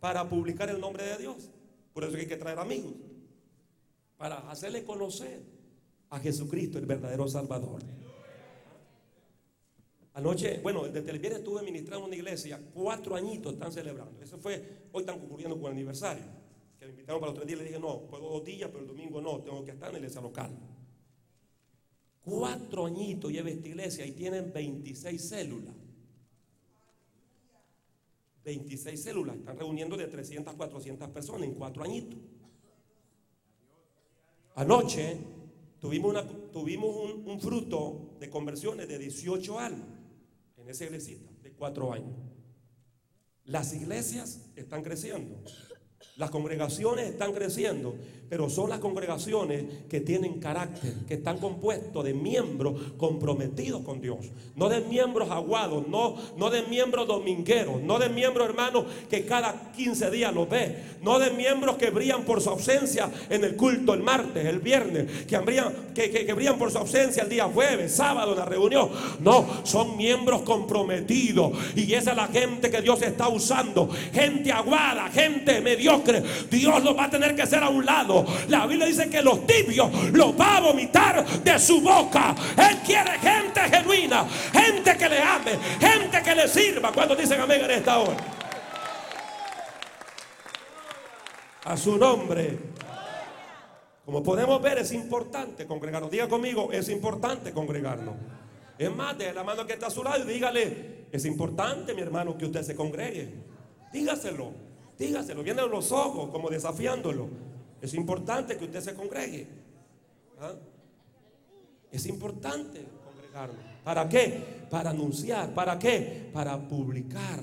para 0.00 0.26
publicar 0.26 0.70
el 0.70 0.80
nombre 0.80 1.04
de 1.04 1.18
Dios. 1.18 1.50
Por 1.92 2.04
eso 2.04 2.16
hay 2.16 2.26
que 2.26 2.38
traer 2.38 2.58
amigos. 2.58 2.94
Para 4.16 4.50
hacerle 4.50 4.84
conocer 4.84 5.42
a 6.08 6.18
Jesucristo, 6.18 6.78
el 6.78 6.86
verdadero 6.86 7.28
Salvador. 7.28 7.82
Anoche, 10.16 10.60
bueno, 10.62 10.88
desde 10.88 11.10
el 11.10 11.18
viernes 11.18 11.40
estuve 11.40 11.62
ministrando 11.62 12.06
una 12.06 12.16
iglesia, 12.16 12.58
cuatro 12.72 13.16
añitos 13.16 13.52
están 13.52 13.70
celebrando. 13.70 14.22
Eso 14.22 14.38
fue, 14.38 14.88
hoy 14.92 15.02
están 15.02 15.18
concurriendo 15.20 15.60
con 15.60 15.66
el 15.66 15.72
aniversario. 15.72 16.24
Que 16.78 16.86
me 16.86 16.92
invitaron 16.92 17.20
para 17.20 17.32
los 17.32 17.36
tres 17.38 17.46
días, 17.46 17.58
le 17.58 17.66
dije, 17.66 17.78
no, 17.78 18.00
puedo 18.06 18.30
dos 18.30 18.42
días, 18.42 18.70
pero 18.72 18.80
el 18.80 18.88
domingo 18.88 19.20
no, 19.20 19.42
tengo 19.42 19.62
que 19.62 19.72
estar 19.72 19.88
en 19.88 19.92
la 19.92 19.98
iglesia 19.98 20.22
local. 20.22 20.58
Cuatro 22.22 22.86
añitos 22.86 23.30
lleva 23.30 23.50
esta 23.50 23.68
iglesia 23.68 24.06
y 24.06 24.12
tienen 24.12 24.54
26 24.54 25.20
células. 25.20 25.74
26 28.42 29.02
células. 29.02 29.36
Están 29.36 29.58
reuniendo 29.58 29.98
de 29.98 30.06
300 30.06 30.54
a 30.54 30.56
400 30.56 31.10
personas 31.10 31.42
en 31.42 31.54
cuatro 31.56 31.84
añitos. 31.84 32.18
Anoche 34.54 35.18
tuvimos, 35.78 36.16
tuvimos 36.52 36.96
un, 37.26 37.38
fruto 37.38 38.16
de 38.18 38.30
conversiones 38.30 38.88
de 38.88 38.98
18 38.98 39.58
años 39.58 39.95
en 40.66 40.70
esa 40.70 40.84
iglesia 40.84 41.16
de 41.42 41.52
cuatro 41.52 41.92
años. 41.92 42.16
Las 43.44 43.72
iglesias 43.72 44.50
están 44.56 44.82
creciendo. 44.82 45.40
Las 46.16 46.30
congregaciones 46.30 47.06
están 47.06 47.32
creciendo, 47.32 47.96
pero 48.28 48.50
son 48.50 48.70
las 48.70 48.78
congregaciones 48.80 49.64
que 49.88 50.00
tienen 50.00 50.40
carácter, 50.40 50.94
que 51.06 51.14
están 51.14 51.38
compuestos 51.38 52.04
de 52.04 52.14
miembros 52.14 52.74
comprometidos 52.96 53.82
con 53.82 54.00
Dios. 54.00 54.18
No 54.54 54.68
de 54.68 54.80
miembros 54.80 55.30
aguados, 55.30 55.86
no, 55.88 56.16
no 56.36 56.50
de 56.50 56.62
miembros 56.62 57.06
domingueros, 57.06 57.80
no 57.82 57.98
de 57.98 58.08
miembros 58.08 58.48
hermanos 58.48 58.84
que 59.08 59.24
cada 59.24 59.72
15 59.72 60.10
días 60.10 60.34
los 60.34 60.48
ve, 60.48 60.76
no 61.02 61.18
de 61.18 61.30
miembros 61.30 61.76
que 61.76 61.90
brillan 61.90 62.24
por 62.24 62.40
su 62.40 62.50
ausencia 62.50 63.10
en 63.30 63.44
el 63.44 63.56
culto 63.56 63.94
el 63.94 64.02
martes, 64.02 64.44
el 64.44 64.60
viernes, 64.60 65.26
que 65.26 65.38
brillan, 65.38 65.92
que, 65.94 66.10
que 66.10 66.32
brillan 66.32 66.58
por 66.58 66.70
su 66.70 66.78
ausencia 66.78 67.22
el 67.22 67.28
día 67.28 67.44
jueves, 67.44 67.94
sábado 67.94 68.32
en 68.32 68.38
la 68.38 68.44
reunión. 68.44 68.90
No, 69.20 69.46
son 69.64 69.96
miembros 69.96 70.42
comprometidos 70.42 71.52
y 71.74 71.92
esa 71.92 72.10
es 72.10 72.16
la 72.16 72.28
gente 72.28 72.70
que 72.70 72.82
Dios 72.82 73.02
está 73.02 73.28
usando. 73.28 73.88
Gente 74.12 74.52
aguada, 74.52 75.08
gente 75.10 75.60
mediocre 75.60 76.22
Dios 76.50 76.82
lo 76.82 76.94
va 76.94 77.04
a 77.04 77.10
tener 77.10 77.34
que 77.34 77.42
hacer 77.42 77.62
a 77.62 77.68
un 77.68 77.84
lado. 77.84 78.15
La 78.48 78.66
Biblia 78.66 78.86
dice 78.86 79.10
que 79.10 79.22
los 79.22 79.46
tibios 79.46 79.90
los 80.12 80.38
va 80.38 80.58
a 80.58 80.60
vomitar 80.60 81.26
de 81.26 81.58
su 81.58 81.80
boca. 81.80 82.34
Él 82.56 82.78
quiere 82.84 83.18
gente 83.18 83.60
genuina, 83.60 84.26
gente 84.52 84.96
que 84.96 85.08
le 85.08 85.22
ame, 85.22 85.52
gente 85.80 86.22
que 86.22 86.34
le 86.34 86.48
sirva. 86.48 86.92
Cuando 86.92 87.16
dicen 87.16 87.40
amén 87.40 87.62
en 87.64 87.70
esta 87.72 87.98
hora? 87.98 88.16
A 91.64 91.76
su 91.76 91.96
nombre. 91.96 92.58
Como 94.04 94.22
podemos 94.22 94.62
ver, 94.62 94.78
es 94.78 94.92
importante 94.92 95.66
congregarnos. 95.66 96.10
Diga 96.10 96.28
conmigo, 96.28 96.70
es 96.70 96.88
importante 96.88 97.52
congregarnos. 97.52 98.14
Es 98.78 98.94
más, 98.94 99.18
de 99.18 99.32
la 99.32 99.42
mano 99.42 99.66
que 99.66 99.72
está 99.72 99.88
a 99.88 99.90
su 99.90 100.04
lado 100.04 100.22
y 100.22 100.32
dígale, 100.32 101.06
es 101.10 101.24
importante, 101.24 101.92
mi 101.94 102.02
hermano, 102.02 102.36
que 102.36 102.44
usted 102.44 102.62
se 102.62 102.76
congregue. 102.76 103.34
Dígaselo. 103.92 104.52
Dígaselo, 104.98 105.42
viene 105.42 105.62
a 105.62 105.66
los 105.66 105.92
ojos 105.92 106.30
como 106.30 106.48
desafiándolo. 106.48 107.28
Es 107.80 107.94
importante 107.94 108.56
que 108.56 108.64
usted 108.64 108.80
se 108.80 108.94
congregue. 108.94 109.46
¿ah? 110.38 110.54
Es 111.90 112.06
importante 112.06 112.84
congregarnos. 113.04 113.64
¿Para 113.84 114.08
qué? 114.08 114.66
Para 114.70 114.90
anunciar. 114.90 115.54
¿Para 115.54 115.78
qué? 115.78 116.30
Para 116.32 116.68
publicar 116.68 117.42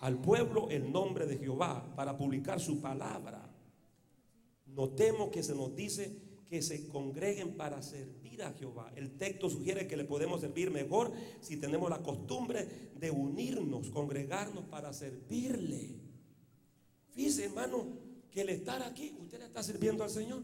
al 0.00 0.18
pueblo 0.18 0.68
el 0.70 0.92
nombre 0.92 1.26
de 1.26 1.38
Jehová. 1.38 1.92
Para 1.96 2.16
publicar 2.16 2.60
su 2.60 2.80
palabra. 2.80 3.50
Notemos 4.66 5.30
que 5.30 5.42
se 5.42 5.54
nos 5.54 5.74
dice 5.74 6.26
que 6.48 6.62
se 6.62 6.86
congreguen 6.88 7.56
para 7.56 7.82
servir 7.82 8.42
a 8.42 8.52
Jehová. 8.52 8.92
El 8.94 9.16
texto 9.16 9.50
sugiere 9.50 9.86
que 9.88 9.96
le 9.96 10.04
podemos 10.04 10.40
servir 10.40 10.70
mejor 10.70 11.12
si 11.40 11.56
tenemos 11.56 11.90
la 11.90 11.98
costumbre 11.98 12.68
de 12.94 13.10
unirnos, 13.10 13.90
congregarnos 13.90 14.64
para 14.64 14.92
servirle. 14.92 15.96
Fíjese, 17.10 17.46
hermano, 17.46 18.05
que 18.36 18.42
el 18.42 18.50
estar 18.50 18.82
aquí, 18.82 19.16
usted 19.18 19.38
le 19.38 19.46
está 19.46 19.62
sirviendo 19.62 20.04
al 20.04 20.10
Señor. 20.10 20.42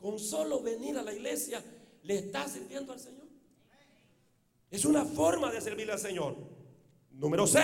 Con 0.00 0.18
solo 0.18 0.62
venir 0.62 0.96
a 0.96 1.02
la 1.02 1.12
iglesia, 1.12 1.62
le 2.02 2.16
está 2.16 2.48
sirviendo 2.48 2.94
al 2.94 2.98
Señor. 2.98 3.26
Es 4.70 4.86
una 4.86 5.04
forma 5.04 5.52
de 5.52 5.60
servirle 5.60 5.92
al 5.92 5.98
Señor. 5.98 6.34
Número 7.10 7.46
6. 7.46 7.62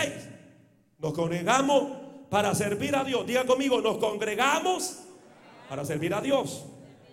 Nos 0.99 1.15
congregamos 1.15 2.27
para 2.29 2.55
servir 2.55 2.95
a 2.97 3.03
Dios. 3.03 3.27
Diga 3.27 3.47
conmigo, 3.47 3.81
nos 3.81 3.97
congregamos 3.97 4.99
para 5.71 5.87
servir 5.87 6.13
a 6.13 6.21
Dios. 6.21 6.67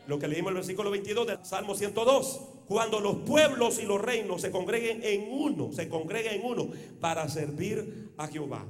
Lo 0.08 0.20
que 0.20 0.28
leímos 0.28 0.52
en 0.52 0.58
el 0.58 0.62
versículo 0.64 0.92
22 0.92 1.28
del 1.28 1.46
Salmo 1.46 1.76
102. 1.76 2.42
Cuando 2.68 3.00
los 3.00 3.20
pueblos 3.20 3.80
y 3.80 3.84
los 3.84 4.02
reinos 4.02 4.42
se 4.42 4.52
congreguen 4.52 5.00
en 5.02 5.32
uno, 5.32 5.72
se 5.72 5.88
congreguen 5.88 6.42
en 6.42 6.46
uno 6.46 6.68
para 7.00 7.30
servir 7.30 8.12
a 8.18 8.28
Jehová. 8.28 8.66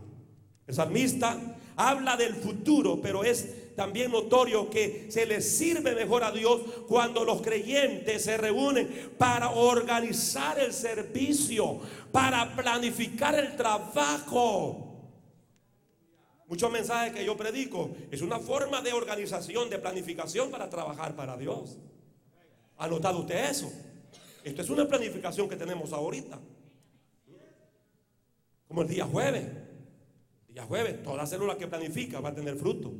El 0.67 0.75
salmista 0.75 1.57
habla 1.75 2.15
del 2.15 2.35
futuro, 2.35 2.99
pero 3.01 3.23
es 3.23 3.75
también 3.75 4.11
notorio 4.11 4.69
que 4.69 5.07
se 5.09 5.25
le 5.25 5.41
sirve 5.41 5.93
mejor 5.95 6.23
a 6.23 6.31
Dios 6.31 6.61
cuando 6.87 7.25
los 7.25 7.41
creyentes 7.41 8.23
se 8.23 8.37
reúnen 8.37 9.13
para 9.17 9.51
organizar 9.51 10.57
el 10.59 10.73
servicio, 10.73 11.79
para 12.11 12.55
planificar 12.55 13.37
el 13.37 13.55
trabajo. 13.55 14.85
Muchos 16.47 16.71
mensajes 16.71 17.13
que 17.13 17.25
yo 17.25 17.35
predico 17.35 17.89
es 18.11 18.21
una 18.21 18.39
forma 18.39 18.81
de 18.81 18.93
organización, 18.93 19.69
de 19.69 19.79
planificación 19.79 20.51
para 20.51 20.69
trabajar 20.69 21.15
para 21.15 21.35
Dios. 21.35 21.77
¿Ha 22.77 22.87
notado 22.87 23.19
usted 23.19 23.49
eso? 23.49 23.71
Esto 24.43 24.61
es 24.61 24.69
una 24.69 24.87
planificación 24.87 25.49
que 25.49 25.55
tenemos 25.55 25.91
ahorita. 25.91 26.39
Como 28.67 28.83
el 28.83 28.87
día 28.87 29.05
jueves. 29.05 29.64
Día 30.55 30.63
jueves, 30.63 31.03
toda 31.03 31.27
célula 31.27 31.57
que 31.57 31.67
planifica 31.67 32.21
va 32.21 32.29
a 32.29 32.33
tener 32.33 32.55
fruto. 32.55 32.93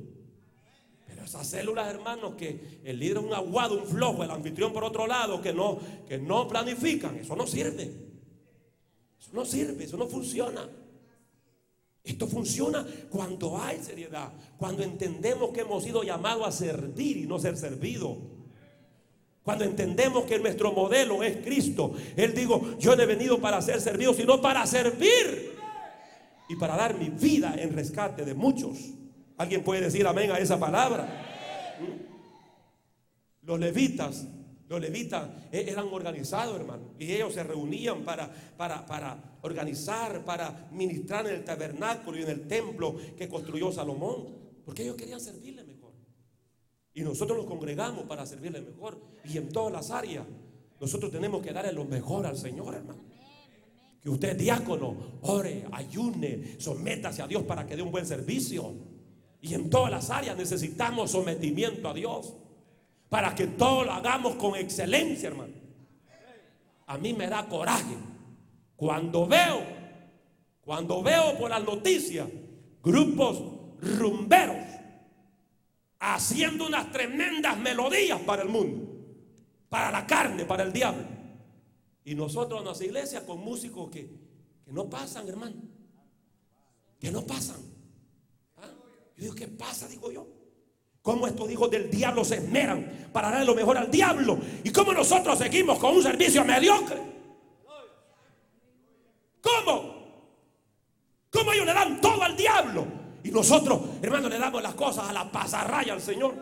Pero 1.08 1.24
esas 1.24 1.48
células, 1.48 1.88
hermanos, 1.88 2.36
que 2.36 2.82
el 2.84 3.00
líder 3.00 3.20
es 3.20 3.24
un 3.24 3.34
aguado, 3.34 3.82
un 3.82 3.88
flojo, 3.88 4.26
el 4.26 4.32
anfitrión 4.32 4.74
por 4.74 4.84
otro 4.84 5.08
lado, 5.08 5.42
que 5.42 5.54
no, 5.54 5.80
que 6.06 6.18
no 6.18 6.50
planifican, 6.50 7.16
eso 7.16 7.34
no 7.34 7.48
sirve. 7.48 7.84
Eso 9.18 9.30
no 9.32 9.46
sirve, 9.46 9.86
eso 9.86 9.96
no 9.96 10.06
funciona. 10.06 10.70
Esto 12.04 12.28
funciona 12.28 12.86
cuando 13.10 13.58
hay 13.58 13.82
seriedad, 13.82 14.34
cuando 14.58 14.84
entendemos 14.84 15.52
que 15.52 15.62
hemos 15.62 15.82
sido 15.82 16.04
llamados 16.04 16.46
a 16.46 16.52
servir 16.52 17.16
y 17.16 17.26
no 17.26 17.40
ser 17.40 17.56
servidos. 17.56 18.18
Cuando 19.44 19.64
entendemos 19.64 20.26
que 20.26 20.40
nuestro 20.40 20.74
modelo 20.74 21.24
es 21.24 21.38
Cristo. 21.38 21.94
Él 22.18 22.34
dijo, 22.34 22.78
yo 22.80 22.98
no 22.98 23.04
he 23.04 23.06
venido 23.06 23.40
para 23.40 23.62
ser 23.62 23.80
servido, 23.80 24.14
sino 24.14 24.42
para 24.42 24.68
servir. 24.68 25.55
Y 26.48 26.56
para 26.56 26.76
dar 26.76 26.98
mi 26.98 27.10
vida 27.10 27.56
en 27.58 27.74
rescate 27.74 28.26
de 28.26 28.34
muchos. 28.34 28.78
¿Alguien 29.38 29.64
puede 29.64 29.82
decir 29.82 30.06
amén 30.06 30.32
a 30.32 30.38
esa 30.38 30.60
palabra? 30.60 31.78
¿Mm? 31.80 33.46
Los 33.46 33.60
levitas 33.60 34.28
los 34.68 34.82
levitas 34.82 35.30
eh, 35.52 35.66
eran 35.68 35.88
organizados, 35.88 36.60
hermano. 36.60 36.96
Y 36.98 37.12
ellos 37.12 37.34
se 37.34 37.44
reunían 37.44 38.04
para, 38.04 38.32
para, 38.58 38.86
para, 38.86 39.38
organizar, 39.42 40.26
para 40.26 40.70
ministrar 40.72 41.28
en 41.28 41.36
el 41.36 41.44
tabernáculo 41.44 42.18
y 42.18 42.24
en 42.24 42.30
el 42.30 42.48
templo 42.48 42.96
que 43.16 43.30
construyó 43.30 43.72
Salomón. 43.72 44.26
Porque 44.66 44.84
ellos 44.84 44.96
querían 44.96 45.22
servirle 45.22 45.64
mejor. 45.64 45.94
Y 46.94 47.02
nosotros 47.02 47.38
nos 47.38 47.48
congregamos 47.48 48.06
para 48.06 48.26
servirle 48.26 48.62
mejor. 48.62 49.00
Y 49.24 49.38
en 49.38 49.50
todas 49.50 49.72
las 49.72 49.92
áreas, 49.92 50.26
nosotros 50.80 51.12
tenemos 51.12 51.44
que 51.44 51.54
darle 51.54 51.72
lo 51.72 51.86
mejor 51.86 52.26
al 52.26 52.38
Señor, 52.38 52.74
hermano. 52.74 53.04
Que 54.06 54.12
usted, 54.12 54.38
diácono, 54.38 55.18
ore, 55.24 55.66
ayune, 55.72 56.60
sométase 56.60 57.24
a 57.24 57.28
Dios 57.28 57.42
para 57.42 57.66
que 57.66 57.76
dé 57.76 57.82
un 57.82 57.90
buen 57.90 58.06
servicio. 58.06 58.72
Y 59.42 59.56
en 59.56 59.68
todas 59.68 59.90
las 59.90 60.12
áreas 60.12 60.38
necesitamos 60.38 61.10
sometimiento 61.10 61.90
a 61.90 61.94
Dios 61.96 62.36
para 63.10 63.34
que 63.34 63.48
todo 63.48 63.84
lo 63.84 63.94
hagamos 63.94 64.36
con 64.36 64.56
excelencia, 64.56 65.30
hermano. 65.30 65.56
A 66.86 67.00
mí 67.00 67.14
me 67.14 67.26
da 67.26 67.48
coraje 67.48 67.96
cuando 68.76 69.26
veo, 69.26 69.64
cuando 70.62 71.02
veo 71.02 71.36
por 71.40 71.50
las 71.50 71.64
noticias 71.64 72.28
grupos 72.84 73.42
rumberos 73.82 74.68
haciendo 76.00 76.68
unas 76.68 76.92
tremendas 76.92 77.58
melodías 77.58 78.20
para 78.20 78.44
el 78.44 78.50
mundo, 78.50 78.86
para 79.68 79.90
la 79.90 80.06
carne, 80.06 80.46
para 80.46 80.62
el 80.62 80.72
diablo. 80.72 81.25
Y 82.06 82.14
nosotros 82.14 82.62
en 82.62 82.68
las 82.68 82.80
iglesias 82.82 83.24
con 83.24 83.40
músicos 83.40 83.90
que, 83.90 84.08
que 84.64 84.72
no 84.72 84.88
pasan, 84.88 85.28
hermano. 85.28 85.56
Que 87.00 87.12
no 87.12 87.26
pasan. 87.26 87.58
¿Ah? 88.58 88.70
Yo 89.18 89.24
digo, 89.24 89.36
¿qué 89.36 89.48
pasa? 89.48 89.88
Digo 89.88 90.12
yo. 90.12 90.28
Cómo 91.02 91.26
estos 91.26 91.50
hijos 91.50 91.70
del 91.70 91.90
diablo 91.90 92.24
se 92.24 92.36
esmeran 92.36 93.10
para 93.12 93.32
darle 93.32 93.46
lo 93.46 93.56
mejor 93.56 93.78
al 93.78 93.90
diablo. 93.90 94.38
Y 94.64 94.72
cómo 94.72 94.94
nosotros 94.94 95.38
seguimos 95.38 95.80
con 95.80 95.96
un 95.96 96.04
servicio 96.04 96.46
mediocre. 96.46 97.02
¿Cómo? 99.42 99.96
¿Cómo 101.32 101.54
ellos 101.54 101.66
le 101.66 101.74
dan 101.74 102.00
todo 102.02 102.22
al 102.22 102.38
diablo? 102.38 102.86
Y 103.24 103.32
nosotros, 103.32 103.82
hermano, 104.04 104.30
le 104.30 104.38
damos 104.38 104.62
las 104.62 104.76
cosas 104.76 105.10
a 105.10 105.14
la 105.14 105.32
pasarraya 105.32 105.94
al 105.94 106.02
Señor. 106.02 106.36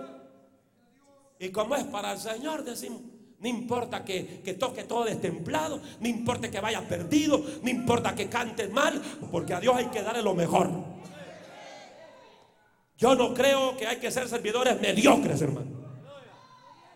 Y 1.40 1.50
como 1.50 1.76
es 1.76 1.86
para 1.86 2.12
el 2.12 2.20
Señor, 2.20 2.66
decimos, 2.66 3.02
no 3.44 3.50
importa 3.50 4.06
que, 4.06 4.40
que, 4.42 4.54
toque 4.54 4.86
todo 4.86 5.04
destemplado, 5.04 5.82
no 6.00 6.08
importa 6.08 6.50
que 6.50 6.62
vaya 6.62 6.80
perdido, 6.88 7.44
no 7.62 7.70
importa 7.70 8.16
que 8.16 8.30
cante 8.30 8.70
mal, 8.70 9.02
porque 9.30 9.54
a 9.54 9.60
Dios 9.60 9.76
hay 9.76 9.88
que 9.88 10.02
darle 10.02 10.24
lo 10.24 10.34
mejor. 10.34 10.72
Yo 12.98 13.16
no 13.16 13.34
creo 13.34 13.76
que 13.76 13.86
hay 13.86 13.98
que 13.98 14.10
ser 14.12 14.30
servidores 14.30 14.80
mediocres, 14.80 15.42
hermano. 15.42 15.68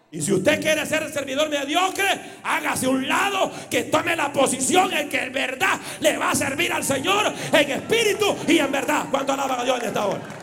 Y 0.10 0.22
si 0.22 0.32
usted 0.32 0.62
quiere 0.62 0.86
ser 0.86 1.12
servidor 1.12 1.50
mediocre, 1.50 2.08
hágase 2.43 2.88
un 2.88 3.06
lado 3.06 3.52
que 3.70 3.84
tome 3.84 4.16
la 4.16 4.32
posición 4.32 4.93
en 4.93 5.10
que 5.10 5.24
en 5.24 5.34
verdad 5.34 5.78
le 6.00 6.16
va 6.16 6.32
a 6.32 6.36
servir 6.36 6.72
al 6.72 6.86
Señor 6.86 7.26
en 7.52 7.72
espíritu 7.72 8.38
y 8.48 8.60
en 8.60 8.72
verdad. 8.72 9.08
¿Cuánto 9.12 9.34
alaban 9.34 9.60
a 9.60 9.64
Dios 9.66 9.82
en 9.82 9.88
esta 9.88 10.08
hora? 10.08 10.37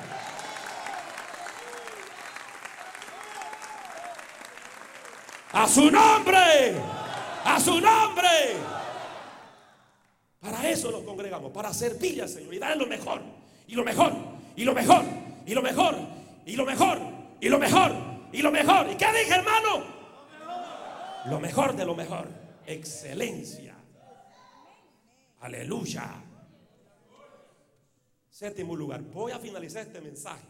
A 5.55 5.69
su 5.69 5.91
nombre, 5.91 6.75
a 7.45 7.61
su 7.61 7.81
nombre. 7.81 8.29
Para 10.41 10.69
eso 10.69 10.91
nos 10.91 11.03
congregamos, 11.03 11.53
para 11.53 11.73
servirle 11.73 12.23
al 12.23 12.29
Señor 12.29 12.53
y 12.53 12.59
darle 12.59 12.77
lo 12.77 12.87
mejor, 12.87 13.23
y 13.67 13.75
lo 13.75 13.85
mejor, 13.85 14.13
y 14.57 14.65
lo 14.65 14.75
mejor 14.75 15.25
y 15.47 15.55
lo 15.55 15.63
mejor, 15.63 15.95
y 16.47 16.57
lo 16.57 16.65
mejor, 16.65 16.99
y 17.41 17.49
lo 17.49 17.59
mejor, 17.59 17.93
y 18.33 18.43
lo 18.43 18.51
mejor. 18.51 18.91
¿Y 18.91 18.97
qué 18.97 19.07
dije, 19.07 19.35
hermano? 19.35 19.85
Lo 21.27 21.41
mejor 21.41 21.77
de 21.77 21.85
lo 21.85 21.95
mejor. 21.95 22.29
Excelencia. 22.67 23.75
Aleluya. 25.41 26.23
Séptimo 28.31 28.75
lugar. 28.75 29.03
Voy 29.03 29.33
a 29.33 29.39
finalizar 29.39 29.87
este 29.87 30.01
mensaje. 30.01 30.47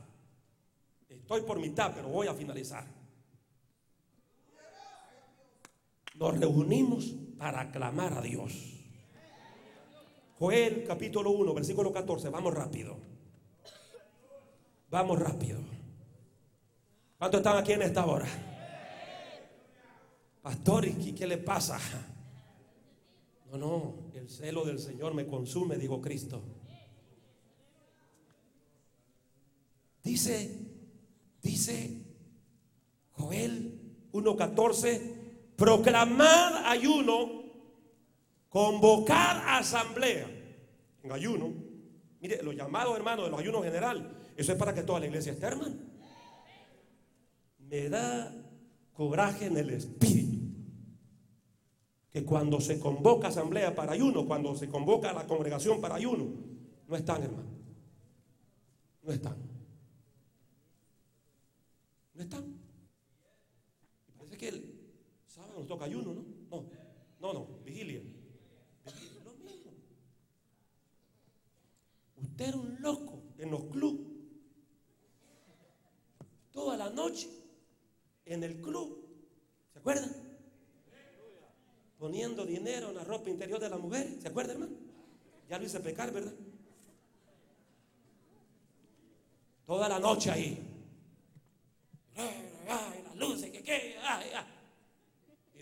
Estoy 1.09 1.43
por 1.43 1.59
mitad, 1.59 1.93
pero 1.95 2.09
voy 2.09 2.29
a 2.29 2.35
finalizar. 2.35 2.85
Nos 6.15 6.39
reunimos 6.39 7.15
para 7.39 7.61
aclamar 7.63 8.15
a 8.15 8.21
Dios. 8.23 8.53
Joel 10.39 10.85
capítulo 10.87 11.31
1, 11.31 11.55
versículo 11.55 11.93
14. 11.93 12.29
Vamos 12.29 12.55
rápido. 12.55 12.97
Vamos 14.91 15.19
rápido. 15.19 15.61
¿Cuántos 17.19 17.41
están 17.41 17.57
aquí 17.57 17.73
en 17.73 17.83
esta 17.83 18.07
hora? 18.07 18.29
Pastor, 20.43 20.87
¿y 20.87 21.13
qué 21.13 21.27
le 21.27 21.39
pasa? 21.39 21.79
No, 23.51 23.57
no, 23.57 23.95
el 24.15 24.29
celo 24.29 24.65
del 24.65 24.79
Señor 24.79 25.15
me 25.15 25.27
consume, 25.27 25.77
dijo 25.79 26.01
Cristo. 26.01 26.43
Dice, 30.03 30.61
dice 31.41 32.03
Joel 33.13 33.81
1.14, 34.13 35.14
proclamad 35.65 36.67
ayuno, 36.67 37.43
convocar 38.51 39.43
asamblea 39.49 40.27
en 41.03 41.13
ayuno. 41.13 41.53
Mire, 42.21 42.43
los 42.43 42.55
llamados 42.55 42.95
hermanos 42.97 43.25
de 43.25 43.31
los 43.31 43.41
ayunos 43.41 43.65
general 43.65 44.25
eso 44.37 44.53
es 44.53 44.59
para 44.59 44.75
que 44.75 44.83
toda 44.83 45.01
la 45.01 45.07
iglesia 45.07 45.33
esté, 45.33 45.47
hermano. 45.47 45.77
Me 47.59 47.89
da 47.89 48.33
coraje 48.93 49.47
en 49.47 49.57
el 49.57 49.71
espíritu. 49.71 50.35
Que 52.11 52.25
cuando 52.25 52.61
se 52.61 52.79
convoca 52.79 53.29
asamblea 53.29 53.75
para 53.75 53.93
ayuno, 53.93 54.27
cuando 54.27 54.55
se 54.57 54.69
convoca 54.69 55.13
la 55.13 55.27
congregación 55.27 55.81
para 55.81 55.97
ayuno, 55.97 56.27
no 56.87 56.97
están, 56.97 57.23
hermano. 57.23 57.49
No 59.03 59.13
están. 59.13 59.37
No 62.15 62.23
están. 62.23 62.45
parece 64.17 64.37
que 64.37 64.74
toca 65.65 65.85
ayuno, 65.85 66.15
¿no? 66.15 66.25
No, 66.51 66.65
no, 67.21 67.33
no, 67.33 67.47
vigilia. 67.65 68.03
Lo 69.25 69.35
mismo. 69.35 69.73
Usted 72.17 72.49
era 72.49 72.57
un 72.57 72.81
loco 72.81 73.23
en 73.39 73.51
los 73.51 73.65
clubes 73.65 74.15
toda 76.55 76.77
la 76.77 76.89
noche 76.89 77.29
en 78.25 78.43
el 78.43 78.63
club. 78.63 79.05
¿Se 79.73 79.81
acuerdan? 79.81 80.11
Poniendo 81.99 82.47
dinero 82.47 82.91
en 82.91 82.95
la 82.95 83.05
ropa 83.05 83.29
interior 83.29 83.61
de 83.61 83.69
la 83.69 83.77
mujer. 83.77 84.09
¿Se 84.23 84.29
acuerdan, 84.29 84.63
hermano? 84.63 84.77
Ya 85.49 85.59
lo 85.59 85.65
hice 85.67 85.81
pecar, 85.81 86.11
¿verdad? 86.13 86.33
Toda 89.67 89.89
la 89.89 89.99
noche 89.99 90.31
ahí. 90.31 90.59
Ay, 92.17 93.03
las 93.05 93.17
luces, 93.17 93.51
que 93.51 93.63
qué. 93.63 93.97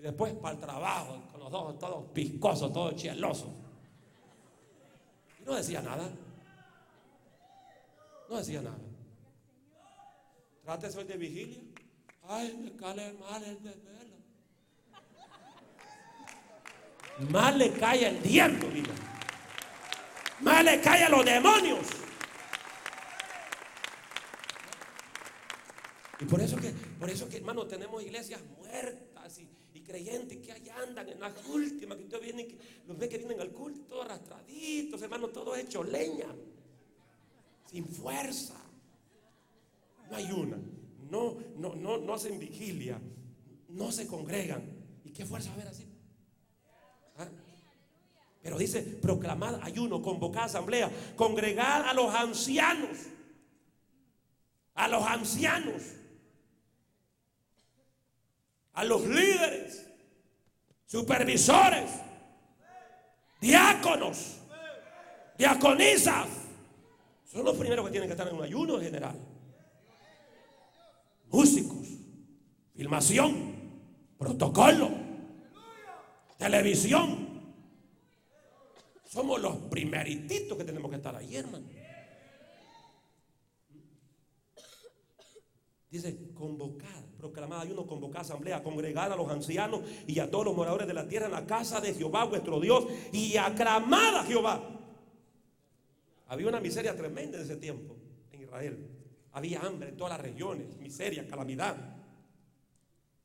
Después 0.02 0.34
para 0.34 0.54
el 0.54 0.60
trabajo, 0.60 1.22
con 1.30 1.40
los 1.40 1.52
ojos 1.52 1.78
todos 1.78 2.04
piscosos, 2.12 2.72
todos 2.72 2.96
chielosos. 2.96 3.48
Y 5.40 5.44
no 5.44 5.54
decía 5.54 5.80
nada. 5.80 6.10
No 8.28 8.36
decía 8.36 8.60
nada. 8.62 8.78
Trate 10.64 10.88
hoy 10.98 11.04
de 11.04 11.16
vigilia. 11.16 11.60
Ay, 12.28 12.56
me 12.62 12.72
cae 12.72 13.12
mal 13.12 13.44
el 13.44 13.62
desvelo. 13.62 14.16
Mal 17.30 17.58
le 17.58 17.72
cae 17.72 18.08
el 18.08 18.22
diablo, 18.22 18.68
mira. 18.72 18.94
Mal 20.40 20.64
le 20.64 20.80
cae 20.80 21.04
a 21.04 21.08
los 21.08 21.24
demonios. 21.24 21.86
Y 26.18 26.24
por 26.24 26.40
eso 26.40 26.56
que, 26.56 26.70
por 26.70 27.10
eso 27.10 27.28
que, 27.28 27.36
hermano, 27.36 27.66
tenemos 27.66 28.02
iglesias 28.02 28.40
muertas. 28.58 29.12
bonitas 29.38 29.61
creyentes 29.82 30.38
que 30.38 30.52
allá 30.52 30.76
andan 30.82 31.08
en 31.08 31.20
las 31.20 31.32
últimas, 31.46 31.98
que 31.98 32.04
usted 32.04 32.20
viene, 32.20 32.46
que 32.46 32.56
los 32.86 32.98
ve 32.98 33.08
que 33.08 33.18
vienen 33.18 33.40
al 33.40 33.50
culto, 33.50 33.80
todos 33.88 34.04
arrastraditos, 34.04 35.00
hermanos, 35.02 35.32
todo 35.32 35.54
hecho 35.56 35.82
leña, 35.82 36.28
sin 37.70 37.86
fuerza. 37.86 38.60
No 40.10 40.16
hay 40.16 40.30
una, 40.30 40.58
no, 41.10 41.36
no, 41.56 41.74
no, 41.74 41.98
no 41.98 42.14
hacen 42.14 42.38
vigilia, 42.38 43.00
no 43.68 43.90
se 43.92 44.06
congregan. 44.06 44.62
¿Y 45.04 45.10
qué 45.10 45.24
fuerza 45.24 45.50
va 45.50 45.56
a 45.56 45.60
haber 45.60 45.68
así? 45.68 45.86
¿Ah? 47.18 47.28
Pero 48.42 48.58
dice, 48.58 48.82
proclamad 48.82 49.62
ayuno, 49.62 50.02
convocad 50.02 50.44
asamblea, 50.44 50.90
congregar 51.16 51.86
a 51.86 51.94
los 51.94 52.14
ancianos, 52.14 52.98
a 54.74 54.88
los 54.88 55.02
ancianos 55.04 55.82
a 58.74 58.84
los 58.84 59.06
líderes, 59.06 59.86
supervisores, 60.86 61.90
diáconos, 63.40 64.38
diaconisas. 65.36 66.28
Son 67.24 67.44
los 67.44 67.56
primeros 67.56 67.86
que 67.86 67.92
tienen 67.92 68.08
que 68.08 68.12
estar 68.12 68.28
en 68.28 68.34
un 68.34 68.42
ayuno 68.42 68.78
general. 68.80 69.16
Músicos, 71.30 71.88
filmación, 72.74 73.54
protocolo, 74.18 74.90
televisión. 76.38 77.30
Somos 79.04 79.40
los 79.40 79.56
primerititos 79.70 80.56
que 80.56 80.64
tenemos 80.64 80.90
que 80.90 80.96
estar 80.96 81.14
ahí, 81.16 81.36
hermano. 81.36 81.66
Dice, 85.92 86.32
convocar, 86.32 87.04
proclamar 87.18 87.60
ayuno, 87.60 87.86
convocar 87.86 88.22
asamblea, 88.22 88.62
congregar 88.62 89.12
a 89.12 89.16
los 89.16 89.28
ancianos 89.30 89.82
y 90.06 90.20
a 90.20 90.30
todos 90.30 90.46
los 90.46 90.56
moradores 90.56 90.86
de 90.86 90.94
la 90.94 91.06
tierra 91.06 91.26
en 91.26 91.32
la 91.32 91.46
casa 91.46 91.82
de 91.82 91.92
Jehová, 91.92 92.24
vuestro 92.24 92.58
Dios, 92.60 92.86
y 93.12 93.36
aclamar 93.36 94.14
a 94.14 94.24
Jehová. 94.24 94.70
Había 96.28 96.48
una 96.48 96.60
miseria 96.60 96.96
tremenda 96.96 97.36
en 97.36 97.44
ese 97.44 97.56
tiempo 97.58 97.94
en 98.32 98.40
Israel. 98.40 98.88
Había 99.32 99.60
hambre 99.60 99.90
en 99.90 99.98
todas 99.98 100.14
las 100.14 100.22
regiones, 100.22 100.74
miseria, 100.78 101.28
calamidad. 101.28 101.76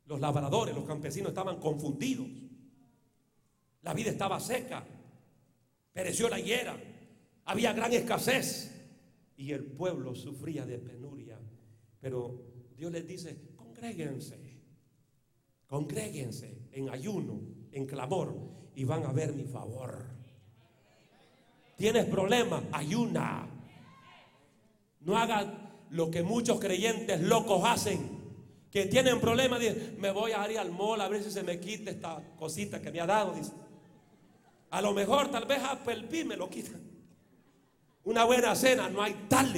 Los 0.06 0.20
labradores, 0.20 0.76
los 0.76 0.84
campesinos 0.84 1.30
estaban 1.30 1.62
confundidos. 1.62 2.28
La 3.84 3.94
vida 3.94 4.12
estaba 4.12 4.42
seca. 4.42 4.86
Pereció 5.94 6.28
la 6.28 6.38
higuera. 6.38 6.78
Había 7.46 7.72
gran 7.72 7.94
escasez. 7.94 8.74
Y 9.38 9.54
el 9.54 9.64
pueblo 9.64 10.14
sufría 10.16 10.66
de 10.66 10.80
penuria. 10.80 11.40
Pero 12.02 12.57
Dios 12.78 12.92
les 12.92 13.08
dice, 13.08 13.36
congréguense, 13.56 14.38
congréguense 15.66 16.70
en 16.72 16.90
ayuno, 16.90 17.42
en 17.72 17.88
clamor, 17.88 18.36
y 18.76 18.84
van 18.84 19.04
a 19.04 19.12
ver 19.12 19.34
mi 19.34 19.46
favor. 19.46 20.06
¿Tienes 21.76 22.06
problemas? 22.06 22.64
Ayuna. 22.72 23.48
No 25.02 25.18
hagas 25.18 25.48
lo 25.90 26.12
que 26.12 26.22
muchos 26.22 26.60
creyentes 26.60 27.22
locos 27.22 27.64
hacen. 27.66 28.16
Que 28.70 28.86
tienen 28.86 29.20
problemas, 29.20 29.60
dicen, 29.60 29.96
me 30.00 30.12
voy 30.12 30.32
a 30.34 30.52
ir 30.52 30.60
al 30.60 30.72
mall 30.72 31.02
a 31.02 31.08
ver 31.08 31.24
si 31.24 31.32
se 31.32 31.42
me 31.42 31.60
quita 31.60 31.90
esta 31.90 32.22
cosita 32.38 32.80
que 32.80 32.92
me 32.92 33.00
ha 33.00 33.08
dado. 33.08 33.34
Dice. 33.34 33.54
A 34.70 34.82
lo 34.82 34.94
mejor 34.94 35.32
tal 35.32 35.46
vez 35.46 35.60
Apple 35.64 36.04
Pi 36.04 36.24
me 36.24 36.36
lo 36.36 36.48
quitan. 36.48 36.82
Una 38.04 38.24
buena 38.26 38.56
cena, 38.56 38.88
no 38.90 39.02
hay 39.02 39.26
tal. 39.28 39.54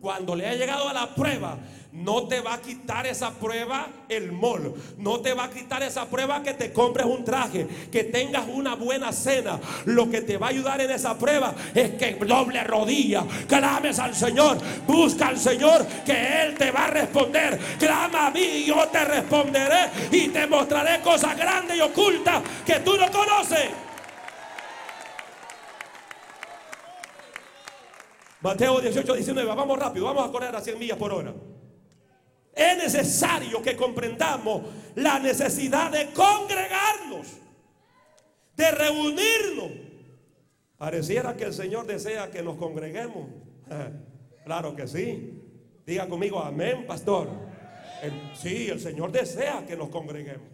Cuando 0.00 0.34
le 0.34 0.46
ha 0.46 0.54
llegado 0.54 0.88
a 0.88 0.92
la 0.92 1.14
prueba, 1.14 1.58
no 1.92 2.26
te 2.26 2.40
va 2.40 2.54
a 2.54 2.60
quitar 2.60 3.06
esa 3.06 3.30
prueba 3.32 3.86
el 4.08 4.32
mol. 4.32 4.74
No 4.96 5.20
te 5.20 5.34
va 5.34 5.44
a 5.44 5.50
quitar 5.50 5.82
esa 5.82 6.06
prueba 6.06 6.42
que 6.42 6.54
te 6.54 6.72
compres 6.72 7.06
un 7.06 7.22
traje, 7.24 7.66
que 7.90 8.04
tengas 8.04 8.46
una 8.48 8.74
buena 8.74 9.12
cena. 9.12 9.60
Lo 9.84 10.10
que 10.10 10.22
te 10.22 10.38
va 10.38 10.46
a 10.46 10.50
ayudar 10.50 10.80
en 10.80 10.90
esa 10.90 11.18
prueba 11.18 11.54
es 11.74 11.90
que 11.90 12.14
doble 12.14 12.64
rodilla, 12.64 13.24
clames 13.46 13.98
al 13.98 14.14
Señor, 14.14 14.58
busca 14.86 15.28
al 15.28 15.38
Señor, 15.38 15.86
que 16.04 16.42
Él 16.42 16.54
te 16.54 16.70
va 16.70 16.86
a 16.86 16.90
responder. 16.90 17.58
Clama 17.78 18.28
a 18.28 18.30
mí 18.30 18.40
y 18.40 18.64
yo 18.64 18.88
te 18.88 19.04
responderé 19.04 19.90
y 20.10 20.28
te 20.28 20.46
mostraré 20.46 21.00
cosas 21.02 21.36
grandes 21.36 21.76
y 21.76 21.80
ocultas 21.80 22.42
que 22.64 22.80
tú 22.80 22.96
no 22.96 23.10
conoces. 23.10 23.70
Mateo 28.40 28.80
18, 28.80 29.14
19, 29.14 29.54
vamos 29.54 29.78
rápido, 29.78 30.06
vamos 30.06 30.28
a 30.28 30.32
correr 30.32 30.56
a 30.56 30.60
100 30.60 30.78
millas 30.78 30.98
por 30.98 31.12
hora. 31.12 31.32
Es 32.54 32.76
necesario 32.76 33.62
que 33.62 33.76
comprendamos 33.76 34.62
la 34.94 35.18
necesidad 35.18 35.90
de 35.90 36.12
congregarnos, 36.12 37.26
de 38.56 38.70
reunirnos. 38.70 39.70
Pareciera 40.76 41.36
que 41.36 41.44
el 41.44 41.54
Señor 41.54 41.86
desea 41.86 42.30
que 42.30 42.42
nos 42.42 42.56
congreguemos. 42.56 43.28
Claro 44.44 44.74
que 44.74 44.88
sí. 44.88 45.40
Diga 45.86 46.08
conmigo, 46.08 46.42
amén, 46.42 46.84
pastor. 46.84 47.28
sí, 48.34 48.68
el 48.68 48.80
Señor 48.80 49.12
desea 49.12 49.64
que 49.64 49.76
nos 49.76 49.88
congreguemos. 49.88 50.48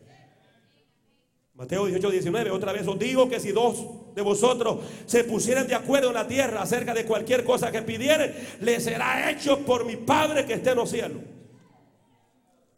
Mateo 1.55 1.87
18, 1.87 2.11
19, 2.11 2.51
otra 2.51 2.73
vez 2.73 2.87
os 2.87 2.99
digo 2.99 3.29
que 3.29 3.41
si 3.41 3.51
dos 3.51 4.15
de 4.15 4.23
vosotros 4.23 4.79
se 5.07 5.25
pusieran 5.25 5.67
de 5.67 5.75
acuerdo 5.75 6.09
en 6.09 6.15
la 6.15 6.29
tierra 6.29 6.63
acerca 6.63 6.95
de 6.95 7.05
cualquier 7.05 7.45
cosa 7.45 7.73
que 7.73 7.83
pidieren, 7.83 8.33
le 8.61 8.79
será 8.79 9.29
hecho 9.31 9.61
por 9.65 9.85
mi 9.85 9.97
Padre 9.97 10.45
que 10.45 10.53
esté 10.53 10.71
en 10.71 10.77
los 10.77 10.91
cielos. 10.91 11.23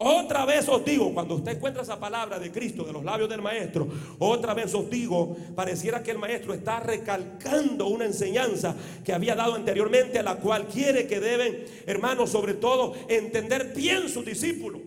Otra 0.03 0.45
vez 0.45 0.67
os 0.67 0.83
digo, 0.83 1.13
cuando 1.13 1.35
usted 1.35 1.57
encuentra 1.57 1.83
esa 1.83 1.99
palabra 1.99 2.39
de 2.39 2.51
Cristo 2.51 2.83
de 2.83 2.91
los 2.91 3.03
labios 3.03 3.29
del 3.29 3.43
maestro, 3.43 3.87
otra 4.17 4.55
vez 4.55 4.73
os 4.73 4.89
digo, 4.89 5.37
pareciera 5.55 6.01
que 6.01 6.09
el 6.09 6.17
maestro 6.17 6.55
está 6.55 6.79
recalcando 6.79 7.85
una 7.85 8.05
enseñanza 8.05 8.75
que 9.05 9.13
había 9.13 9.35
dado 9.35 9.53
anteriormente, 9.53 10.17
a 10.17 10.23
la 10.23 10.37
cual 10.37 10.67
quiere 10.67 11.05
que 11.05 11.19
deben, 11.19 11.65
hermanos, 11.85 12.31
sobre 12.31 12.55
todo, 12.55 12.95
entender 13.09 13.75
bien 13.75 14.09
sus 14.09 14.25
discípulos. 14.25 14.81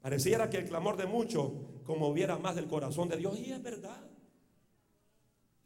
Pareciera 0.00 0.48
que 0.48 0.58
el 0.58 0.68
clamor 0.68 0.96
de 0.96 1.06
muchos 1.06 1.50
conmoviera 1.82 2.38
más 2.38 2.54
del 2.54 2.68
corazón 2.68 3.08
de 3.08 3.16
Dios, 3.16 3.36
y 3.40 3.50
es 3.50 3.60
verdad, 3.60 4.06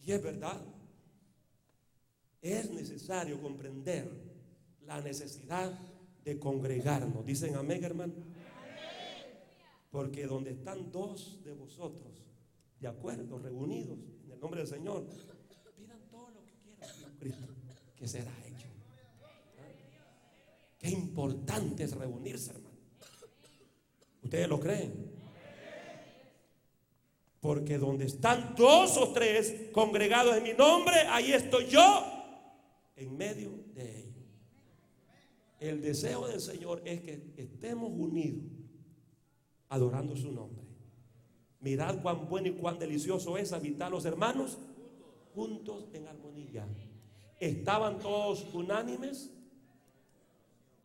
y 0.03 0.13
es 0.13 0.23
verdad. 0.23 0.63
Es 2.41 2.71
necesario 2.71 3.39
comprender 3.43 4.11
la 4.87 5.03
necesidad 5.03 5.79
de 6.25 6.39
congregarnos. 6.39 7.25
Dicen 7.25 7.55
amén, 7.57 7.83
hermano. 7.85 8.15
Porque 9.91 10.27
donde 10.27 10.51
están 10.53 10.93
dos 10.93 11.43
de 11.45 11.53
vosotros, 11.53 12.25
de 12.79 12.89
acuerdo, 12.89 13.39
reunidos 13.39 13.99
en 14.25 14.33
el 14.33 14.41
nombre 14.41 14.61
del 14.61 14.69
Señor, 14.69 15.07
pidan 15.77 16.01
todo 16.11 16.31
lo 16.31 16.45
que 16.47 16.53
quieran, 16.63 17.17
Cristo, 17.19 17.49
que 17.97 18.07
será 18.07 18.33
hecho. 18.47 18.69
Qué 20.79 20.91
importante 20.91 21.85
es 21.85 21.93
reunirse, 21.93 22.53
hermano. 22.53 22.71
¿Ustedes 24.23 24.49
lo 24.49 24.61
creen? 24.61 25.11
Porque 27.41 27.79
donde 27.79 28.05
están 28.05 28.55
dos 28.55 28.97
o 28.97 29.13
tres 29.13 29.71
congregados 29.73 30.37
en 30.37 30.43
mi 30.45 30.53
nombre, 30.53 30.95
ahí 31.09 31.33
estoy 31.33 31.67
yo 31.67 32.05
en 32.97 33.17
medio 33.17 33.51
de 33.75 33.99
ellos. 33.99 34.10
El 35.61 35.83
deseo 35.83 36.27
del 36.27 36.41
Señor 36.41 36.83
es 36.87 37.03
que 37.03 37.35
estemos 37.37 37.93
unidos 37.93 38.51
adorando 39.69 40.17
su 40.17 40.33
nombre. 40.33 40.65
Mirad 41.61 42.01
cuán 42.01 42.27
bueno 42.29 42.49
y 42.49 42.53
cuán 42.53 42.79
delicioso 42.79 43.37
es 43.37 43.53
habitar 43.53 43.91
los 43.91 44.07
hermanos 44.07 44.59
juntos 45.35 45.85
en 45.93 46.09
armonía. 46.09 46.67
Estaban 47.39 47.99
todos 47.99 48.47
unánimes 48.55 49.31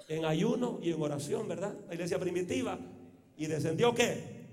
en 0.10 0.26
ayuno 0.26 0.80
y 0.82 0.92
en 0.92 1.02
oración, 1.02 1.48
¿verdad? 1.48 1.74
La 1.88 1.94
iglesia 1.94 2.20
primitiva. 2.20 2.78
¿Y 3.38 3.48
descendió 3.48 3.96
qué? 3.96 4.46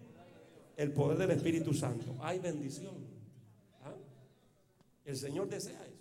El 0.76 0.92
poder 0.92 1.18
del 1.18 1.32
Espíritu 1.32 1.74
Santo. 1.74 2.16
Hay 2.20 2.38
bendición. 2.38 2.94
¿Ah? 3.82 3.94
El 5.04 5.16
Señor 5.16 5.48
desea 5.48 5.91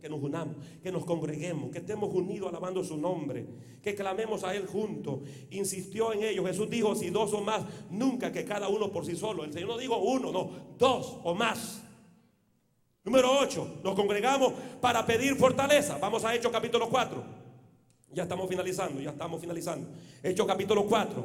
que 0.00 0.08
nos 0.08 0.22
unamos, 0.22 0.56
que 0.82 0.92
nos 0.92 1.04
congreguemos, 1.04 1.70
que 1.70 1.78
estemos 1.78 2.12
unidos 2.12 2.48
alabando 2.48 2.82
su 2.84 2.96
nombre, 2.96 3.46
que 3.82 3.94
clamemos 3.94 4.44
a 4.44 4.54
Él 4.54 4.66
juntos. 4.66 5.20
Insistió 5.50 6.12
en 6.12 6.24
ello. 6.24 6.44
Jesús 6.44 6.68
dijo, 6.68 6.94
si 6.94 7.10
dos 7.10 7.32
o 7.32 7.40
más, 7.40 7.64
nunca 7.90 8.32
que 8.32 8.44
cada 8.44 8.68
uno 8.68 8.90
por 8.90 9.06
sí 9.06 9.16
solo. 9.16 9.44
El 9.44 9.52
Señor 9.52 9.68
no 9.70 9.78
dijo 9.78 9.96
uno, 9.98 10.32
no, 10.32 10.50
dos 10.78 11.18
o 11.24 11.34
más. 11.34 11.82
Número 13.04 13.38
8, 13.38 13.80
nos 13.84 13.94
congregamos 13.94 14.52
para 14.80 15.06
pedir 15.06 15.36
fortaleza. 15.36 15.96
Vamos 15.98 16.24
a 16.24 16.34
Hechos 16.34 16.50
capítulo 16.50 16.88
4. 16.88 17.22
Ya 18.12 18.24
estamos 18.24 18.48
finalizando, 18.48 19.00
ya 19.00 19.10
estamos 19.10 19.40
finalizando. 19.40 19.88
Hechos 20.22 20.46
capítulo 20.46 20.86
4, 20.86 21.24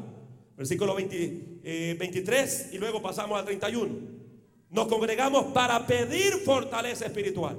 versículo 0.57 0.93
23 0.93 1.63
eh, 1.63 2.69
y 2.73 2.77
luego 2.77 3.01
pasamos 3.01 3.39
al 3.39 3.45
31. 3.45 4.21
Nos 4.69 4.87
congregamos 4.87 5.45
para 5.53 5.87
pedir 5.87 6.33
fortaleza 6.45 7.05
espiritual. 7.05 7.57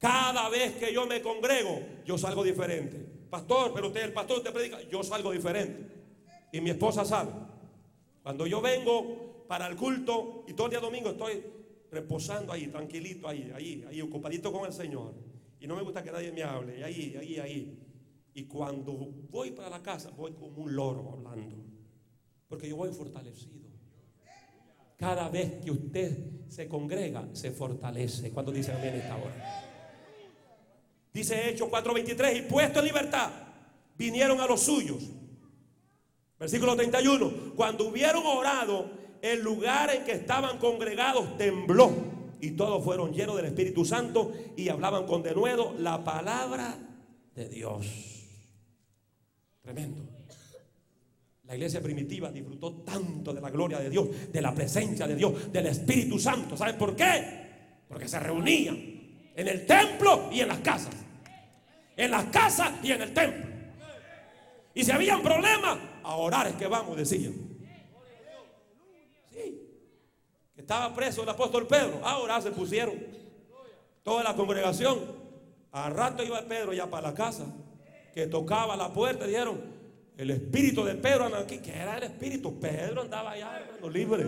Cada 0.00 0.48
vez 0.48 0.76
que 0.76 0.92
yo 0.94 1.06
me 1.06 1.20
congrego, 1.20 1.78
yo 2.06 2.16
salgo 2.16 2.42
diferente. 2.42 2.96
Pastor, 3.28 3.72
pero 3.74 3.88
usted, 3.88 4.02
el 4.02 4.12
pastor 4.14 4.42
te 4.42 4.50
predica, 4.50 4.80
yo 4.88 5.02
salgo 5.02 5.30
diferente. 5.30 5.86
Y 6.52 6.60
mi 6.62 6.70
esposa 6.70 7.04
sabe. 7.04 7.30
Cuando 8.22 8.46
yo 8.46 8.62
vengo 8.62 9.44
para 9.46 9.66
el 9.66 9.76
culto 9.76 10.44
y 10.48 10.54
todo 10.54 10.68
el 10.68 10.70
día 10.70 10.80
domingo 10.80 11.10
estoy 11.10 11.44
reposando 11.90 12.52
ahí, 12.52 12.68
tranquilito 12.68 13.28
ahí, 13.28 13.52
ahí, 13.54 13.84
ahí, 13.88 14.00
ocupadito 14.00 14.50
con 14.50 14.64
el 14.64 14.72
Señor. 14.72 15.14
Y 15.60 15.66
no 15.66 15.76
me 15.76 15.82
gusta 15.82 16.02
que 16.02 16.10
nadie 16.10 16.32
me 16.32 16.42
hable, 16.42 16.78
y 16.78 16.82
ahí, 16.82 17.16
ahí, 17.20 17.38
ahí. 17.38 17.78
Y 18.32 18.44
cuando 18.44 18.94
voy 18.94 19.50
para 19.50 19.68
la 19.68 19.82
casa, 19.82 20.10
voy 20.10 20.32
como 20.32 20.62
un 20.62 20.74
loro 20.74 21.10
hablando. 21.12 21.56
Porque 22.48 22.66
yo 22.66 22.76
voy 22.76 22.90
fortalecido. 22.92 23.68
Cada 24.96 25.28
vez 25.28 25.62
que 25.62 25.70
usted 25.70 26.48
se 26.48 26.68
congrega, 26.68 27.28
se 27.34 27.50
fortalece. 27.50 28.30
Cuando 28.30 28.50
dice 28.50 28.72
amén 28.72 28.94
esta 28.94 29.16
hora. 29.16 29.69
Dice 31.12 31.50
Hechos 31.50 31.68
4:23, 31.68 32.38
y 32.38 32.42
puesto 32.42 32.78
en 32.78 32.84
libertad, 32.84 33.30
vinieron 33.96 34.40
a 34.40 34.46
los 34.46 34.60
suyos. 34.60 35.02
Versículo 36.38 36.74
31, 36.74 37.54
cuando 37.54 37.88
hubieron 37.88 38.24
orado, 38.24 38.90
el 39.20 39.42
lugar 39.42 39.94
en 39.94 40.04
que 40.04 40.12
estaban 40.12 40.58
congregados 40.58 41.36
tembló 41.36 41.92
y 42.40 42.52
todos 42.52 42.82
fueron 42.82 43.12
llenos 43.12 43.36
del 43.36 43.46
Espíritu 43.46 43.84
Santo 43.84 44.32
y 44.56 44.68
hablaban 44.70 45.06
con 45.06 45.22
denuedo 45.22 45.74
la 45.78 46.02
palabra 46.02 46.78
de 47.34 47.48
Dios. 47.48 47.86
Tremendo. 49.60 50.08
La 51.44 51.56
iglesia 51.56 51.82
primitiva 51.82 52.30
disfrutó 52.30 52.72
tanto 52.82 53.34
de 53.34 53.40
la 53.40 53.50
gloria 53.50 53.80
de 53.80 53.90
Dios, 53.90 54.32
de 54.32 54.40
la 54.40 54.54
presencia 54.54 55.06
de 55.06 55.16
Dios, 55.16 55.52
del 55.52 55.66
Espíritu 55.66 56.18
Santo. 56.18 56.56
¿Saben 56.56 56.78
por 56.78 56.94
qué? 56.96 57.84
Porque 57.88 58.08
se 58.08 58.20
reunían 58.20 58.99
en 59.40 59.48
el 59.48 59.64
templo 59.64 60.28
y 60.30 60.40
en 60.40 60.48
las 60.48 60.58
casas. 60.58 60.94
En 61.96 62.10
las 62.10 62.24
casas 62.26 62.72
y 62.82 62.92
en 62.92 63.00
el 63.00 63.14
templo. 63.14 63.46
Y 64.74 64.84
si 64.84 64.90
habían 64.90 65.22
problemas, 65.22 65.78
a 66.02 66.16
orar 66.16 66.48
es 66.48 66.54
que 66.56 66.66
vamos, 66.66 66.94
decían. 66.94 67.34
Sí. 69.32 69.62
estaba 70.56 70.94
preso 70.94 71.22
el 71.22 71.28
apóstol 71.30 71.66
Pedro. 71.66 72.00
A 72.04 72.18
orar 72.18 72.42
se 72.42 72.50
pusieron. 72.50 72.94
Toda 74.02 74.22
la 74.22 74.34
congregación. 74.36 74.98
Al 75.72 75.94
rato 75.94 76.22
iba 76.22 76.42
Pedro 76.42 76.74
ya 76.74 76.90
para 76.90 77.08
la 77.08 77.14
casa. 77.14 77.46
Que 78.12 78.26
tocaba 78.26 78.76
la 78.76 78.92
puerta. 78.92 79.26
Dijeron, 79.26 79.58
el 80.18 80.30
espíritu 80.32 80.84
de 80.84 80.96
Pedro 80.96 81.24
anda 81.24 81.38
aquí. 81.38 81.58
¿Qué 81.58 81.72
era 81.72 81.96
el 81.96 82.02
espíritu? 82.02 82.60
Pedro 82.60 83.02
andaba 83.02 83.30
allá, 83.30 83.58
hermano, 83.58 83.88
libre. 83.88 84.26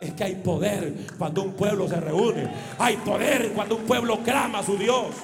Es 0.00 0.12
que 0.12 0.24
hay 0.24 0.34
poder 0.36 0.92
cuando 1.18 1.42
un 1.42 1.54
pueblo 1.54 1.88
se 1.88 2.00
reúne. 2.00 2.50
Hay 2.78 2.96
poder 2.98 3.52
cuando 3.52 3.76
un 3.76 3.84
pueblo 3.84 4.22
clama 4.22 4.58
a 4.58 4.62
su 4.62 4.76
Dios. 4.76 5.14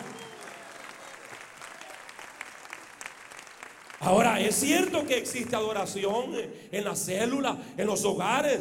Ahora, 4.00 4.40
es 4.40 4.56
cierto 4.56 5.06
que 5.06 5.16
existe 5.16 5.54
adoración 5.54 6.32
en 6.72 6.84
las 6.84 6.98
células, 6.98 7.56
en 7.76 7.86
los 7.86 8.04
hogares. 8.04 8.60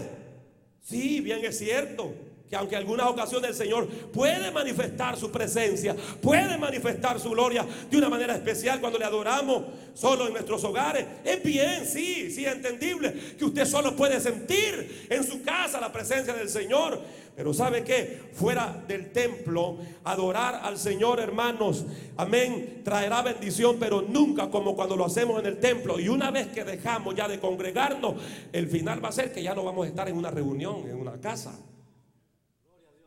Sí, 0.81 1.21
bien 1.21 1.43
es 1.43 1.57
cierto 1.57 2.13
que 2.51 2.57
aunque 2.57 2.75
en 2.75 2.81
algunas 2.81 3.07
ocasiones 3.07 3.51
el 3.51 3.55
Señor 3.55 3.87
puede 3.87 4.51
manifestar 4.51 5.15
su 5.15 5.31
presencia, 5.31 5.95
puede 6.21 6.57
manifestar 6.57 7.17
su 7.17 7.29
gloria 7.29 7.65
de 7.89 7.97
una 7.97 8.09
manera 8.09 8.35
especial 8.35 8.81
cuando 8.81 8.99
le 8.99 9.05
adoramos 9.05 9.63
solo 9.93 10.27
en 10.27 10.33
nuestros 10.33 10.61
hogares. 10.65 11.05
Es 11.23 11.41
bien, 11.41 11.85
sí, 11.85 12.29
sí, 12.29 12.45
entendible 12.45 13.13
que 13.37 13.45
usted 13.45 13.63
solo 13.63 13.95
puede 13.95 14.19
sentir 14.19 15.07
en 15.09 15.23
su 15.23 15.41
casa 15.43 15.79
la 15.79 15.93
presencia 15.93 16.33
del 16.33 16.49
Señor. 16.49 16.99
Pero 17.37 17.53
¿sabe 17.53 17.85
qué? 17.85 18.19
Fuera 18.33 18.83
del 18.85 19.13
templo, 19.13 19.77
adorar 20.03 20.59
al 20.61 20.77
Señor, 20.77 21.21
hermanos, 21.21 21.85
amén, 22.17 22.81
traerá 22.83 23.21
bendición, 23.21 23.77
pero 23.79 24.01
nunca 24.01 24.49
como 24.49 24.75
cuando 24.75 24.97
lo 24.97 25.05
hacemos 25.05 25.39
en 25.39 25.45
el 25.45 25.57
templo. 25.57 26.01
Y 26.01 26.09
una 26.09 26.31
vez 26.31 26.47
que 26.47 26.65
dejamos 26.65 27.15
ya 27.15 27.29
de 27.29 27.39
congregarnos, 27.39 28.15
el 28.51 28.67
final 28.67 29.01
va 29.01 29.07
a 29.07 29.13
ser 29.13 29.31
que 29.31 29.41
ya 29.41 29.55
no 29.55 29.63
vamos 29.63 29.85
a 29.85 29.87
estar 29.89 30.09
en 30.09 30.17
una 30.17 30.31
reunión, 30.31 30.89
en 30.89 30.97
una 30.97 31.13
casa. 31.21 31.57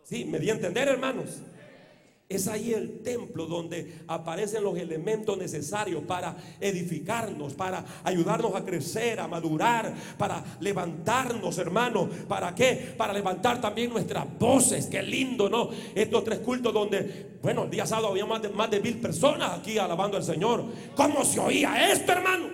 Sí, 0.05 0.25
me 0.27 0.39
di 0.39 0.51
a 0.51 0.55
entender, 0.55 0.87
hermanos. 0.89 1.41
Es 2.27 2.49
ahí 2.49 2.73
el 2.73 3.03
templo 3.03 3.47
donde 3.47 4.01
aparecen 4.09 4.65
los 4.65 4.79
elementos 4.79 5.37
necesarios 5.37 6.03
para 6.05 6.35
edificarnos, 6.59 7.53
para 7.53 7.85
ayudarnos 8.03 8.55
a 8.55 8.65
crecer, 8.65 9.21
a 9.21 9.29
madurar, 9.29 9.95
para 10.17 10.43
levantarnos, 10.61 11.59
hermanos. 11.59 12.09
¿Para 12.27 12.55
qué? 12.55 12.95
Para 12.97 13.13
levantar 13.13 13.61
también 13.61 13.91
nuestras 13.91 14.27
voces. 14.39 14.87
Qué 14.87 15.03
lindo, 15.03 15.51
¿no? 15.51 15.69
Estos 15.95 16.25
tres 16.25 16.39
cultos 16.39 16.73
donde, 16.73 17.39
bueno, 17.43 17.65
el 17.65 17.71
día 17.71 17.87
sábado 17.87 18.09
había 18.09 18.25
más 18.25 18.41
de, 18.41 18.49
más 18.49 18.71
de 18.71 18.81
mil 18.81 18.99
personas 19.01 19.59
aquí 19.59 19.77
alabando 19.77 20.17
al 20.17 20.25
Señor. 20.25 20.65
¿Cómo 20.97 21.25
se 21.27 21.39
oía 21.39 21.93
esto, 21.93 22.13
hermano? 22.13 22.49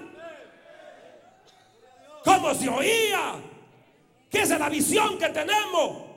¿Cómo 2.25 2.55
se 2.55 2.69
oía? 2.69 3.35
¿Qué 4.29 4.43
es 4.43 4.51
la 4.51 4.69
visión 4.69 5.17
que 5.17 5.29
tenemos? 5.29 6.10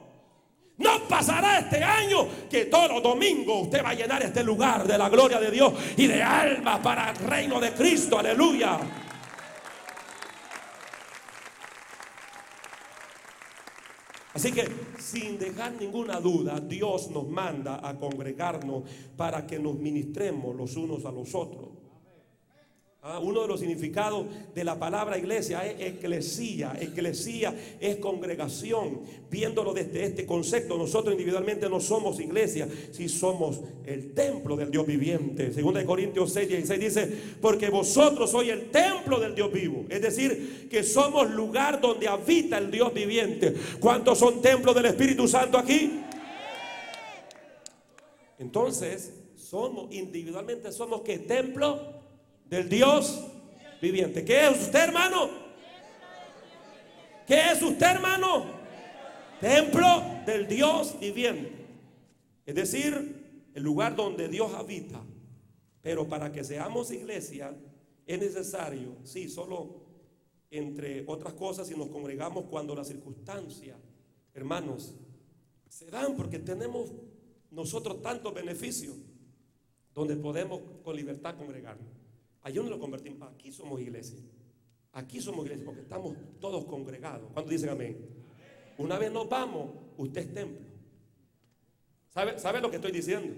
No 0.78 1.08
pasará 1.08 1.60
este 1.60 1.84
año 1.84 2.28
que 2.50 2.66
todos 2.66 2.90
los 2.90 3.04
domingos 3.04 3.64
usted 3.64 3.84
va 3.84 3.90
a 3.90 3.94
llenar 3.94 4.24
este 4.24 4.44
lugar 4.44 4.88
de 4.88 4.98
la 4.98 5.08
gloria 5.08 5.40
de 5.40 5.52
Dios 5.52 5.74
y 5.98 6.08
de 6.08 6.24
almas 6.24 6.80
para 6.80 7.12
el 7.12 7.18
reino 7.18 7.60
de 7.60 7.74
Cristo. 7.74 8.18
Aleluya. 8.18 8.80
Así 14.34 14.52
que 14.52 14.68
sin 14.98 15.38
dejar 15.38 15.74
ninguna 15.74 16.20
duda, 16.20 16.60
Dios 16.60 17.12
nos 17.12 17.28
manda 17.28 17.88
a 17.88 17.96
congregarnos 17.96 18.84
para 19.16 19.46
que 19.46 19.60
nos 19.60 19.76
ministremos 19.76 20.56
los 20.56 20.76
unos 20.76 21.06
a 21.06 21.12
los 21.12 21.36
otros. 21.36 21.73
Uno 23.20 23.41
de 23.41 23.47
los 23.47 23.59
significados 23.59 24.26
de 24.53 24.64
la 24.64 24.80
palabra 24.80 25.18
iglesia 25.18 25.66
es 25.66 25.93
eclesía. 25.93 26.76
Eclesía 26.80 27.53
es 27.80 27.97
congregación. 27.97 29.01
Viéndolo 29.30 29.74
desde 29.74 30.03
este 30.03 30.26
concepto, 30.26 30.78
nosotros 30.78 31.14
individualmente 31.14 31.70
no 31.70 31.80
somos 31.80 32.20
iglesia, 32.20 32.68
si 32.91 33.09
somos 33.09 33.61
el 33.86 34.14
templo 34.14 34.55
del 34.55 34.72
Dios 34.72 34.86
viviente. 34.86 35.51
Segunda 35.51 35.80
de 35.80 35.86
Corintios 35.86 36.32
6, 36.34 36.47
16 36.47 36.80
dice, 36.80 37.11
porque 37.41 37.70
vosotros 37.70 38.32
sois 38.32 38.49
el 38.49 38.70
templo 38.70 39.20
del 39.20 39.36
Dios 39.36 39.51
vivo. 39.51 39.86
Es 39.89 40.01
decir, 40.01 40.68
que 40.70 40.84
somos 40.84 41.32
lugar 41.32 41.82
donde 41.82 42.07
habita 42.07 42.57
el 42.57 42.72
Dios 42.72 42.93
viviente. 42.93 43.53
¿Cuántos 43.80 44.20
son 44.20 44.41
templos 44.41 44.76
del 44.76 44.86
Espíritu 44.86 45.28
Santo 45.28 45.57
aquí? 45.57 46.01
Entonces, 48.39 49.14
somos 49.36 49.93
individualmente 49.93 50.72
somos 50.72 51.01
que 51.01 51.20
templo 51.20 51.93
del 52.54 52.70
Dios 52.70 53.20
viviente. 53.82 54.24
¿Qué 54.24 54.45
es 54.45 54.62
usted, 54.62 54.84
hermano? 54.84 55.28
¿Qué 57.26 57.51
es 57.51 57.60
usted, 57.64 57.88
hermano? 57.88 58.45
Templo 59.41 60.04
del 60.24 60.47
Dios 60.47 60.99
viviente. 60.99 61.51
Es 62.45 62.54
decir, 62.54 63.49
el 63.56 63.64
lugar 63.64 63.95
donde 63.95 64.28
Dios 64.28 64.54
habita. 64.54 65.01
Pero 65.82 66.08
para 66.08 66.32
que 66.32 66.43
seamos 66.43 66.91
iglesia 66.91 67.58
es 68.06 68.20
necesario, 68.20 68.97
sí, 69.04 69.30
solo 69.30 69.82
entre 70.51 71.04
otras 71.08 71.34
cosas, 71.34 71.68
si 71.68 71.76
nos 71.76 71.88
congregamos 71.88 72.45
cuando 72.51 72.76
las 72.76 72.88
circunstancias, 72.88 73.78
hermanos, 74.36 74.93
se 75.68 75.89
dan 75.89 76.16
porque 76.16 76.38
tenemos 76.38 76.91
nosotros 77.49 78.04
tantos 78.04 78.32
beneficios 78.32 78.95
donde 79.95 80.16
podemos 80.16 80.62
con 80.84 80.95
libertad 80.95 81.36
congregarnos. 81.36 82.03
Allí 82.44 82.58
donde 82.58 82.72
lo 82.72 82.80
convertimos. 82.80 83.30
Aquí 83.34 83.52
somos 83.52 83.80
iglesia. 83.80 84.20
Aquí 84.91 85.20
somos 85.22 85.46
iglesia 85.46 85.66
porque 85.66 85.82
estamos 85.82 86.16
todos 86.39 86.66
congregados. 86.66 87.32
¿Cuántos 87.34 87.52
dicen 87.52 87.70
amén? 87.70 87.98
Una 88.78 88.98
vez 88.98 89.12
nos 89.12 89.28
vamos, 89.30 89.72
usted 89.98 90.22
es 90.22 90.34
templo. 90.34 90.68
¿Sabe, 92.10 92.38
¿Sabe 92.38 92.62
lo 92.62 92.70
que 92.70 92.76
estoy 92.76 92.91
diciendo? 92.91 93.34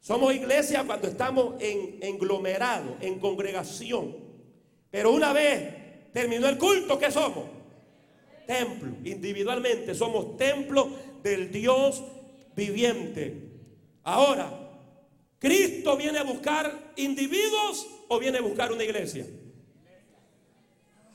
Somos 0.00 0.34
iglesia 0.34 0.84
cuando 0.84 1.08
estamos 1.08 1.60
en 1.60 1.98
englomerado, 2.00 2.96
en 3.00 3.18
congregación. 3.18 4.16
Pero 4.90 5.12
una 5.12 5.32
vez 5.32 6.12
terminó 6.12 6.48
el 6.48 6.56
culto, 6.56 6.98
¿qué 6.98 7.10
somos? 7.10 7.46
Templo. 8.46 8.92
Individualmente 9.04 9.94
somos 9.94 10.36
templo 10.36 10.88
del 11.22 11.50
Dios 11.50 12.02
viviente. 12.54 13.50
Ahora, 14.04 14.66
¿Cristo 15.38 15.96
viene 15.96 16.18
a 16.18 16.22
buscar 16.22 16.85
individuos 16.96 17.86
o 18.08 18.18
viene 18.18 18.38
a 18.38 18.42
buscar 18.42 18.72
una 18.72 18.84
iglesia? 18.84 19.26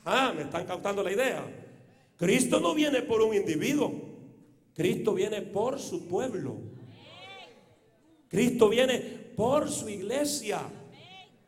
Ah, 0.04 0.32
me 0.34 0.42
están 0.42 0.66
captando 0.66 1.02
la 1.02 1.12
idea. 1.12 1.44
Cristo 2.16 2.60
no 2.60 2.74
viene 2.74 3.02
por 3.02 3.22
un 3.22 3.34
individuo. 3.34 3.92
Cristo 4.74 5.14
viene 5.14 5.42
por 5.42 5.78
su 5.78 6.08
pueblo. 6.08 6.56
Cristo 8.28 8.68
viene 8.68 8.98
por 9.36 9.70
su 9.70 9.88
iglesia. 9.88 10.60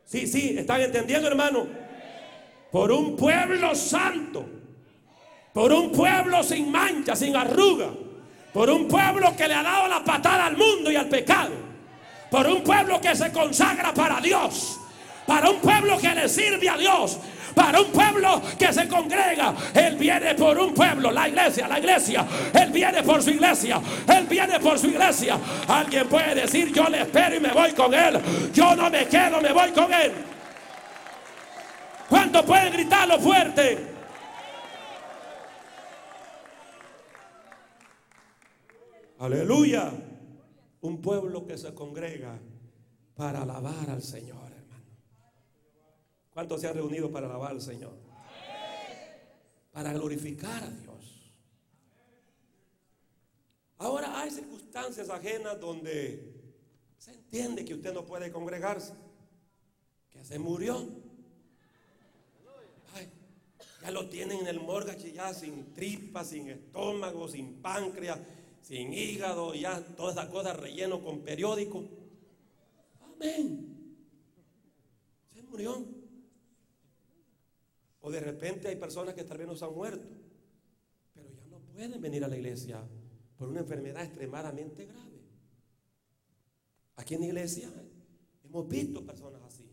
Sí, 0.05 0.27
sí, 0.27 0.55
¿están 0.57 0.81
entendiendo, 0.81 1.27
hermano? 1.27 1.67
Por 2.71 2.91
un 2.91 3.15
pueblo 3.15 3.73
santo. 3.75 4.45
Por 5.53 5.71
un 5.71 5.91
pueblo 5.91 6.43
sin 6.43 6.71
mancha, 6.71 7.15
sin 7.15 7.35
arruga. 7.35 7.91
Por 8.53 8.69
un 8.69 8.87
pueblo 8.87 9.35
que 9.35 9.47
le 9.47 9.53
ha 9.53 9.63
dado 9.63 9.87
la 9.87 10.03
patada 10.03 10.45
al 10.45 10.55
mundo 10.55 10.91
y 10.91 10.95
al 10.95 11.09
pecado 11.09 11.64
por 12.35 12.47
un 12.47 12.63
pueblo 12.63 12.99
que 12.99 13.15
se 13.15 13.31
consagra 13.31 13.93
para 13.93 14.19
Dios, 14.19 14.77
para 15.25 15.49
un 15.49 15.61
pueblo 15.61 15.97
que 15.97 16.13
le 16.13 16.27
sirve 16.27 16.67
a 16.67 16.75
Dios, 16.75 17.17
para 17.55 17.79
un 17.79 17.89
pueblo 17.93 18.41
que 18.59 18.73
se 18.73 18.89
congrega. 18.89 19.53
Él 19.73 19.95
viene 19.95 20.35
por 20.35 20.57
un 20.57 20.73
pueblo, 20.73 21.11
la 21.11 21.29
iglesia, 21.29 21.65
la 21.65 21.79
iglesia. 21.79 22.25
Él 22.53 22.71
viene 22.71 23.03
por 23.03 23.23
su 23.23 23.29
iglesia. 23.29 23.79
Él 24.13 24.25
viene 24.27 24.59
por 24.59 24.77
su 24.77 24.87
iglesia. 24.87 25.39
Alguien 25.65 26.09
puede 26.09 26.35
decir, 26.35 26.73
yo 26.73 26.89
le 26.89 27.03
espero 27.03 27.37
y 27.37 27.39
me 27.39 27.53
voy 27.53 27.71
con 27.71 27.93
él. 27.93 28.19
Yo 28.53 28.75
no 28.75 28.89
me 28.89 29.07
quedo, 29.07 29.39
me 29.39 29.53
voy 29.53 29.71
con 29.71 29.93
él. 29.93 30.11
¿Cuántos 32.09 32.43
pueden 32.43 32.73
gritarlo 32.73 33.17
fuerte? 33.17 33.95
Aleluya. 39.21 39.89
Un 40.85 41.01
pueblo 41.01 41.47
que 41.47 41.57
se 41.57 41.73
congrega 41.73 42.39
para 43.15 43.41
alabar 43.41 43.89
al 43.89 44.03
Señor, 44.03 44.51
hermano. 44.51 44.85
¿Cuántos 46.31 46.61
se 46.61 46.67
han 46.67 46.75
reunido 46.75 47.11
para 47.11 47.25
alabar 47.25 47.53
al 47.53 47.61
Señor? 47.61 47.97
Para 49.71 49.93
glorificar 49.93 50.63
a 50.63 50.69
Dios. 50.69 51.33
Ahora 53.79 54.21
hay 54.21 54.29
circunstancias 54.29 55.09
ajenas 55.09 55.59
donde 55.59 56.53
se 56.99 57.13
entiende 57.13 57.65
que 57.65 57.73
usted 57.73 57.91
no 57.91 58.05
puede 58.05 58.31
congregarse, 58.31 58.93
que 60.11 60.23
se 60.23 60.37
murió. 60.37 60.87
ya 63.81 63.89
lo 63.89 64.07
tienen 64.07 64.41
en 64.41 64.47
el 64.47 64.59
morgue 64.59 65.11
ya 65.11 65.33
sin 65.33 65.73
tripa, 65.73 66.23
sin 66.23 66.47
estómago, 66.49 67.27
sin 67.27 67.59
páncreas 67.59 68.19
sin 68.65 68.93
hígado, 68.93 69.53
ya 69.53 69.79
toda 69.95 70.11
esa 70.11 70.27
cosa 70.27 70.51
relleno 70.53 71.03
con 71.03 71.21
periódico. 71.21 71.83
Amén. 72.99 73.95
Se 75.31 75.43
murió. 75.43 75.85
O 78.01 78.09
de 78.09 78.19
repente 78.19 78.67
hay 78.67 78.75
personas 78.75 79.13
que 79.13 79.23
tal 79.23 79.37
vez 79.37 79.47
no 79.47 79.55
se 79.55 79.65
han 79.65 79.73
muerto, 79.73 80.07
pero 81.13 81.29
ya 81.29 81.45
no 81.45 81.59
pueden 81.59 82.01
venir 82.01 82.23
a 82.23 82.27
la 82.27 82.37
iglesia 82.37 82.83
por 83.37 83.49
una 83.49 83.59
enfermedad 83.59 84.03
extremadamente 84.03 84.85
grave. 84.85 85.21
Aquí 86.95 87.13
en 87.13 87.19
la 87.21 87.27
iglesia 87.27 87.69
hemos 88.43 88.67
visto 88.67 89.05
personas 89.05 89.43
así, 89.43 89.69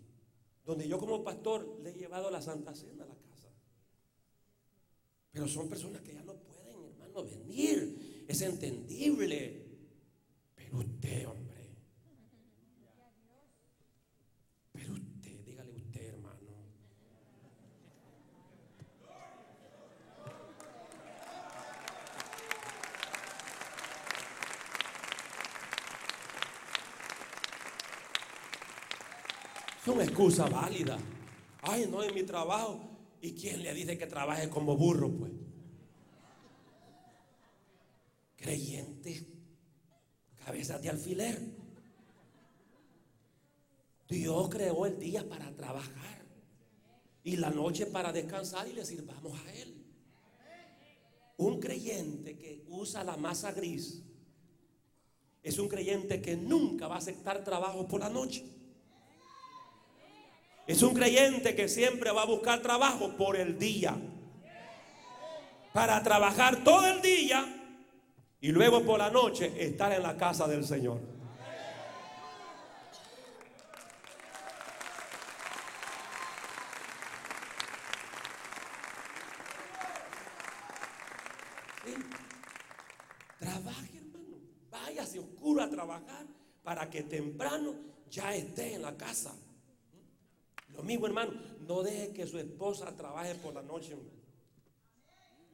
donde 0.66 0.86
yo 0.86 0.98
como 0.98 1.24
pastor 1.24 1.78
le 1.82 1.90
he 1.90 1.94
llevado 1.94 2.30
la 2.30 2.42
Santa 2.42 2.74
Cena 2.74 3.04
a 3.04 3.06
la 3.06 3.16
casa. 3.16 3.48
Pero 5.30 5.48
son 5.48 5.70
personas 5.70 6.02
que 6.02 6.12
ya 6.12 6.22
no 6.24 6.34
pueden, 6.34 6.76
hermano, 6.84 7.24
venir 7.24 8.11
es 8.32 8.40
entendible. 8.40 9.62
Pero 10.54 10.78
usted, 10.78 11.26
hombre. 11.28 11.68
Pero 14.72 14.94
usted, 14.94 15.44
dígale 15.44 15.72
usted, 15.74 16.06
hermano. 16.08 16.38
Es 29.82 29.88
una 29.88 30.04
excusa 30.04 30.46
válida. 30.48 30.98
Ay, 31.60 31.86
no 31.90 32.02
es 32.02 32.14
mi 32.14 32.22
trabajo. 32.22 32.80
¿Y 33.20 33.32
quién 33.34 33.62
le 33.62 33.74
dice 33.74 33.98
que 33.98 34.06
trabaje 34.06 34.48
como 34.48 34.76
burro, 34.76 35.10
pues? 35.10 35.32
Creyentes, 38.42 39.24
cabezas 40.44 40.82
de 40.82 40.90
alfiler. 40.90 41.40
Dios 44.08 44.48
creó 44.50 44.84
el 44.84 44.98
día 44.98 45.26
para 45.26 45.54
trabajar 45.56 46.26
y 47.22 47.36
la 47.36 47.50
noche 47.50 47.86
para 47.86 48.12
descansar 48.12 48.68
y 48.68 48.72
le 48.72 48.84
sirvamos 48.84 49.38
a 49.38 49.52
Él. 49.54 49.86
Un 51.38 51.60
creyente 51.60 52.36
que 52.36 52.64
usa 52.68 53.04
la 53.04 53.16
masa 53.16 53.52
gris 53.52 54.02
es 55.42 55.58
un 55.58 55.68
creyente 55.68 56.20
que 56.20 56.36
nunca 56.36 56.88
va 56.88 56.96
a 56.96 56.98
aceptar 56.98 57.42
trabajo 57.42 57.88
por 57.88 58.00
la 58.00 58.08
noche. 58.08 58.44
Es 60.66 60.82
un 60.82 60.94
creyente 60.94 61.56
que 61.56 61.68
siempre 61.68 62.12
va 62.12 62.22
a 62.22 62.26
buscar 62.26 62.60
trabajo 62.60 63.16
por 63.16 63.36
el 63.36 63.58
día. 63.58 63.96
Para 65.72 66.02
trabajar 66.02 66.62
todo 66.62 66.86
el 66.86 67.02
día 67.02 67.61
y 68.42 68.50
luego 68.50 68.82
por 68.82 68.98
la 68.98 69.08
noche 69.08 69.52
estar 69.56 69.92
en 69.92 70.02
la 70.02 70.16
casa 70.16 70.48
del 70.48 70.64
Señor. 70.64 71.00
Trabaje, 83.38 83.96
hermano. 83.96 84.36
Váyase 84.70 85.20
oscuro 85.20 85.62
a 85.62 85.70
trabajar 85.70 86.26
para 86.64 86.90
que 86.90 87.04
temprano 87.04 87.76
ya 88.10 88.34
esté 88.34 88.74
en 88.74 88.82
la 88.82 88.96
casa. 88.96 89.32
Lo 90.70 90.82
mismo, 90.82 91.06
hermano. 91.06 91.32
No 91.60 91.84
deje 91.84 92.12
que 92.12 92.26
su 92.26 92.38
esposa 92.38 92.96
trabaje 92.96 93.36
por 93.36 93.54
la 93.54 93.62
noche. 93.62 93.96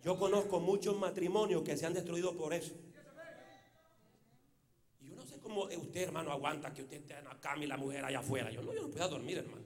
Yo 0.04 0.18
conozco 0.18 0.60
muchos 0.60 0.96
matrimonios 0.98 1.62
que 1.62 1.76
se 1.76 1.86
han 1.86 1.94
destruido 1.94 2.36
por 2.36 2.54
eso. 2.54 2.72
Y 5.00 5.08
yo 5.08 5.16
no 5.16 5.26
sé 5.26 5.38
cómo 5.38 5.64
usted, 5.64 6.02
hermano, 6.02 6.30
aguanta 6.32 6.72
que 6.72 6.82
usted 6.82 6.98
esté 6.98 7.14
cama 7.40 7.64
y 7.64 7.66
la 7.66 7.76
mujer 7.76 8.04
allá 8.04 8.20
afuera. 8.20 8.50
Yo 8.50 8.62
no, 8.62 8.72
yo 8.72 8.82
no 8.82 8.88
puedo 8.88 9.08
dormir, 9.08 9.38
hermano. 9.38 9.64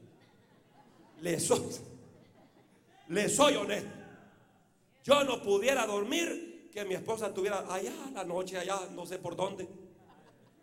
Le 1.20 1.38
soy, 1.38 1.62
le 3.08 3.28
soy 3.28 3.56
honesto. 3.56 3.90
Yo 5.04 5.24
no 5.24 5.42
pudiera 5.42 5.86
dormir 5.86 6.68
que 6.72 6.84
mi 6.84 6.94
esposa 6.94 7.28
estuviera 7.28 7.72
allá 7.72 7.92
la 8.14 8.24
noche, 8.24 8.56
allá, 8.56 8.88
no 8.94 9.04
sé 9.04 9.18
por 9.18 9.36
dónde. 9.36 9.68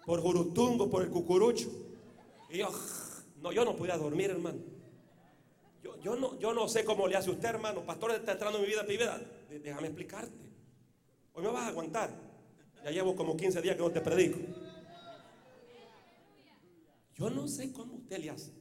Por 0.06 0.22
Jurutungo, 0.22 0.90
por 0.90 1.04
el 1.04 1.10
Cucurucho. 1.10 1.70
Y 2.50 2.58
yo, 2.58 2.70
no, 3.42 3.52
yo 3.52 3.64
no 3.64 3.76
pudiera 3.76 3.98
dormir, 3.98 4.32
hermano. 4.32 4.58
Yo, 6.04 6.16
no, 6.16 6.40
yo 6.40 6.54
no 6.54 6.68
sé 6.68 6.84
cómo 6.84 7.08
le 7.08 7.16
hace 7.16 7.30
usted, 7.30 7.50
hermano. 7.50 7.82
Pastor 7.82 8.12
está 8.12 8.32
entrando 8.32 8.58
en 8.58 8.64
mi 8.64 8.70
vida 8.70 8.86
privada. 8.86 9.22
Déjame 9.58 9.88
explicarte. 9.88 10.50
Hoy 11.34 11.44
me 11.44 11.50
vas 11.50 11.64
a 11.64 11.68
aguantar. 11.70 12.12
Ya 12.84 12.92
llevo 12.92 13.16
como 13.16 13.36
15 13.36 13.62
días 13.62 13.76
que 13.76 13.82
no 13.82 13.92
te 13.92 14.02
predico. 14.02 14.40
Yo 17.16 17.30
no 17.30 17.48
sé 17.48 17.74
cómo 17.74 17.96
usted 17.96 18.20
le 18.20 18.30
hace. 18.30 18.52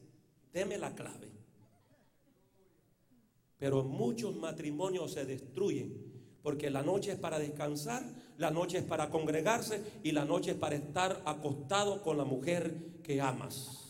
Deme 0.53 0.79
la 0.79 0.95
clave. 0.95 1.31
Pero 3.59 3.85
muchos 3.85 4.35
matrimonios 4.37 5.13
se 5.13 5.25
destruyen 5.25 6.09
porque 6.43 6.71
la 6.71 6.83
noche 6.83 7.13
es 7.13 7.19
para 7.19 7.39
descansar, 7.39 8.03
la 8.39 8.51
noche 8.51 8.79
es 8.79 8.85
para 8.85 9.11
congregarse 9.11 9.83
y 10.03 10.13
la 10.13 10.25
noche 10.25 10.53
es 10.53 10.57
para 10.57 10.77
estar 10.77 11.21
acostado 11.27 12.03
con 12.03 12.17
la 12.17 12.25
mujer 12.25 13.03
que 13.03 13.21
amas. 13.21 13.88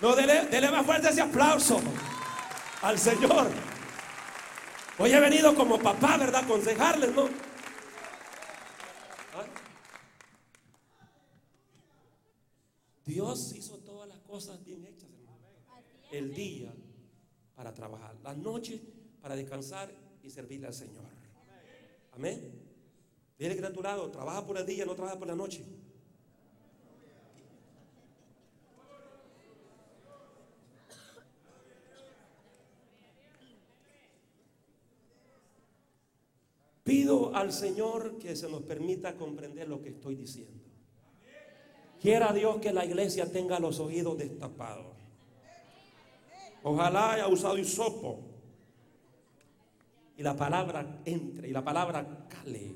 No, 0.00 0.14
dele, 0.16 0.70
más 0.70 0.84
fuerte 0.84 1.08
ese 1.08 1.22
aplauso 1.22 1.80
al 2.82 2.98
Señor. 2.98 3.48
Hoy 4.98 5.12
he 5.12 5.20
venido 5.20 5.54
como 5.54 5.78
papá, 5.78 6.16
¿verdad? 6.16 6.44
Aconsejarles, 6.44 7.14
¿no? 7.14 7.24
¿Ah? 9.34 9.46
Dios 13.04 13.54
hizo 13.54 13.78
todas 13.78 14.08
las 14.08 14.18
cosas 14.20 14.64
bien 14.64 14.84
hechas, 14.84 15.10
hermano. 15.10 15.38
El 16.10 16.34
día 16.34 16.72
para 17.54 17.72
trabajar, 17.72 18.16
la 18.22 18.34
noche 18.34 18.80
para 19.20 19.36
descansar 19.36 19.90
y 20.22 20.30
servirle 20.30 20.66
al 20.66 20.74
Señor. 20.74 21.04
Amén. 22.12 22.62
Dile 23.38 23.56
que 23.56 23.66
a 23.66 23.72
tu 23.72 23.82
lado, 23.82 24.10
trabaja 24.10 24.44
por 24.46 24.56
el 24.58 24.66
día, 24.66 24.84
no 24.84 24.94
trabaja 24.94 25.18
por 25.18 25.28
la 25.28 25.34
noche. 25.34 25.64
Pido 36.84 37.34
al 37.34 37.50
Señor 37.50 38.18
que 38.18 38.36
se 38.36 38.48
nos 38.48 38.62
permita 38.62 39.16
comprender 39.16 39.68
lo 39.68 39.80
que 39.80 39.88
estoy 39.88 40.14
diciendo. 40.14 40.62
Quiera 41.98 42.34
Dios 42.34 42.58
que 42.60 42.74
la 42.74 42.84
iglesia 42.84 43.32
tenga 43.32 43.58
los 43.58 43.80
oídos 43.80 44.18
destapados. 44.18 44.94
Ojalá 46.62 47.12
haya 47.12 47.28
usado 47.28 47.56
hisopo 47.56 48.20
y 50.14 50.22
la 50.22 50.36
palabra 50.36 51.00
entre 51.06 51.48
y 51.48 51.52
la 51.52 51.64
palabra 51.64 52.26
cale. 52.28 52.74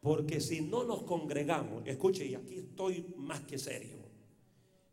Porque 0.00 0.40
si 0.40 0.60
no 0.60 0.84
nos 0.84 1.02
congregamos, 1.02 1.84
escuche, 1.84 2.24
y 2.26 2.36
aquí 2.36 2.58
estoy 2.58 3.12
más 3.16 3.40
que 3.40 3.58
serio, 3.58 3.98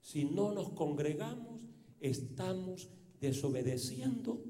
si 0.02 0.26
no 0.26 0.52
nos 0.52 0.70
congregamos, 0.70 1.62
estamos 2.00 2.90
desobedeciendo 3.22 4.44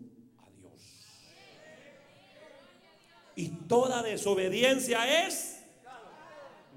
Y 3.36 3.50
toda 3.50 4.02
desobediencia 4.02 5.28
es, 5.28 5.60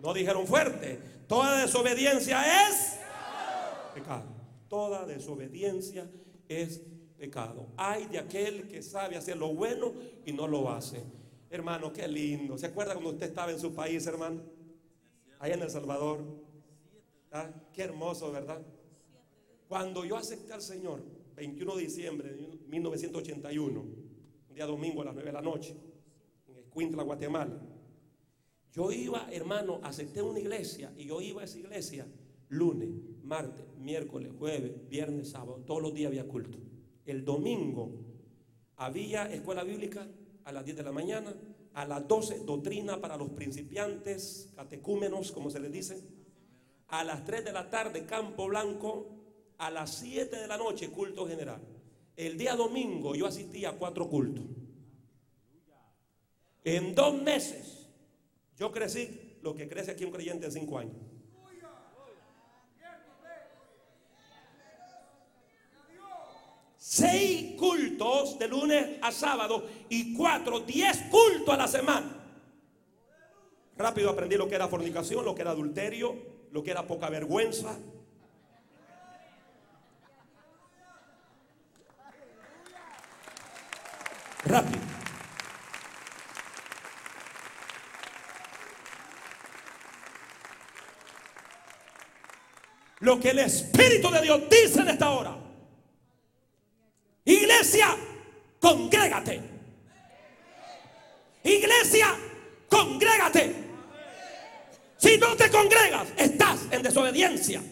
no 0.02 0.12
dijeron 0.12 0.46
fuerte, 0.46 0.98
toda 1.26 1.60
desobediencia 1.60 2.68
es 2.68 2.98
pecado. 3.94 4.38
Toda 4.68 5.06
desobediencia 5.06 6.10
es 6.48 6.82
pecado. 7.16 7.68
Hay 7.76 8.06
de 8.06 8.18
aquel 8.18 8.68
que 8.68 8.82
sabe 8.82 9.16
hacer 9.16 9.36
lo 9.36 9.54
bueno 9.54 9.92
y 10.26 10.32
no 10.32 10.46
lo 10.46 10.70
hace. 10.70 11.02
Hermano, 11.50 11.92
qué 11.92 12.06
lindo. 12.06 12.58
¿Se 12.58 12.66
acuerda 12.66 12.92
cuando 12.92 13.10
usted 13.10 13.26
estaba 13.26 13.50
en 13.50 13.58
su 13.58 13.74
país, 13.74 14.06
hermano? 14.06 14.42
Allá 15.38 15.54
en 15.54 15.62
El 15.62 15.70
Salvador. 15.70 16.22
¿Ah? 17.32 17.50
Qué 17.72 17.82
hermoso, 17.82 18.30
¿verdad? 18.30 18.60
Cuando 19.68 20.04
yo 20.04 20.16
acepté 20.16 20.52
al 20.52 20.62
Señor, 20.62 21.02
21 21.36 21.76
de 21.76 21.82
diciembre 21.82 22.30
de 22.30 22.58
1981, 22.68 23.80
un 23.80 24.54
día 24.54 24.66
domingo 24.66 25.02
a 25.02 25.06
las 25.06 25.14
9 25.14 25.28
de 25.28 25.32
la 25.32 25.42
noche, 25.42 25.74
en 26.82 26.88
Escuintla, 26.88 27.02
Guatemala, 27.02 27.60
yo 28.72 28.92
iba, 28.92 29.28
hermano, 29.32 29.80
acepté 29.82 30.22
una 30.22 30.38
iglesia 30.38 30.92
y 30.96 31.06
yo 31.06 31.20
iba 31.20 31.42
a 31.42 31.44
esa 31.44 31.58
iglesia 31.58 32.06
lunes, 32.48 32.88
martes, 33.22 33.64
miércoles, 33.78 34.32
jueves, 34.38 34.88
viernes, 34.88 35.30
sábado, 35.30 35.62
todos 35.66 35.82
los 35.82 35.94
días 35.94 36.08
había 36.08 36.28
culto. 36.28 36.58
El 37.04 37.24
domingo 37.24 37.90
había 38.76 39.32
escuela 39.32 39.64
bíblica 39.64 40.06
a 40.44 40.52
las 40.52 40.64
10 40.64 40.76
de 40.76 40.82
la 40.82 40.92
mañana, 40.92 41.34
a 41.74 41.84
las 41.84 42.06
12 42.06 42.40
doctrina 42.44 43.00
para 43.00 43.16
los 43.16 43.30
principiantes, 43.30 44.52
catecúmenos, 44.54 45.32
como 45.32 45.50
se 45.50 45.60
les 45.60 45.72
dice, 45.72 46.00
a 46.88 47.04
las 47.04 47.24
3 47.24 47.44
de 47.44 47.52
la 47.52 47.70
tarde 47.70 48.06
campo 48.06 48.46
blanco, 48.46 49.08
a 49.58 49.70
las 49.70 49.94
7 49.96 50.36
de 50.36 50.46
la 50.46 50.56
noche 50.56 50.90
culto 50.90 51.26
general. 51.26 51.60
El 52.16 52.38
día 52.38 52.54
domingo 52.54 53.14
yo 53.14 53.26
asistí 53.26 53.64
a 53.64 53.72
cuatro 53.72 54.08
cultos. 54.08 54.44
En 56.68 56.94
dos 56.94 57.14
meses 57.14 57.88
yo 58.58 58.70
crecí 58.70 59.38
lo 59.40 59.54
que 59.54 59.66
crece 59.66 59.92
aquí 59.92 60.04
un 60.04 60.12
creyente 60.12 60.44
en 60.44 60.52
cinco 60.52 60.78
años. 60.78 60.96
seis 66.76 67.54
cultos 67.58 68.38
de 68.38 68.48
lunes 68.48 68.98
a 69.00 69.12
sábado 69.12 69.66
y 69.88 70.14
cuatro, 70.14 70.60
diez 70.60 71.04
cultos 71.10 71.54
a 71.54 71.56
la 71.56 71.68
semana. 71.68 72.16
Rápido 73.76 74.10
aprendí 74.10 74.36
lo 74.36 74.48
que 74.48 74.54
era 74.54 74.68
fornicación, 74.68 75.24
lo 75.24 75.34
que 75.34 75.42
era 75.42 75.52
adulterio, 75.52 76.16
lo 76.50 76.62
que 76.62 76.70
era 76.70 76.86
poca 76.86 77.08
vergüenza. 77.08 77.78
Rápido. 84.44 84.87
Lo 93.00 93.20
que 93.20 93.30
el 93.30 93.38
Espíritu 93.40 94.10
de 94.10 94.22
Dios 94.22 94.42
dice 94.50 94.80
en 94.80 94.88
esta 94.88 95.10
hora. 95.10 95.36
Iglesia, 97.24 97.96
congrégate. 98.60 99.40
Iglesia, 101.44 102.16
congrégate. 102.68 103.54
Si 104.96 105.16
no 105.16 105.36
te 105.36 105.48
congregas, 105.50 106.08
estás 106.16 106.60
en 106.70 106.82
desobediencia. 106.82 107.62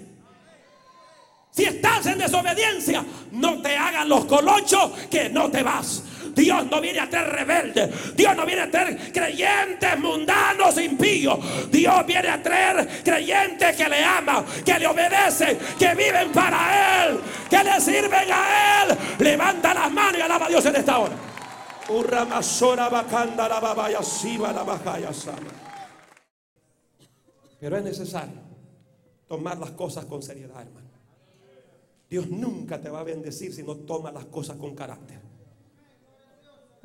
Si 1.51 1.65
estás 1.65 2.07
en 2.07 2.19
desobediencia, 2.19 3.05
no 3.33 3.63
te 3.63 3.77
hagan 3.77 4.09
los 4.09 4.27
colochos 4.27 4.93
que 5.11 5.29
no 5.31 5.51
te 5.51 5.63
vas. 5.63 6.03
Dios 6.37 6.67
no 6.71 6.83
viene 6.83 7.01
a 7.01 7.09
traer 7.09 7.29
rebeldes. 7.29 8.15
Dios 8.15 8.37
no 8.37 8.45
viene 8.45 8.63
a 8.63 8.71
traer 8.71 9.11
creyentes 9.11 9.99
mundanos 9.99 10.79
impíos. 10.79 11.39
Dios 11.71 12.07
viene 12.07 12.29
a 12.29 12.43
traer 12.43 13.03
creyentes 13.03 13.75
que 13.75 13.89
le 13.89 14.05
aman, 14.05 14.45
que 14.63 14.79
le 14.79 14.87
obedecen, 14.87 15.59
que 15.79 15.95
viven 15.95 16.31
para 16.33 17.07
Él, 17.07 17.19
que 17.49 17.65
le 17.65 17.81
sirven 17.81 18.31
a 18.31 18.83
Él. 18.83 18.99
Levanta 19.19 19.73
las 19.73 19.91
manos 19.91 20.19
y 20.19 20.21
alaba 20.21 20.45
a 20.45 20.49
Dios 20.51 20.67
en 20.67 20.77
esta 20.77 20.99
hora. 20.99 21.17
Pero 27.59 27.79
es 27.79 27.83
necesario 27.83 28.43
tomar 29.27 29.57
las 29.57 29.71
cosas 29.71 30.05
con 30.05 30.23
seriedad, 30.23 30.61
hermano. 30.61 30.87
Dios 32.11 32.29
nunca 32.29 32.79
te 32.79 32.91
va 32.91 33.01
a 33.01 33.05
bendecir 33.05 33.55
si 33.55 33.63
no 33.63 33.75
tomas 33.75 34.13
las 34.13 34.27
cosas 34.27 34.59
con 34.59 34.75
carácter. 34.75 35.36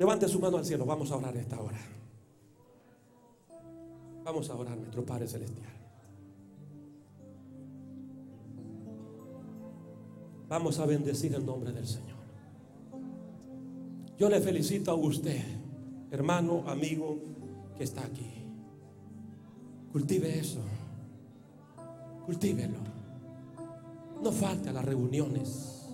Levante 0.02 0.26
su 0.26 0.40
mano 0.40 0.56
al 0.56 0.64
cielo, 0.64 0.84
vamos 0.84 1.12
a 1.12 1.16
orar 1.16 1.36
esta 1.36 1.60
hora. 1.60 1.78
Vamos 4.24 4.50
a 4.50 4.56
orar, 4.56 4.76
nuestro 4.76 5.06
Padre 5.06 5.28
Celestial. 5.28 5.70
Vamos 10.48 10.80
a 10.80 10.86
bendecir 10.86 11.32
el 11.36 11.46
nombre 11.46 11.70
del 11.70 11.86
Señor. 11.86 12.18
Yo 14.18 14.28
le 14.28 14.40
felicito 14.40 14.90
a 14.90 14.94
usted, 14.96 15.40
hermano, 16.10 16.64
amigo, 16.66 17.20
que 17.78 17.84
está 17.84 18.04
aquí. 18.04 18.26
Cultive 19.92 20.36
eso. 20.36 20.62
Cultívelo. 22.26 22.78
No 24.20 24.32
falte 24.32 24.70
a 24.70 24.72
las 24.72 24.84
reuniones. 24.84 25.86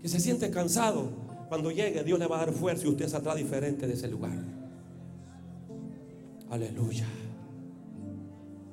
Que 0.00 0.08
se 0.08 0.20
siente 0.20 0.48
cansado. 0.52 1.25
Cuando 1.48 1.70
llegue, 1.70 2.02
Dios 2.02 2.18
le 2.18 2.26
va 2.26 2.36
a 2.36 2.46
dar 2.46 2.52
fuerza 2.52 2.86
y 2.86 2.90
usted 2.90 3.08
saldrá 3.08 3.34
diferente 3.34 3.86
de 3.86 3.94
ese 3.94 4.08
lugar. 4.08 4.38
Aleluya. 6.50 7.06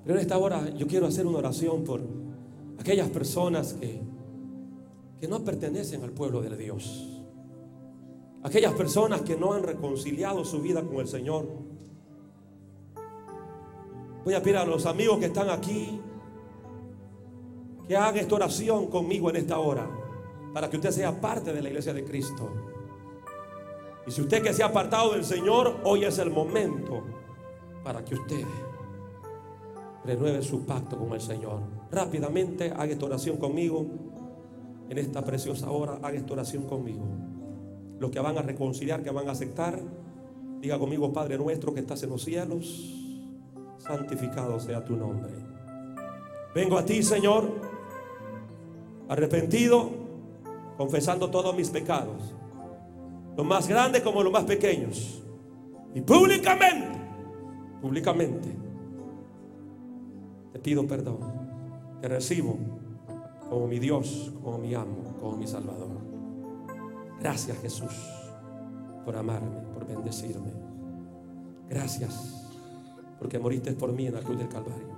Pero 0.03 0.15
en 0.15 0.21
esta 0.21 0.38
hora 0.38 0.69
yo 0.71 0.88
quiero 0.88 1.07
hacer 1.07 1.26
una 1.26 1.38
oración 1.38 1.84
por 1.84 2.01
aquellas 2.80 3.09
personas 3.09 3.74
que, 3.74 4.01
que 5.19 5.28
no 5.28 5.43
pertenecen 5.43 6.03
al 6.03 6.11
pueblo 6.11 6.41
de 6.41 6.55
Dios. 6.57 7.09
Aquellas 8.43 8.74
personas 8.74 9.21
que 9.21 9.38
no 9.38 9.53
han 9.53 9.63
reconciliado 9.63 10.43
su 10.43 10.61
vida 10.61 10.84
con 10.84 10.97
el 10.97 11.07
Señor. 11.07 11.47
Voy 14.26 14.34
a 14.34 14.43
pedir 14.43 14.57
a 14.57 14.65
los 14.65 14.86
amigos 14.86 15.19
que 15.19 15.26
están 15.26 15.49
aquí 15.49 16.01
que 17.88 17.97
haga 17.97 18.19
esta 18.19 18.36
oración 18.36 18.88
conmigo 18.88 19.30
en 19.30 19.38
esta 19.38 19.59
hora, 19.59 19.89
para 20.54 20.70
que 20.70 20.78
usted 20.78 20.91
sea 20.91 21.20
parte 21.20 21.51
de 21.51 21.62
la 21.62 21.70
iglesia 21.70 21.93
de 21.93 22.04
Cristo. 22.04 22.49
Y 24.06 24.12
si 24.12 24.22
usted 24.22 24.43
que 24.43 24.54
se 24.54 24.64
ha 24.64 24.68
apartado 24.68 25.14
del 25.14 25.26
Señor, 25.26 25.80
hoy 25.84 26.04
es 26.06 26.20
el 26.20 26.30
momento 26.30 27.04
para 27.84 28.04
que 28.06 28.16
usted 28.16 28.45
renueve 30.06 30.41
su 30.41 30.66
pacto 30.66 30.97
con 30.97 31.14
el 31.14 31.22
Señor. 31.22 31.62
Rápidamente 31.89 32.72
haga 32.72 32.86
esta 32.86 33.06
oración 33.06 33.38
conmigo. 33.38 33.86
En 34.89 34.97
esta 34.97 35.24
preciosa 35.24 35.72
hora, 35.72 35.99
haga 36.04 36.18
esta 36.18 36.34
oración 36.34 36.64
conmigo. 36.64 37.06
Los 37.99 38.12
que 38.12 38.20
van 38.20 38.38
a 38.38 38.41
reconciliar, 38.41 39.01
que 39.01 39.10
van 39.10 39.30
a 39.30 39.32
aceptar, 39.32 39.80
diga 40.60 40.78
conmigo, 40.78 41.12
Padre 41.14 41.38
nuestro 41.38 41.74
que 41.74 41.80
estás 41.80 42.04
en 42.04 42.10
los 42.10 42.24
cielos, 42.24 42.93
santificado 43.78 44.60
sea 44.60 44.84
tu 44.84 44.95
nombre. 44.95 45.32
Vengo 46.54 46.78
a 46.78 46.86
ti, 46.86 47.01
Señor, 47.01 47.49
arrepentido, 49.08 50.03
confesando 50.78 51.30
todos 51.30 51.55
mis 51.55 51.69
pecados, 51.69 52.36
los 53.36 53.45
más 53.45 53.67
grandes 53.67 54.01
como 54.01 54.24
los 54.24 54.32
más 54.32 54.45
pequeños, 54.45 55.24
y 55.93 56.01
públicamente, 56.01 56.99
públicamente, 57.82 58.49
te 60.51 60.59
pido 60.59 60.86
perdón, 60.88 61.19
te 62.01 62.07
recibo 62.07 62.57
como 63.49 63.67
mi 63.67 63.80
Dios, 63.80 64.34
como 64.43 64.57
mi 64.57 64.74
amo, 64.74 65.15
como 65.19 65.38
mi 65.38 65.47
Salvador. 65.47 66.01
Gracias 67.19 67.57
Jesús 67.59 67.93
por 69.05 69.15
amarme, 69.15 69.61
por 69.74 69.86
bendecirme. 69.86 70.51
Gracias 71.69 72.43
porque 73.19 73.39
moriste 73.39 73.71
por 73.74 73.91
mí 73.93 74.07
en 74.07 74.15
la 74.15 74.21
cruz 74.21 74.38
del 74.38 74.49
Calvario. 74.49 74.89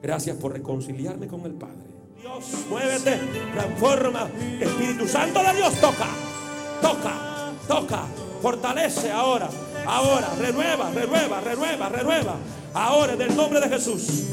Gracias 0.00 0.36
por 0.36 0.52
reconciliarme 0.52 1.26
con 1.26 1.42
el 1.42 1.52
Padre. 1.52 1.91
Dios, 2.22 2.44
muévete, 2.70 3.18
transforma. 3.52 4.28
Espíritu 4.60 5.08
Santo 5.08 5.42
de 5.42 5.54
Dios, 5.54 5.74
toca, 5.80 6.06
toca, 6.80 7.52
toca. 7.66 8.02
Fortalece 8.40 9.10
ahora, 9.10 9.50
ahora, 9.84 10.28
renueva, 10.38 10.92
renueva, 10.92 11.40
renueva, 11.40 11.88
renueva. 11.88 12.36
Ahora, 12.74 13.14
en 13.14 13.22
el 13.22 13.34
nombre 13.34 13.58
de 13.58 13.68
Jesús. 13.68 14.28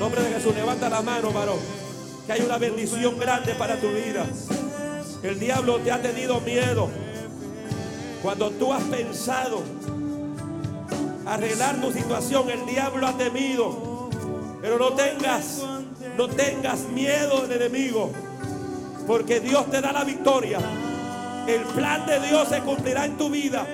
nombre 0.00 0.22
de 0.22 0.36
Jesús, 0.36 0.54
levanta 0.54 0.88
la 0.88 1.02
mano, 1.02 1.32
varón. 1.32 1.58
Que 2.24 2.32
hay 2.32 2.40
una 2.40 2.56
bendición 2.56 3.18
grande 3.18 3.54
para 3.56 3.76
tu 3.78 3.88
vida. 3.88 4.24
El 5.22 5.38
diablo 5.38 5.78
te 5.80 5.92
ha 5.92 6.00
tenido 6.00 6.40
miedo. 6.40 6.88
Cuando 8.22 8.50
tú 8.52 8.72
has 8.72 8.82
pensado 8.84 9.62
arreglar 11.26 11.78
tu 11.78 11.92
situación, 11.92 12.48
el 12.48 12.64
diablo 12.64 13.06
ha 13.06 13.12
temido. 13.18 14.08
Pero 14.62 14.78
no 14.78 14.94
tengas, 14.94 15.62
no 16.16 16.28
tengas 16.28 16.80
miedo 16.88 17.46
del 17.46 17.62
enemigo. 17.62 18.10
Porque 19.06 19.40
Dios 19.40 19.70
te 19.70 19.80
da 19.80 19.92
la 19.92 20.04
victoria. 20.04 20.58
El 21.46 21.62
plan 21.62 22.06
de 22.06 22.20
Dios 22.20 22.48
se 22.48 22.60
cumplirá 22.60 23.04
en 23.04 23.16
tu 23.16 23.30
vida. 23.30 23.66